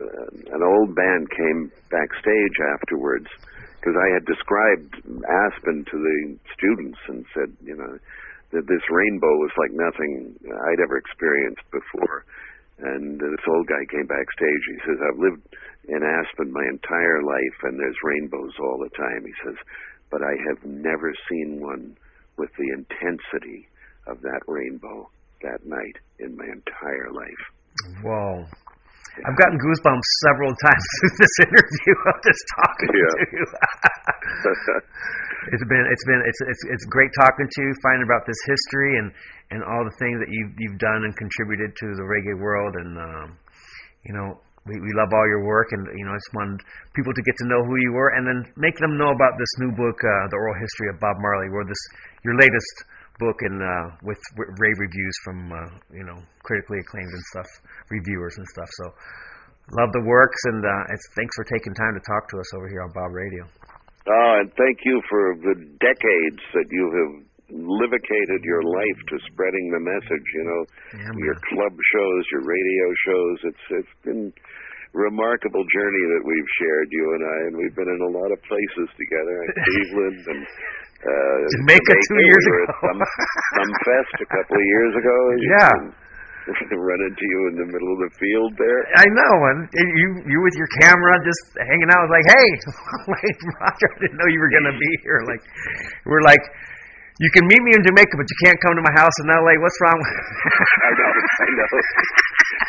uh, 0.00 0.54
an 0.54 0.62
old 0.62 0.94
band 0.94 1.28
came 1.30 1.70
backstage 1.90 2.56
afterwards 2.78 3.26
because 3.82 3.98
I 3.98 4.08
had 4.14 4.24
described 4.24 4.94
Aspen 5.26 5.84
to 5.90 5.96
the 5.98 6.18
students 6.54 6.98
and 7.08 7.26
said, 7.34 7.50
you 7.66 7.74
know, 7.74 7.98
that 8.54 8.68
this 8.68 8.84
rainbow 8.88 9.34
was 9.42 9.50
like 9.58 9.74
nothing 9.74 10.38
I'd 10.46 10.80
ever 10.80 10.96
experienced 10.96 11.66
before. 11.72 12.24
And 12.78 13.18
this 13.18 13.44
old 13.48 13.66
guy 13.66 13.82
came 13.90 14.06
backstage. 14.06 14.62
He 14.70 14.78
says, 14.86 14.98
I've 15.02 15.18
lived 15.18 15.42
in 15.88 16.00
Aspen 16.02 16.52
my 16.52 16.64
entire 16.70 17.22
life, 17.22 17.56
and 17.64 17.78
there's 17.78 17.96
rainbows 18.04 18.52
all 18.60 18.78
the 18.78 18.94
time. 18.96 19.24
He 19.26 19.34
says, 19.44 19.56
but 20.10 20.22
I 20.22 20.34
have 20.48 20.62
never 20.64 21.12
seen 21.30 21.60
one 21.60 21.96
with 22.38 22.50
the 22.58 22.68
intensity 22.76 23.66
of 24.06 24.20
that 24.22 24.40
rainbow 24.46 25.08
that 25.42 25.64
night 25.66 25.96
in 26.20 26.36
my 26.36 26.46
entire 26.46 27.10
life. 27.10 27.42
Whoa. 28.04 28.44
I've 29.12 29.36
gotten 29.36 29.58
goosebumps 29.60 30.08
several 30.24 30.48
times 30.64 30.84
through 30.96 31.14
this 31.20 31.34
interview 31.44 31.94
of 32.08 32.16
just 32.24 32.42
talking 32.56 32.90
Yeah. 32.96 33.12
to 33.12 33.26
you. 33.36 33.44
it's 35.52 35.66
been 35.68 35.84
it's 35.90 36.04
been 36.08 36.22
it's 36.24 36.40
it's 36.48 36.62
it's 36.72 36.84
great 36.88 37.10
talking 37.20 37.44
to 37.44 37.60
you, 37.62 37.74
finding 37.82 38.08
about 38.08 38.24
this 38.24 38.40
history 38.46 38.96
and 38.96 39.12
and 39.50 39.60
all 39.64 39.84
the 39.84 39.92
things 40.00 40.16
that 40.20 40.30
you've 40.32 40.54
you've 40.56 40.78
done 40.80 41.04
and 41.04 41.12
contributed 41.16 41.76
to 41.76 41.86
the 41.96 42.04
reggae 42.08 42.40
world 42.40 42.72
and 42.76 42.96
um 42.96 43.36
you 44.08 44.14
know 44.16 44.40
we, 44.66 44.78
we 44.78 44.92
love 44.94 45.10
all 45.10 45.26
your 45.26 45.42
work 45.42 45.74
and 45.74 45.82
you 45.98 46.04
know 46.06 46.14
I 46.14 46.18
just 46.18 46.34
wanted 46.34 46.60
people 46.94 47.10
to 47.10 47.22
get 47.22 47.34
to 47.42 47.46
know 47.50 47.62
who 47.66 47.76
you 47.82 47.92
were 47.92 48.14
and 48.14 48.22
then 48.22 48.46
make 48.54 48.78
them 48.78 48.94
know 48.94 49.10
about 49.10 49.34
this 49.38 49.52
new 49.58 49.74
book, 49.74 49.98
uh, 49.98 50.30
The 50.30 50.38
Oral 50.38 50.54
History 50.54 50.88
of 50.94 51.02
Bob 51.02 51.18
Marley, 51.18 51.50
where 51.50 51.66
this 51.66 51.82
your 52.22 52.38
latest 52.38 52.74
book 53.18 53.38
and 53.42 53.58
uh, 53.58 53.86
with, 54.02 54.22
with 54.38 54.48
rave 54.58 54.78
reviews 54.78 55.16
from 55.24 55.38
uh, 55.50 55.70
you 55.90 56.06
know 56.06 56.18
critically 56.46 56.78
acclaimed 56.78 57.10
and 57.10 57.26
stuff, 57.34 57.50
reviewers 57.90 58.38
and 58.38 58.46
stuff. 58.54 58.70
So 58.78 58.86
love 59.82 59.90
the 59.90 60.04
works 60.06 60.40
and 60.54 60.62
uh, 60.62 60.94
it's 60.94 61.06
thanks 61.18 61.34
for 61.34 61.44
taking 61.50 61.74
time 61.74 61.94
to 61.98 62.02
talk 62.06 62.30
to 62.30 62.38
us 62.38 62.48
over 62.54 62.68
here 62.70 62.82
on 62.82 62.90
Bob 62.94 63.10
Radio. 63.10 63.42
Oh, 64.02 64.34
and 64.42 64.50
thank 64.58 64.82
you 64.82 65.02
for 65.10 65.38
the 65.38 65.54
decades 65.78 66.42
that 66.54 66.66
you 66.70 66.84
have 66.90 67.31
livicated 67.52 68.40
your 68.42 68.64
life 68.64 69.00
to 69.12 69.16
spreading 69.28 69.68
the 69.70 69.82
message. 69.84 70.26
You 70.34 70.44
know, 70.48 70.60
your 71.20 71.36
man. 71.36 71.48
club 71.52 71.74
shows, 71.76 72.22
your 72.32 72.44
radio 72.48 72.86
shows. 73.04 73.36
It's 73.52 73.64
it's 73.84 73.96
been 74.02 74.32
remarkable 74.92 75.64
journey 75.72 76.04
that 76.16 76.22
we've 76.24 76.50
shared, 76.60 76.88
you 76.92 77.04
and 77.16 77.22
I, 77.24 77.38
and 77.48 77.52
we've 77.56 77.76
been 77.76 77.88
in 77.88 78.02
a 78.04 78.12
lot 78.12 78.28
of 78.28 78.38
places 78.44 78.88
together, 78.96 79.34
in 79.40 79.48
Cleveland 79.64 80.20
and 80.36 80.42
uh, 81.02 81.38
Jamaica 81.58 81.92
two 81.96 82.22
years 82.28 82.44
ago. 82.44 82.64
Some, 82.92 83.00
some 83.00 83.72
fest 83.88 84.14
a 84.20 84.28
couple 84.28 84.56
of 84.60 84.66
years 84.68 84.92
ago. 85.00 85.16
Yeah. 85.56 85.72
Run 86.74 87.00
into 87.06 87.22
you 87.22 87.40
in 87.54 87.56
the 87.62 87.68
middle 87.70 87.90
of 87.94 88.00
the 88.02 88.12
field 88.18 88.50
there. 88.58 88.80
I 88.98 89.06
know, 89.06 89.34
and 89.54 89.60
and 89.62 89.88
you 89.94 90.08
you 90.26 90.38
with 90.42 90.58
your 90.58 90.66
camera 90.82 91.14
just 91.22 91.54
hanging 91.54 91.86
out, 91.94 92.02
like, 92.10 92.26
hey, 92.26 92.48
like 93.14 93.38
Roger, 93.62 93.88
I 93.94 93.98
didn't 94.02 94.18
know 94.18 94.26
you 94.26 94.42
were 94.42 94.50
gonna 94.50 94.74
be 94.74 94.92
here. 95.06 95.22
Like, 95.22 95.38
we're 96.02 96.26
like, 96.26 96.42
you 97.20 97.30
can 97.36 97.44
meet 97.44 97.60
me 97.60 97.72
in 97.76 97.82
Jamaica, 97.84 98.14
but 98.16 98.24
you 98.24 98.38
can't 98.48 98.58
come 98.64 98.72
to 98.78 98.84
my 98.84 98.94
house 98.96 99.12
in 99.20 99.28
L.A. 99.28 99.54
What's 99.60 99.78
wrong? 99.84 99.98
with 100.00 100.08
I 100.88 100.90
know, 100.96 101.10
I 101.12 101.48
know. 101.52 101.68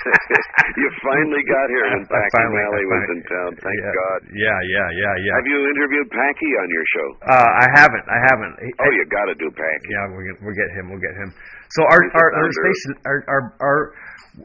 you 0.84 0.88
finally 1.00 1.44
got 1.48 1.66
here 1.72 1.86
I 1.94 1.98
Packy 2.04 2.32
finally- 2.36 2.60
I 2.60 2.68
Malley 2.68 2.86
was 2.92 3.06
in 3.16 3.22
town. 3.24 3.52
Thank 3.64 3.80
yeah, 3.80 3.94
God. 3.96 4.20
Yeah, 4.36 4.60
yeah, 4.68 4.88
yeah, 5.00 5.16
yeah. 5.24 5.34
Have 5.40 5.48
you 5.48 5.60
interviewed 5.72 6.08
Packy 6.12 6.52
on 6.60 6.68
your 6.68 6.86
show? 6.92 7.08
Uh, 7.24 7.50
I 7.64 7.68
haven't. 7.78 8.06
I 8.12 8.20
haven't. 8.34 8.54
Oh, 8.84 8.92
you 8.92 9.04
got 9.08 9.26
to 9.32 9.36
do 9.40 9.48
Packy. 9.54 9.88
Yeah, 9.88 10.12
we'll 10.12 10.26
get, 10.28 10.36
we'll 10.44 10.58
get 10.58 10.70
him. 10.76 10.86
We'll 10.92 11.04
get 11.04 11.16
him. 11.16 11.30
So 11.72 11.82
our 11.88 12.02
our, 12.14 12.28
our 12.38 12.50
station 12.52 12.90
our, 13.08 13.20
our 13.32 13.42
our 13.64 13.78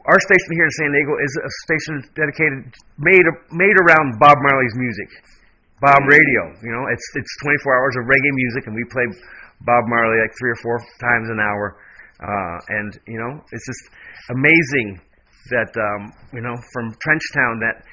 our 0.09 0.19
station 0.21 0.49
here 0.55 0.65
in 0.65 0.73
San 0.81 0.89
Diego 0.95 1.13
is 1.21 1.33
a 1.43 1.51
station 1.69 1.93
dedicated 2.17 2.59
made 2.97 3.25
made 3.53 3.77
around 3.85 4.17
Bob 4.17 4.37
Marley's 4.41 4.75
music, 4.79 5.09
Bob 5.83 6.01
Radio. 6.09 6.41
You 6.65 6.71
know, 6.73 6.83
it's 6.89 7.05
it's 7.13 7.33
24 7.45 7.77
hours 7.77 7.95
of 8.01 8.03
reggae 8.09 8.33
music, 8.33 8.63
and 8.69 8.73
we 8.73 8.85
play 8.89 9.05
Bob 9.61 9.83
Marley 9.87 10.19
like 10.21 10.33
three 10.39 10.51
or 10.51 10.59
four 10.63 10.77
times 10.99 11.27
an 11.29 11.39
hour. 11.39 11.77
Uh, 12.19 12.57
and 12.79 12.99
you 13.07 13.19
know, 13.19 13.39
it's 13.51 13.65
just 13.65 13.83
amazing 14.31 14.99
that 15.51 15.71
um, 15.79 16.11
you 16.33 16.41
know 16.41 16.55
from 16.73 16.91
Trenchtown 16.99 17.59
that 17.63 17.83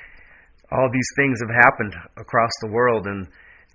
all 0.75 0.91
these 0.93 1.11
things 1.17 1.39
have 1.41 1.55
happened 1.63 1.95
across 2.19 2.51
the 2.63 2.71
world 2.75 3.07
and 3.07 3.27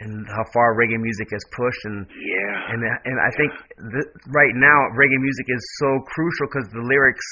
and 0.02 0.26
how 0.34 0.44
far 0.52 0.74
reggae 0.76 1.00
music 1.00 1.30
has 1.32 1.44
pushed 1.56 1.84
and 1.86 2.06
Yeah. 2.10 2.74
and 2.74 2.80
and 2.84 3.18
I 3.22 3.32
think 3.38 3.52
th- 3.80 4.12
right 4.34 4.56
now 4.60 4.78
reggae 4.98 5.22
music 5.22 5.48
is 5.48 5.64
so 5.80 5.90
crucial 6.10 6.46
because 6.52 6.68
the 6.74 6.84
lyrics 6.84 7.28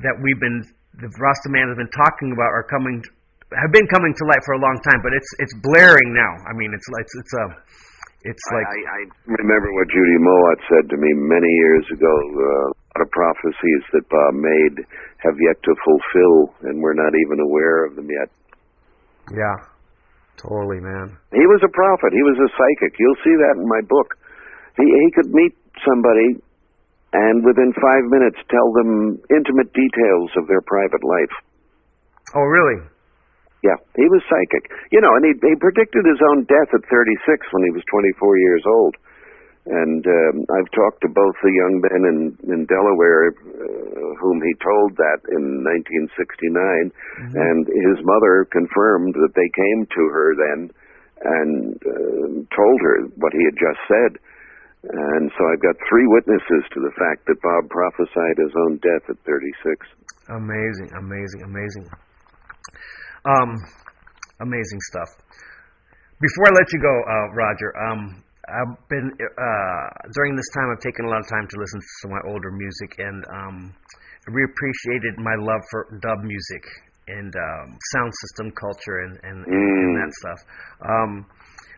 that 0.00 0.16
we've 0.22 0.40
been 0.40 0.62
the 1.04 1.08
Rasta 1.20 1.48
man 1.52 1.68
has 1.68 1.76
been 1.76 1.92
talking 1.92 2.32
about 2.32 2.48
are 2.52 2.64
coming 2.64 3.02
have 3.60 3.72
been 3.72 3.84
coming 3.92 4.12
to 4.16 4.24
light 4.24 4.40
for 4.48 4.56
a 4.56 4.62
long 4.62 4.80
time, 4.88 5.00
but 5.04 5.12
it's 5.12 5.30
it's 5.40 5.52
blaring 5.60 6.16
now. 6.16 6.32
I 6.48 6.56
mean, 6.56 6.72
it's 6.72 6.88
it's 6.88 7.14
it's 7.20 7.34
a 7.36 7.46
it's 8.22 8.46
like 8.54 8.70
I, 8.70 8.80
I 8.86 9.00
remember 9.26 9.68
what 9.74 9.90
Judy 9.90 10.18
Mowatt 10.22 10.60
said 10.70 10.84
to 10.90 10.96
me 10.96 11.10
many 11.14 11.50
years 11.50 11.86
ago. 11.90 12.10
Uh, 12.10 12.68
a 12.70 12.86
lot 12.98 13.02
of 13.02 13.10
prophecies 13.10 13.82
that 13.96 14.04
Bob 14.12 14.32
made 14.36 14.76
have 15.24 15.36
yet 15.40 15.56
to 15.64 15.72
fulfill, 15.82 16.36
and 16.68 16.82
we're 16.82 16.98
not 16.98 17.12
even 17.16 17.40
aware 17.40 17.88
of 17.88 17.96
them 17.96 18.06
yet. 18.06 18.28
yeah, 19.32 19.58
totally, 20.36 20.78
man. 20.78 21.16
He 21.32 21.46
was 21.48 21.62
a 21.64 21.72
prophet. 21.72 22.12
He 22.12 22.22
was 22.22 22.38
a 22.38 22.50
psychic. 22.52 22.92
You'll 23.00 23.22
see 23.24 23.36
that 23.48 23.54
in 23.58 23.66
my 23.66 23.82
book. 23.88 24.14
he 24.76 24.84
he 24.84 25.08
could 25.16 25.30
meet 25.32 25.56
somebody 25.82 26.38
and 27.12 27.44
within 27.44 27.72
five 27.76 28.04
minutes 28.08 28.40
tell 28.48 28.72
them 28.72 29.20
intimate 29.28 29.72
details 29.72 30.30
of 30.40 30.48
their 30.48 30.64
private 30.64 31.04
life. 31.04 31.34
Oh, 32.34 32.44
really? 32.48 32.80
Yeah, 33.62 33.78
he 33.94 34.06
was 34.10 34.22
psychic. 34.26 34.66
You 34.90 35.00
know, 35.00 35.14
and 35.14 35.22
he 35.22 35.32
he 35.38 35.54
predicted 35.56 36.02
his 36.02 36.18
own 36.34 36.44
death 36.50 36.70
at 36.74 36.82
36 36.90 37.54
when 37.54 37.62
he 37.62 37.72
was 37.74 37.82
24 37.90 38.38
years 38.38 38.64
old. 38.66 38.94
And 39.62 40.02
um, 40.02 40.34
I've 40.50 40.70
talked 40.74 41.06
to 41.06 41.10
both 41.14 41.38
the 41.38 41.54
young 41.54 41.78
men 41.78 42.02
in 42.02 42.18
in 42.50 42.60
Delaware 42.66 43.30
uh, 43.30 44.02
whom 44.18 44.42
he 44.42 44.54
told 44.58 44.98
that 44.98 45.22
in 45.30 45.62
1969, 45.62 46.90
and 47.38 47.62
his 47.70 47.98
mother 48.02 48.46
confirmed 48.50 49.14
that 49.14 49.34
they 49.38 49.50
came 49.54 49.86
to 49.86 50.02
her 50.10 50.28
then 50.34 50.60
and 51.22 51.78
uh, 51.78 52.26
told 52.50 52.78
her 52.82 53.06
what 53.22 53.30
he 53.30 53.42
had 53.46 53.54
just 53.54 53.82
said. 53.86 54.12
And 54.82 55.30
so 55.38 55.40
I've 55.46 55.62
got 55.62 55.78
three 55.86 56.10
witnesses 56.10 56.66
to 56.74 56.82
the 56.82 56.90
fact 56.98 57.30
that 57.30 57.38
Bob 57.38 57.70
prophesied 57.70 58.42
his 58.42 58.50
own 58.66 58.82
death 58.82 59.06
at 59.06 59.18
36. 59.22 59.86
Amazing, 60.26 60.90
amazing, 60.98 61.42
amazing. 61.46 61.86
Um, 63.22 63.50
amazing 64.40 64.80
stuff. 64.90 65.10
Before 66.18 66.46
I 66.50 66.52
let 66.58 66.68
you 66.74 66.80
go, 66.82 66.94
uh, 67.06 67.26
Roger, 67.34 67.70
um, 67.78 68.22
I've 68.50 68.74
been 68.90 69.10
uh, 69.14 69.86
during 70.14 70.34
this 70.34 70.50
time. 70.54 70.70
I've 70.74 70.82
taken 70.82 71.06
a 71.06 71.10
lot 71.10 71.22
of 71.22 71.28
time 71.30 71.46
to 71.46 71.56
listen 71.58 71.78
to 71.78 71.90
some 72.02 72.10
of 72.10 72.18
my 72.18 72.24
older 72.30 72.50
music, 72.50 72.90
and 72.98 73.18
um, 73.30 73.56
I 74.26 74.28
reappreciated 74.30 75.18
my 75.22 75.34
love 75.38 75.62
for 75.70 75.98
dub 76.02 76.26
music 76.26 76.62
and 77.06 77.30
um, 77.34 77.78
sound 77.94 78.10
system 78.26 78.50
culture 78.58 79.06
and 79.06 79.14
and, 79.22 79.38
and, 79.46 79.54
and 79.54 79.92
that 80.02 80.10
stuff. 80.18 80.40
Um, 80.82 81.10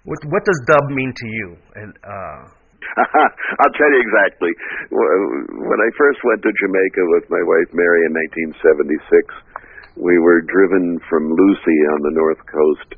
what 0.05 0.21
what 0.33 0.45
does 0.45 0.61
dub 0.65 0.89
mean 0.89 1.13
to 1.13 1.27
you? 1.29 1.49
And 1.77 1.93
uh, 2.01 2.41
I'll 3.61 3.77
tell 3.77 3.91
you 3.93 4.01
exactly. 4.01 4.53
When 4.93 5.81
I 5.81 5.91
first 5.97 6.21
went 6.25 6.41
to 6.41 6.53
Jamaica 6.65 7.03
with 7.17 7.29
my 7.29 7.45
wife 7.45 7.69
Mary 7.77 8.09
in 8.09 8.13
1976, 8.57 9.54
we 9.97 10.19
were 10.19 10.41
driven 10.43 10.99
from 11.09 11.31
Lucea 11.31 11.87
on 11.95 12.03
the 12.03 12.15
north 12.15 12.43
coast 12.51 12.89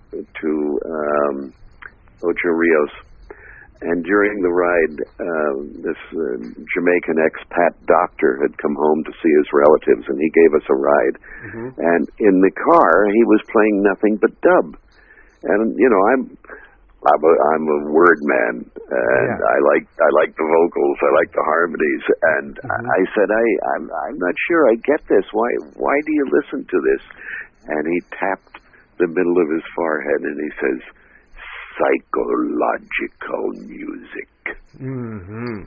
to 0.40 0.80
um, 0.84 1.52
Ocho 2.24 2.48
Rios. 2.48 2.90
And 3.82 4.02
during 4.04 4.40
the 4.40 4.48
ride, 4.48 4.96
uh, 5.20 5.54
this 5.84 6.00
uh, 6.16 6.40
Jamaican 6.72 7.20
expat 7.20 7.76
doctor 7.84 8.40
had 8.40 8.56
come 8.56 8.74
home 8.74 9.04
to 9.04 9.12
see 9.20 9.28
his 9.36 9.48
relatives, 9.52 10.08
and 10.08 10.16
he 10.18 10.30
gave 10.32 10.54
us 10.56 10.64
a 10.70 10.74
ride. 10.74 11.16
And 11.76 12.08
in 12.18 12.40
the 12.40 12.50
car, 12.56 13.04
he 13.12 13.24
was 13.24 13.40
playing 13.52 13.84
nothing 13.84 14.16
but 14.16 14.32
dub. 14.40 14.80
And 15.42 15.76
you 15.78 15.90
know, 15.92 16.02
I'm 16.08 16.38
I'm 17.04 17.22
a, 17.22 17.34
I'm 17.52 17.66
a 17.68 17.80
word 17.92 18.18
man, 18.24 18.54
and 18.64 19.36
Yeah. 19.36 19.54
I 19.54 19.58
like 19.74 19.86
I 20.00 20.10
like 20.16 20.32
the 20.34 20.48
vocals, 20.48 20.98
I 21.02 21.10
like 21.20 21.30
the 21.32 21.44
harmonies, 21.44 22.04
and 22.40 22.58
I 22.64 22.78
I 22.82 23.00
said 23.14 23.28
I 23.30 23.46
I'm 23.76 23.84
I'm 24.08 24.18
not 24.18 24.34
sure 24.48 24.70
I 24.70 24.74
get 24.80 25.06
this. 25.06 25.26
Why 25.32 25.50
why 25.76 25.94
do 26.06 26.12
you 26.12 26.26
listen 26.32 26.64
to 26.64 26.78
this? 26.80 27.02
And 27.68 27.86
he 27.86 28.00
tapped 28.16 28.58
the 28.98 29.08
middle 29.08 29.38
of 29.42 29.48
his 29.50 29.62
forehead 29.74 30.20
and 30.24 30.40
he 30.40 30.50
says, 30.56 30.80
"Psychological 31.76 33.44
music." 33.68 34.30
hmm 34.78 35.62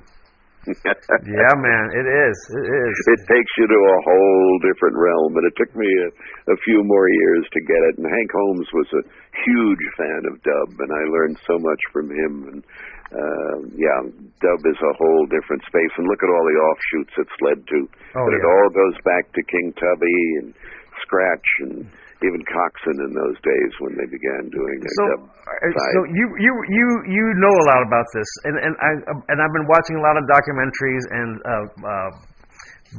yeah, 0.68 1.56
man, 1.56 1.86
it 1.96 2.08
is. 2.08 2.38
It 2.52 2.68
is. 2.68 2.96
It 3.16 3.22
takes 3.32 3.54
you 3.58 3.66
to 3.68 3.80
a 3.80 4.00
whole 4.04 4.52
different 4.60 4.98
realm, 5.00 5.32
and 5.40 5.46
it 5.48 5.56
took 5.56 5.72
me 5.76 5.88
a, 5.88 6.10
a 6.52 6.58
few 6.68 6.84
more 6.84 7.08
years 7.08 7.46
to 7.54 7.60
get 7.64 7.82
it. 7.90 7.96
And 7.98 8.06
Hank 8.06 8.32
Holmes 8.32 8.70
was 8.74 8.90
a 9.00 9.04
huge 9.48 9.86
fan 9.96 10.22
of 10.28 10.36
dub, 10.44 10.70
and 10.84 10.92
I 10.92 11.04
learned 11.16 11.38
so 11.48 11.56
much 11.58 11.82
from 11.96 12.12
him. 12.12 12.34
And 12.52 12.60
uh, 13.10 13.58
yeah, 13.80 14.00
dub 14.44 14.62
is 14.68 14.80
a 14.84 14.94
whole 15.00 15.26
different 15.32 15.64
space. 15.64 15.94
And 15.98 16.06
look 16.12 16.22
at 16.22 16.30
all 16.30 16.46
the 16.46 16.60
offshoots 16.60 17.16
it's 17.18 17.40
led 17.40 17.60
to. 17.64 17.80
Oh, 18.20 18.26
but 18.28 18.34
it 18.36 18.46
all 18.46 18.70
goes 18.76 18.98
back 19.08 19.32
to 19.34 19.50
King 19.50 19.74
Tubby 19.80 20.20
and 20.44 20.54
Scratch 21.08 21.50
and 21.66 21.88
even 22.20 22.44
Coxsone 22.44 23.00
in 23.00 23.12
those 23.16 23.38
days 23.40 23.72
when 23.80 23.96
they 23.96 24.08
began 24.12 24.52
doing 24.52 24.78
their 24.84 24.96
so, 25.00 25.06
dub. 25.16 25.22
uh, 25.24 25.72
side. 25.72 25.92
so 25.96 26.00
you 26.12 26.26
you 26.36 26.54
you 26.68 26.86
you 27.08 27.26
know 27.40 27.54
a 27.54 27.66
lot 27.72 27.82
about 27.88 28.08
this, 28.12 28.28
and 28.44 28.56
and 28.60 28.74
I 28.76 28.92
and 29.32 29.38
I've 29.40 29.56
been 29.56 29.70
watching 29.72 29.96
a 29.96 30.04
lot 30.04 30.20
of 30.20 30.28
documentaries 30.28 31.06
and 31.16 31.30
uh, 31.48 31.66
uh, 31.80 32.12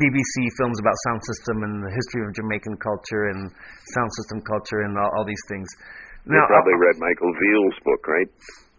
BBC 0.01 0.35
films 0.57 0.81
about 0.81 0.97
sound 1.05 1.21
system 1.27 1.57
and 1.69 1.85
the 1.85 1.93
history 1.93 2.25
of 2.25 2.33
Jamaican 2.33 2.81
culture 2.81 3.29
and 3.29 3.53
sound 3.93 4.11
system 4.25 4.41
culture 4.41 4.89
and 4.89 4.97
all, 4.97 5.11
all 5.19 5.27
these 5.29 5.45
things. 5.53 5.69
you 6.25 6.41
probably 6.49 6.77
I, 6.79 6.85
read 6.89 6.97
Michael 6.97 7.33
Veal's 7.37 7.79
book, 7.85 8.03
right? 8.09 8.31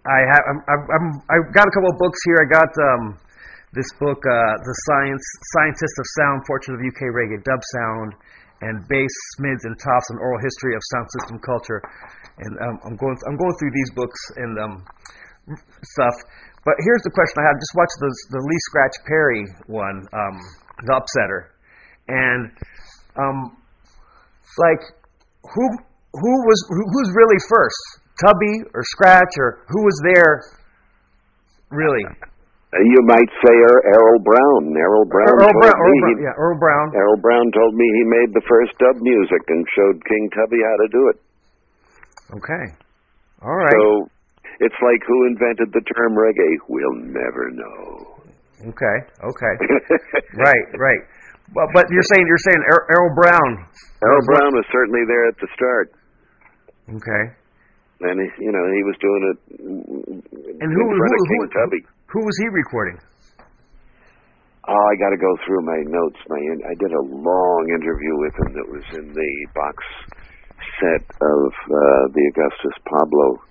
I 0.10 0.20
have 0.26 0.44
I'm, 0.50 0.60
I'm, 0.66 0.84
I'm 0.90 1.08
I've 1.30 1.50
got 1.54 1.70
a 1.70 1.74
couple 1.78 1.94
of 1.94 1.98
books 2.02 2.18
here. 2.26 2.42
I 2.42 2.48
got 2.50 2.72
um, 2.82 3.04
this 3.78 3.88
book, 4.02 4.18
uh, 4.18 4.54
the 4.58 4.76
science 4.90 5.26
scientist 5.54 5.96
of 6.02 6.06
sound, 6.18 6.38
Fortune 6.50 6.76
of 6.76 6.82
UK 6.82 7.14
reggae 7.14 7.40
dub 7.46 7.62
sound, 7.78 8.18
and 8.62 8.88
bass, 8.88 9.14
smids 9.38 9.66
and 9.66 9.76
tops, 9.78 10.08
an 10.10 10.18
oral 10.22 10.40
history 10.42 10.74
of 10.76 10.82
sound 10.94 11.08
system 11.20 11.38
culture. 11.42 11.82
And 12.38 12.54
um, 12.62 12.76
I'm 12.86 12.96
going 12.98 13.18
I'm 13.28 13.38
going 13.38 13.56
through 13.58 13.74
these 13.74 13.92
books 13.94 14.22
and 14.38 14.54
um, 14.60 14.76
stuff. 15.84 16.16
But 16.64 16.78
here's 16.86 17.02
the 17.04 17.14
question 17.14 17.42
I 17.42 17.46
have: 17.50 17.58
Just 17.58 17.76
watch 17.76 17.94
the 18.00 18.10
the 18.38 18.42
Lee 18.42 18.62
Scratch 18.70 18.96
Perry 19.06 19.44
one, 19.68 19.98
um, 20.14 20.36
the 20.86 20.94
Upsetter, 20.94 21.58
and 22.08 22.52
um, 23.18 23.58
like 24.58 24.82
who 25.44 25.66
who 26.14 26.34
was 26.46 26.60
who, 26.70 26.82
who's 26.86 27.10
really 27.16 27.40
first, 27.50 27.82
Tubby 28.22 28.70
or 28.74 28.84
Scratch 28.84 29.34
or 29.38 29.66
who 29.68 29.84
was 29.84 30.02
there? 30.14 30.44
Really, 31.72 32.04
You 32.72 33.04
might 33.04 33.28
say 33.44 33.52
Er- 33.52 33.84
Errol 33.84 34.20
Brown. 34.24 34.72
Errol 34.80 35.04
Brown 35.12 35.28
Earl 35.28 35.44
told 35.52 35.60
Brown, 35.60 35.76
me 35.76 35.84
Earl 35.84 35.92
he- 35.92 36.00
Brown, 36.00 36.24
yeah, 36.24 36.36
Earl 36.40 36.58
Brown. 36.58 36.88
Errol 36.96 37.20
Brown 37.20 37.46
told 37.52 37.76
me 37.76 37.84
he 37.84 38.04
made 38.08 38.32
the 38.32 38.46
first 38.48 38.72
dub 38.80 38.96
music 39.04 39.44
and 39.52 39.66
showed 39.76 40.00
King 40.08 40.30
Tubby 40.32 40.60
how 40.64 40.78
to 40.80 40.88
do 40.88 41.02
it. 41.12 41.18
Okay, 42.40 42.64
all 43.44 43.56
right, 43.60 43.76
So 43.76 44.08
it's 44.64 44.80
like 44.80 45.04
who 45.04 45.28
invented 45.28 45.68
the 45.76 45.84
term 45.84 46.16
reggae? 46.16 46.56
We'll 46.72 46.96
never 47.12 47.52
know. 47.52 48.08
okay, 48.72 48.98
okay, 49.20 49.54
right, 50.40 50.66
right. 50.80 51.02
But 51.54 51.68
but 51.76 51.86
you're 51.92 52.08
saying 52.08 52.24
you're 52.24 52.40
saying 52.48 52.64
Er- 52.72 52.88
Earl 52.88 53.12
Brown. 53.20 53.68
Errol 54.02 54.24
Brown 54.32 54.56
was 54.56 54.64
certainly 54.72 55.04
there 55.06 55.28
at 55.28 55.36
the 55.44 55.48
start, 55.60 55.92
Okay, 56.88 57.36
and 58.08 58.18
he, 58.22 58.28
you 58.46 58.52
know 58.54 58.64
he 58.74 58.82
was 58.88 58.98
doing 59.02 59.24
it 59.32 59.38
and 59.62 60.60
in 60.62 60.70
who 60.74 60.84
front 60.86 61.14
who, 61.14 61.22
of 61.22 61.28
King 61.30 61.42
who, 61.46 61.54
Tubby. 61.58 61.82
who 62.12 62.20
was 62.26 62.36
he 62.42 62.48
recording? 62.54 62.98
Oh, 64.70 64.78
I 64.78 64.94
got 65.02 65.10
to 65.10 65.18
go 65.18 65.34
through 65.46 65.66
my 65.66 65.82
notes. 65.90 66.20
My 66.30 66.38
I 66.70 66.74
did 66.78 66.94
a 66.94 67.04
long 67.10 67.62
interview 67.74 68.14
with 68.22 68.34
him 68.46 68.50
that 68.62 68.68
was 68.70 68.86
in 68.94 69.10
the 69.10 69.32
box 69.58 69.78
set 70.78 71.02
of 71.02 71.42
uh, 71.50 72.04
the 72.14 72.24
Augustus 72.30 72.76
Pablo 72.86 73.42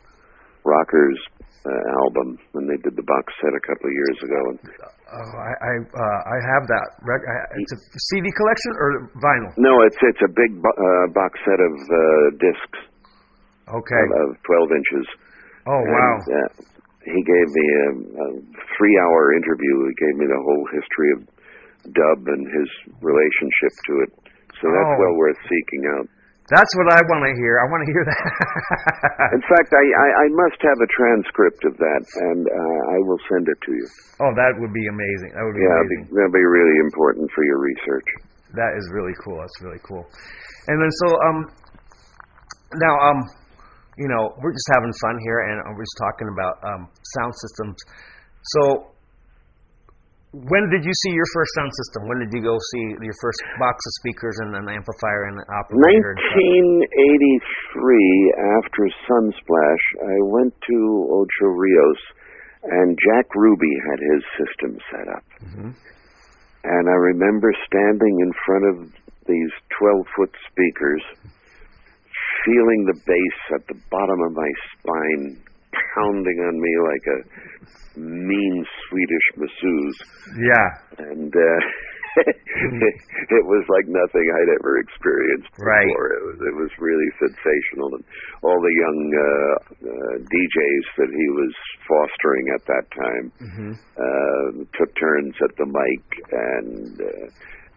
Rockers 0.63 1.19
uh, 1.67 1.83
album 2.07 2.39
when 2.55 2.71
they 2.71 2.79
did 2.87 2.95
the 2.95 3.03
box 3.03 3.27
set 3.43 3.51
a 3.53 3.63
couple 3.67 3.91
of 3.91 3.95
years 3.95 4.19
ago. 4.23 4.41
And 4.55 4.59
Oh, 5.11 5.35
I 5.43 5.51
I 5.59 5.73
uh, 5.83 6.21
I 6.31 6.39
have 6.55 6.65
that. 6.71 6.87
Rec- 7.03 7.27
I, 7.27 7.37
it's 7.59 7.75
a 7.75 7.81
CD 8.15 8.31
collection 8.31 8.71
or 8.79 8.91
vinyl. 9.19 9.51
no, 9.59 9.83
it's 9.83 9.99
it's 10.07 10.23
a 10.23 10.31
big 10.31 10.63
bo- 10.63 10.79
uh, 10.79 11.07
box 11.11 11.35
set 11.43 11.59
of 11.59 11.75
uh, 11.75 11.99
discs 12.39 12.81
Okay. 13.71 14.05
of, 14.19 14.35
of 14.35 14.43
12 14.43 14.79
inches. 14.79 15.05
Oh 15.67 15.83
wow. 15.83 16.15
Uh, 16.27 16.49
he 17.07 17.21
gave 17.25 17.49
me 17.49 17.67
a, 17.67 17.89
a 17.97 18.27
three-hour 18.77 19.21
interview. 19.39 19.75
He 19.89 19.95
gave 20.05 20.15
me 20.21 20.27
the 20.29 20.41
whole 20.45 20.65
history 20.75 21.11
of 21.17 21.21
dub 21.97 22.21
and 22.29 22.45
his 22.45 22.69
relationship 23.01 23.73
to 23.89 23.93
it. 24.05 24.11
So 24.61 24.69
that's 24.69 24.93
Oh. 24.95 25.01
well 25.01 25.15
worth 25.17 25.41
seeking 25.49 25.85
out. 25.97 26.07
That's 26.51 26.75
what 26.77 26.91
I 26.91 26.99
want 27.07 27.23
to 27.31 27.33
hear. 27.39 27.63
I 27.63 27.67
want 27.71 27.87
to 27.87 27.91
hear 27.95 28.03
that. 28.03 28.25
In 29.39 29.43
fact, 29.47 29.71
I, 29.71 29.85
I, 29.87 30.09
I 30.19 30.27
must 30.35 30.59
have 30.67 30.79
a 30.83 30.89
transcript 30.99 31.63
of 31.63 31.79
that, 31.79 32.03
and 32.27 32.43
uh, 32.51 32.81
I 32.91 32.99
will 33.07 33.23
send 33.31 33.47
it 33.47 33.55
to 33.55 33.71
you. 33.71 33.87
oh, 34.19 34.35
that 34.35 34.59
would 34.59 34.75
be 34.75 34.83
amazing. 34.91 35.31
That 35.39 35.47
would 35.47 35.55
be 35.55 35.63
Yeah, 35.63 35.79
be, 35.87 36.11
amazing. 36.11 36.11
that'll 36.11 36.35
be 36.35 36.43
really 36.43 36.79
important 36.91 37.31
for 37.39 37.47
your 37.47 37.63
research. 37.63 38.09
That 38.59 38.75
is 38.75 38.83
really 38.91 39.15
cool. 39.23 39.39
That's 39.39 39.59
really 39.63 39.79
cool. 39.87 40.03
And 40.67 40.77
then 40.83 40.91
so 41.07 41.09
um 41.23 41.39
now 42.83 42.95
um 42.99 43.19
you 44.01 44.09
know 44.09 44.33
we're 44.41 44.57
just 44.57 44.71
having 44.73 44.93
fun 44.97 45.21
here 45.21 45.45
and 45.45 45.77
we're 45.77 45.85
just 45.85 46.01
talking 46.01 46.29
about 46.33 46.57
um 46.65 46.89
sound 47.21 47.33
systems. 47.37 47.77
So 48.57 48.91
when 50.33 50.71
did 50.71 50.87
you 50.87 50.95
see 50.95 51.11
your 51.11 51.27
first 51.35 51.51
sound 51.59 51.75
system? 51.75 52.07
When 52.07 52.23
did 52.23 52.31
you 52.31 52.39
go 52.39 52.55
see 52.55 52.95
your 53.03 53.19
first 53.19 53.43
box 53.59 53.83
of 53.83 53.93
speakers 53.99 54.39
and 54.47 54.55
an 54.55 54.71
amplifier 54.71 55.27
and 55.27 55.43
an 55.43 55.49
operator? 55.51 56.15
and 56.15 56.23
1983, 56.87 58.63
after 58.63 58.83
Sunsplash, 59.11 59.85
I 60.07 60.17
went 60.31 60.55
to 60.55 60.79
Ocho 61.19 61.51
Rios, 61.51 62.03
and 62.63 62.95
Jack 63.11 63.27
Ruby 63.35 63.75
had 63.91 63.99
his 63.99 64.23
system 64.39 64.79
set 64.95 65.07
up. 65.11 65.27
And 66.63 66.85
I 66.87 66.97
remember 67.11 67.51
standing 67.67 68.15
in 68.23 68.31
front 68.47 68.65
of 68.71 68.77
these 69.27 69.51
12 69.83 70.07
foot 70.15 70.31
speakers, 70.47 71.03
feeling 72.47 72.81
the 72.87 72.99
bass 73.07 73.39
at 73.55 73.65
the 73.69 73.79
bottom 73.91 74.21
of 74.27 74.33
my 74.33 74.51
spine 74.75 75.25
pounding 75.95 76.39
on 76.47 76.55
me 76.61 76.73
like 76.87 77.07
a 77.07 77.19
mean 78.01 78.65
Swedish 78.89 79.27
masseuse, 79.37 79.99
Yeah. 80.39 80.69
and 81.11 81.31
uh, 81.35 81.61
it 83.31 83.45
was 83.47 83.65
like 83.71 83.87
nothing 83.87 84.27
I'd 84.35 84.53
ever 84.59 84.79
experienced 84.83 85.51
Right. 85.59 85.87
before. 85.87 86.11
It 86.15 86.23
was 86.27 86.39
it 86.43 86.55
was 86.59 86.71
really 86.79 87.11
sensational, 87.23 87.89
and 87.99 88.05
all 88.43 88.59
the 88.59 88.75
young 88.83 89.01
uh, 89.15 89.55
uh, 89.91 90.15
DJs 90.27 90.87
that 90.99 91.11
he 91.15 91.27
was 91.39 91.53
fostering 91.87 92.45
at 92.55 92.65
that 92.67 92.87
time 92.95 93.27
uh, 93.95 94.47
took 94.79 94.91
turns 94.99 95.35
at 95.43 95.55
the 95.59 95.67
mic, 95.67 96.05
and 96.31 96.95
uh, 96.99 97.27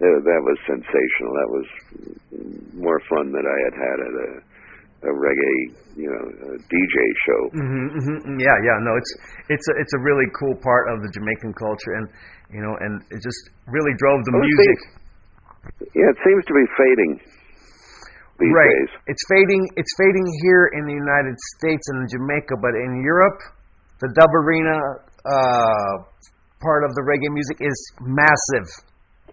uh, 0.02 0.18
that 0.26 0.42
was 0.46 0.58
sensational. 0.66 1.32
That 1.38 1.52
was 1.54 1.68
more 2.74 3.02
fun 3.10 3.32
than 3.34 3.46
I 3.46 3.58
had 3.70 3.76
had 3.78 3.98
at 4.02 4.16
a 4.18 4.30
a 5.04 5.12
reggae, 5.12 5.60
you 6.00 6.08
know, 6.08 6.24
a 6.24 6.58
DJ 6.58 6.98
show. 7.28 7.42
hmm 7.60 7.88
hmm 8.00 8.40
Yeah, 8.40 8.56
yeah. 8.64 8.78
No, 8.82 8.96
it's 8.96 9.12
it's 9.50 9.68
a, 9.68 9.74
it's 9.80 9.94
a 9.94 10.02
really 10.02 10.26
cool 10.40 10.56
part 10.64 10.88
of 10.92 11.04
the 11.04 11.10
Jamaican 11.12 11.54
culture, 11.60 11.94
and 12.00 12.08
you 12.52 12.62
know, 12.64 12.74
and 12.80 13.04
it 13.12 13.20
just 13.20 13.52
really 13.68 13.92
drove 14.00 14.24
the 14.24 14.32
Well, 14.34 14.48
music. 14.48 14.78
Yeah, 15.96 16.12
it 16.12 16.20
seems 16.24 16.44
to 16.48 16.54
be 16.56 16.66
fading 16.76 17.12
these 18.40 18.52
right. 18.56 18.68
days. 18.80 18.92
It's 19.08 19.24
fading. 19.28 19.64
It's 19.76 19.94
fading 20.00 20.28
here 20.44 20.72
in 20.76 20.84
the 20.88 20.96
United 20.96 21.36
States 21.60 21.84
and 21.92 22.08
Jamaica, 22.10 22.56
but 22.60 22.76
in 22.76 23.04
Europe, 23.04 23.40
the 24.00 24.10
dub 24.16 24.32
arena 24.32 24.76
uh, 25.24 25.94
part 26.64 26.84
of 26.84 26.92
the 26.96 27.04
reggae 27.04 27.32
music 27.32 27.60
is 27.60 27.76
massive, 28.00 28.68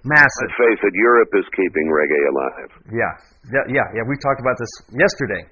massive. 0.04 0.50
Let's 0.50 0.58
face 0.58 0.80
it, 0.84 0.94
Europe 0.94 1.32
is 1.36 1.46
keeping 1.56 1.86
reggae 1.90 2.24
alive. 2.30 2.70
Yeah, 2.90 3.12
yeah, 3.52 3.66
yeah, 3.68 3.86
yeah. 3.96 4.04
We 4.08 4.16
talked 4.20 4.40
about 4.40 4.56
this 4.58 4.72
yesterday. 4.92 5.42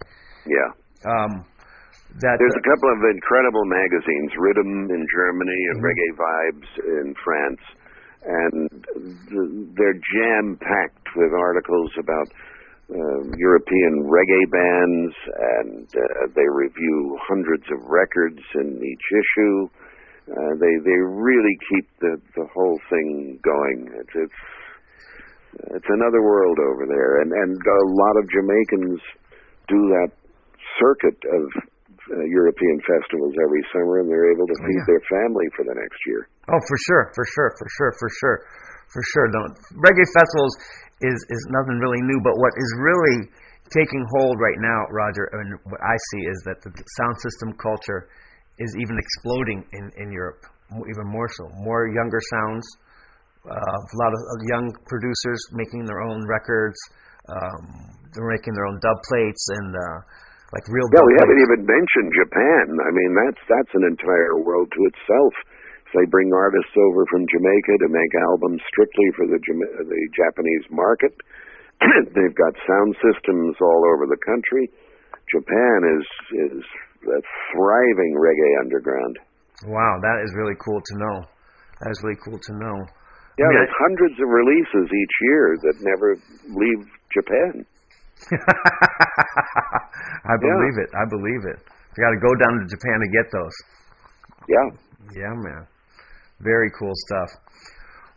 Yeah. 0.47 0.69
Um, 1.05 1.45
that 2.25 2.41
There's 2.41 2.57
a 2.57 2.65
couple 2.65 2.89
of 2.89 3.01
incredible 3.05 3.69
magazines, 3.69 4.33
Riddim 4.33 4.89
in 4.89 5.03
Germany 5.13 5.61
and 5.71 5.77
Reggae 5.85 6.13
Vibes 6.17 6.71
in 7.05 7.09
France, 7.21 7.63
and 8.25 8.69
they're 9.77 10.01
jam 10.17 10.57
packed 10.57 11.09
with 11.15 11.33
articles 11.37 11.93
about 12.01 12.29
uh, 12.89 13.21
European 13.37 14.09
reggae 14.09 14.47
bands, 14.49 15.15
and 15.37 15.85
uh, 15.85 16.33
they 16.35 16.49
review 16.49 17.19
hundreds 17.29 17.65
of 17.71 17.85
records 17.85 18.41
in 18.57 18.81
each 18.81 19.07
issue. 19.13 19.69
Uh, 20.29 20.55
they 20.61 20.75
they 20.85 20.99
really 21.01 21.57
keep 21.73 21.89
the 22.05 22.21
the 22.37 22.47
whole 22.53 22.77
thing 22.93 23.41
going. 23.41 23.89
It's 23.97 24.15
it's 24.15 24.41
it's 25.81 25.89
another 25.89 26.21
world 26.21 26.59
over 26.61 26.85
there, 26.85 27.25
and 27.25 27.33
and 27.33 27.57
a 27.57 27.85
lot 27.97 28.15
of 28.21 28.29
Jamaicans 28.29 29.01
do 29.73 29.81
that 29.97 30.13
circuit 30.77 31.17
of 31.33 31.45
uh, 32.13 32.25
European 32.29 32.77
festivals 32.85 33.33
every 33.41 33.65
summer, 33.73 34.05
and 34.05 34.07
they're 34.13 34.29
able 34.29 34.45
to 34.45 34.59
feed 34.69 34.83
their 34.85 35.01
family 35.09 35.49
for 35.57 35.65
the 35.65 35.77
next 35.77 36.01
year. 36.05 36.29
Oh, 36.53 36.61
for 36.61 36.79
sure, 36.89 37.05
for 37.17 37.25
sure, 37.25 37.51
for 37.57 37.69
sure, 37.81 37.93
for 37.97 38.11
sure, 38.21 38.39
for 38.93 39.03
sure. 39.17 39.27
The 39.33 39.43
reggae 39.81 40.09
festivals 40.13 40.55
is 41.09 41.19
is 41.33 41.43
nothing 41.57 41.81
really 41.81 42.05
new, 42.05 42.21
but 42.21 42.37
what 42.37 42.53
is 42.53 42.69
really 42.77 43.33
taking 43.73 44.05
hold 44.17 44.37
right 44.41 44.61
now, 44.61 44.81
Roger, 44.93 45.29
and 45.33 45.57
what 45.69 45.81
I 45.81 45.97
see 46.13 46.23
is 46.29 46.39
that 46.49 46.61
the 46.65 46.73
sound 47.01 47.17
system 47.21 47.53
culture 47.57 48.09
is 48.59 48.75
even 48.77 48.97
exploding 48.99 49.65
in 49.73 49.91
in 49.97 50.13
Europe, 50.13 50.43
even 50.75 51.07
more 51.07 51.29
so. 51.39 51.49
More 51.63 51.89
younger 51.89 52.21
sounds, 52.31 52.67
uh, 53.47 53.79
a 53.79 53.97
lot 54.03 54.13
of 54.13 54.21
young 54.51 54.75
producers 54.87 55.41
making 55.53 55.87
their 55.87 56.03
own 56.03 56.27
records. 56.27 56.77
Um, 57.29 57.95
they're 58.13 58.29
making 58.29 58.55
their 58.57 58.67
own 58.67 58.81
dub 58.81 58.99
plates 59.09 59.45
and 59.53 59.71
uh, 59.73 59.99
like 60.53 60.65
real. 60.69 60.89
Yeah, 60.93 61.05
we 61.05 61.17
haven't 61.21 61.41
even 61.45 61.61
mentioned 61.65 62.11
Japan. 62.13 62.65
I 62.83 62.91
mean, 62.93 63.13
that's 63.15 63.43
that's 63.47 63.73
an 63.77 63.85
entire 63.89 64.41
world 64.41 64.69
to 64.73 64.81
itself. 64.91 65.35
They 65.97 66.05
bring 66.13 66.29
artists 66.37 66.77
over 66.77 67.09
from 67.09 67.25
Jamaica 67.33 67.75
to 67.81 67.89
make 67.89 68.13
albums 68.29 68.61
strictly 68.69 69.09
for 69.17 69.25
the 69.29 69.41
the 69.41 70.03
Japanese 70.13 70.67
market. 70.69 71.15
They've 72.17 72.37
got 72.37 72.53
sound 72.67 72.97
systems 73.01 73.57
all 73.61 73.83
over 73.95 74.05
the 74.05 74.21
country. 74.25 74.69
Japan 75.33 75.79
is 75.97 76.07
is 76.53 76.65
a 77.05 77.21
thriving 77.53 78.13
reggae 78.19 78.53
underground. 78.61 79.19
Wow, 79.67 79.99
that 80.03 80.23
is 80.25 80.31
really 80.35 80.55
cool 80.63 80.81
to 80.81 80.95
know. 80.99 81.17
That 81.83 81.91
is 81.91 82.01
really 82.03 82.19
cool 82.25 82.39
to 82.39 82.53
know. 82.59 82.77
Yeah, 83.39 83.47
I 83.47 83.49
mean, 83.49 83.59
there's 83.63 83.79
hundreds 83.79 84.17
of 84.19 84.29
releases 84.29 84.87
each 84.91 85.17
year 85.31 85.55
that 85.63 85.75
never 85.83 86.19
leave 86.51 86.83
Japan. 87.15 87.67
I 90.27 90.35
believe 90.43 90.77
it. 90.83 90.91
I 90.91 91.07
believe 91.07 91.43
it. 91.47 91.59
You 91.95 91.99
got 92.03 92.11
to 92.11 92.23
go 92.23 92.35
down 92.35 92.55
to 92.59 92.67
Japan 92.67 92.99
to 92.99 93.09
get 93.15 93.27
those. 93.31 93.57
Yeah. 94.51 94.67
Yeah, 95.15 95.35
man. 95.39 95.67
Very 96.43 96.71
cool 96.79 96.95
stuff. 97.07 97.31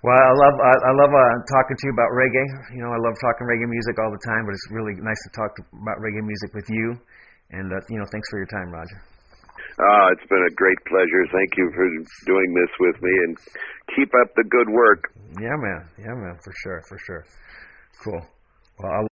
Well, 0.02 0.18
I 0.18 0.34
love 0.34 0.56
I, 0.58 0.74
I 0.90 0.94
love 0.98 1.14
uh, 1.14 1.34
talking 1.46 1.78
to 1.78 1.84
you 1.86 1.94
about 1.94 2.10
reggae. 2.18 2.74
You 2.74 2.82
know, 2.82 2.90
I 2.90 2.98
love 2.98 3.14
talking 3.22 3.46
reggae 3.46 3.70
music 3.70 4.02
all 4.02 4.10
the 4.10 4.24
time, 4.26 4.50
but 4.50 4.58
it's 4.58 4.68
really 4.74 4.98
nice 4.98 5.22
to 5.30 5.32
talk 5.38 5.54
to, 5.58 5.62
about 5.78 6.02
reggae 6.02 6.26
music 6.26 6.58
with 6.58 6.66
you. 6.74 6.98
And 7.52 7.72
uh, 7.72 7.80
you 7.90 7.98
know, 8.00 8.06
thanks 8.12 8.28
for 8.30 8.38
your 8.40 8.48
time, 8.48 8.72
Roger. 8.72 9.02
Ah, 9.80 10.08
it's 10.12 10.28
been 10.30 10.46
a 10.48 10.54
great 10.56 10.78
pleasure. 10.88 11.24
Thank 11.32 11.58
you 11.58 11.72
for 11.76 11.88
doing 12.26 12.54
this 12.54 12.72
with 12.80 13.02
me, 13.02 13.12
and 13.28 13.38
keep 13.96 14.12
up 14.22 14.30
the 14.36 14.44
good 14.44 14.70
work. 14.70 15.12
Yeah, 15.40 15.56
man. 15.58 15.82
Yeah, 15.98 16.16
man. 16.16 16.36
For 16.44 16.54
sure. 16.64 16.82
For 16.88 16.98
sure. 17.06 17.26
Cool. 18.04 18.22
Well, 18.80 18.92
I'll 18.92 19.08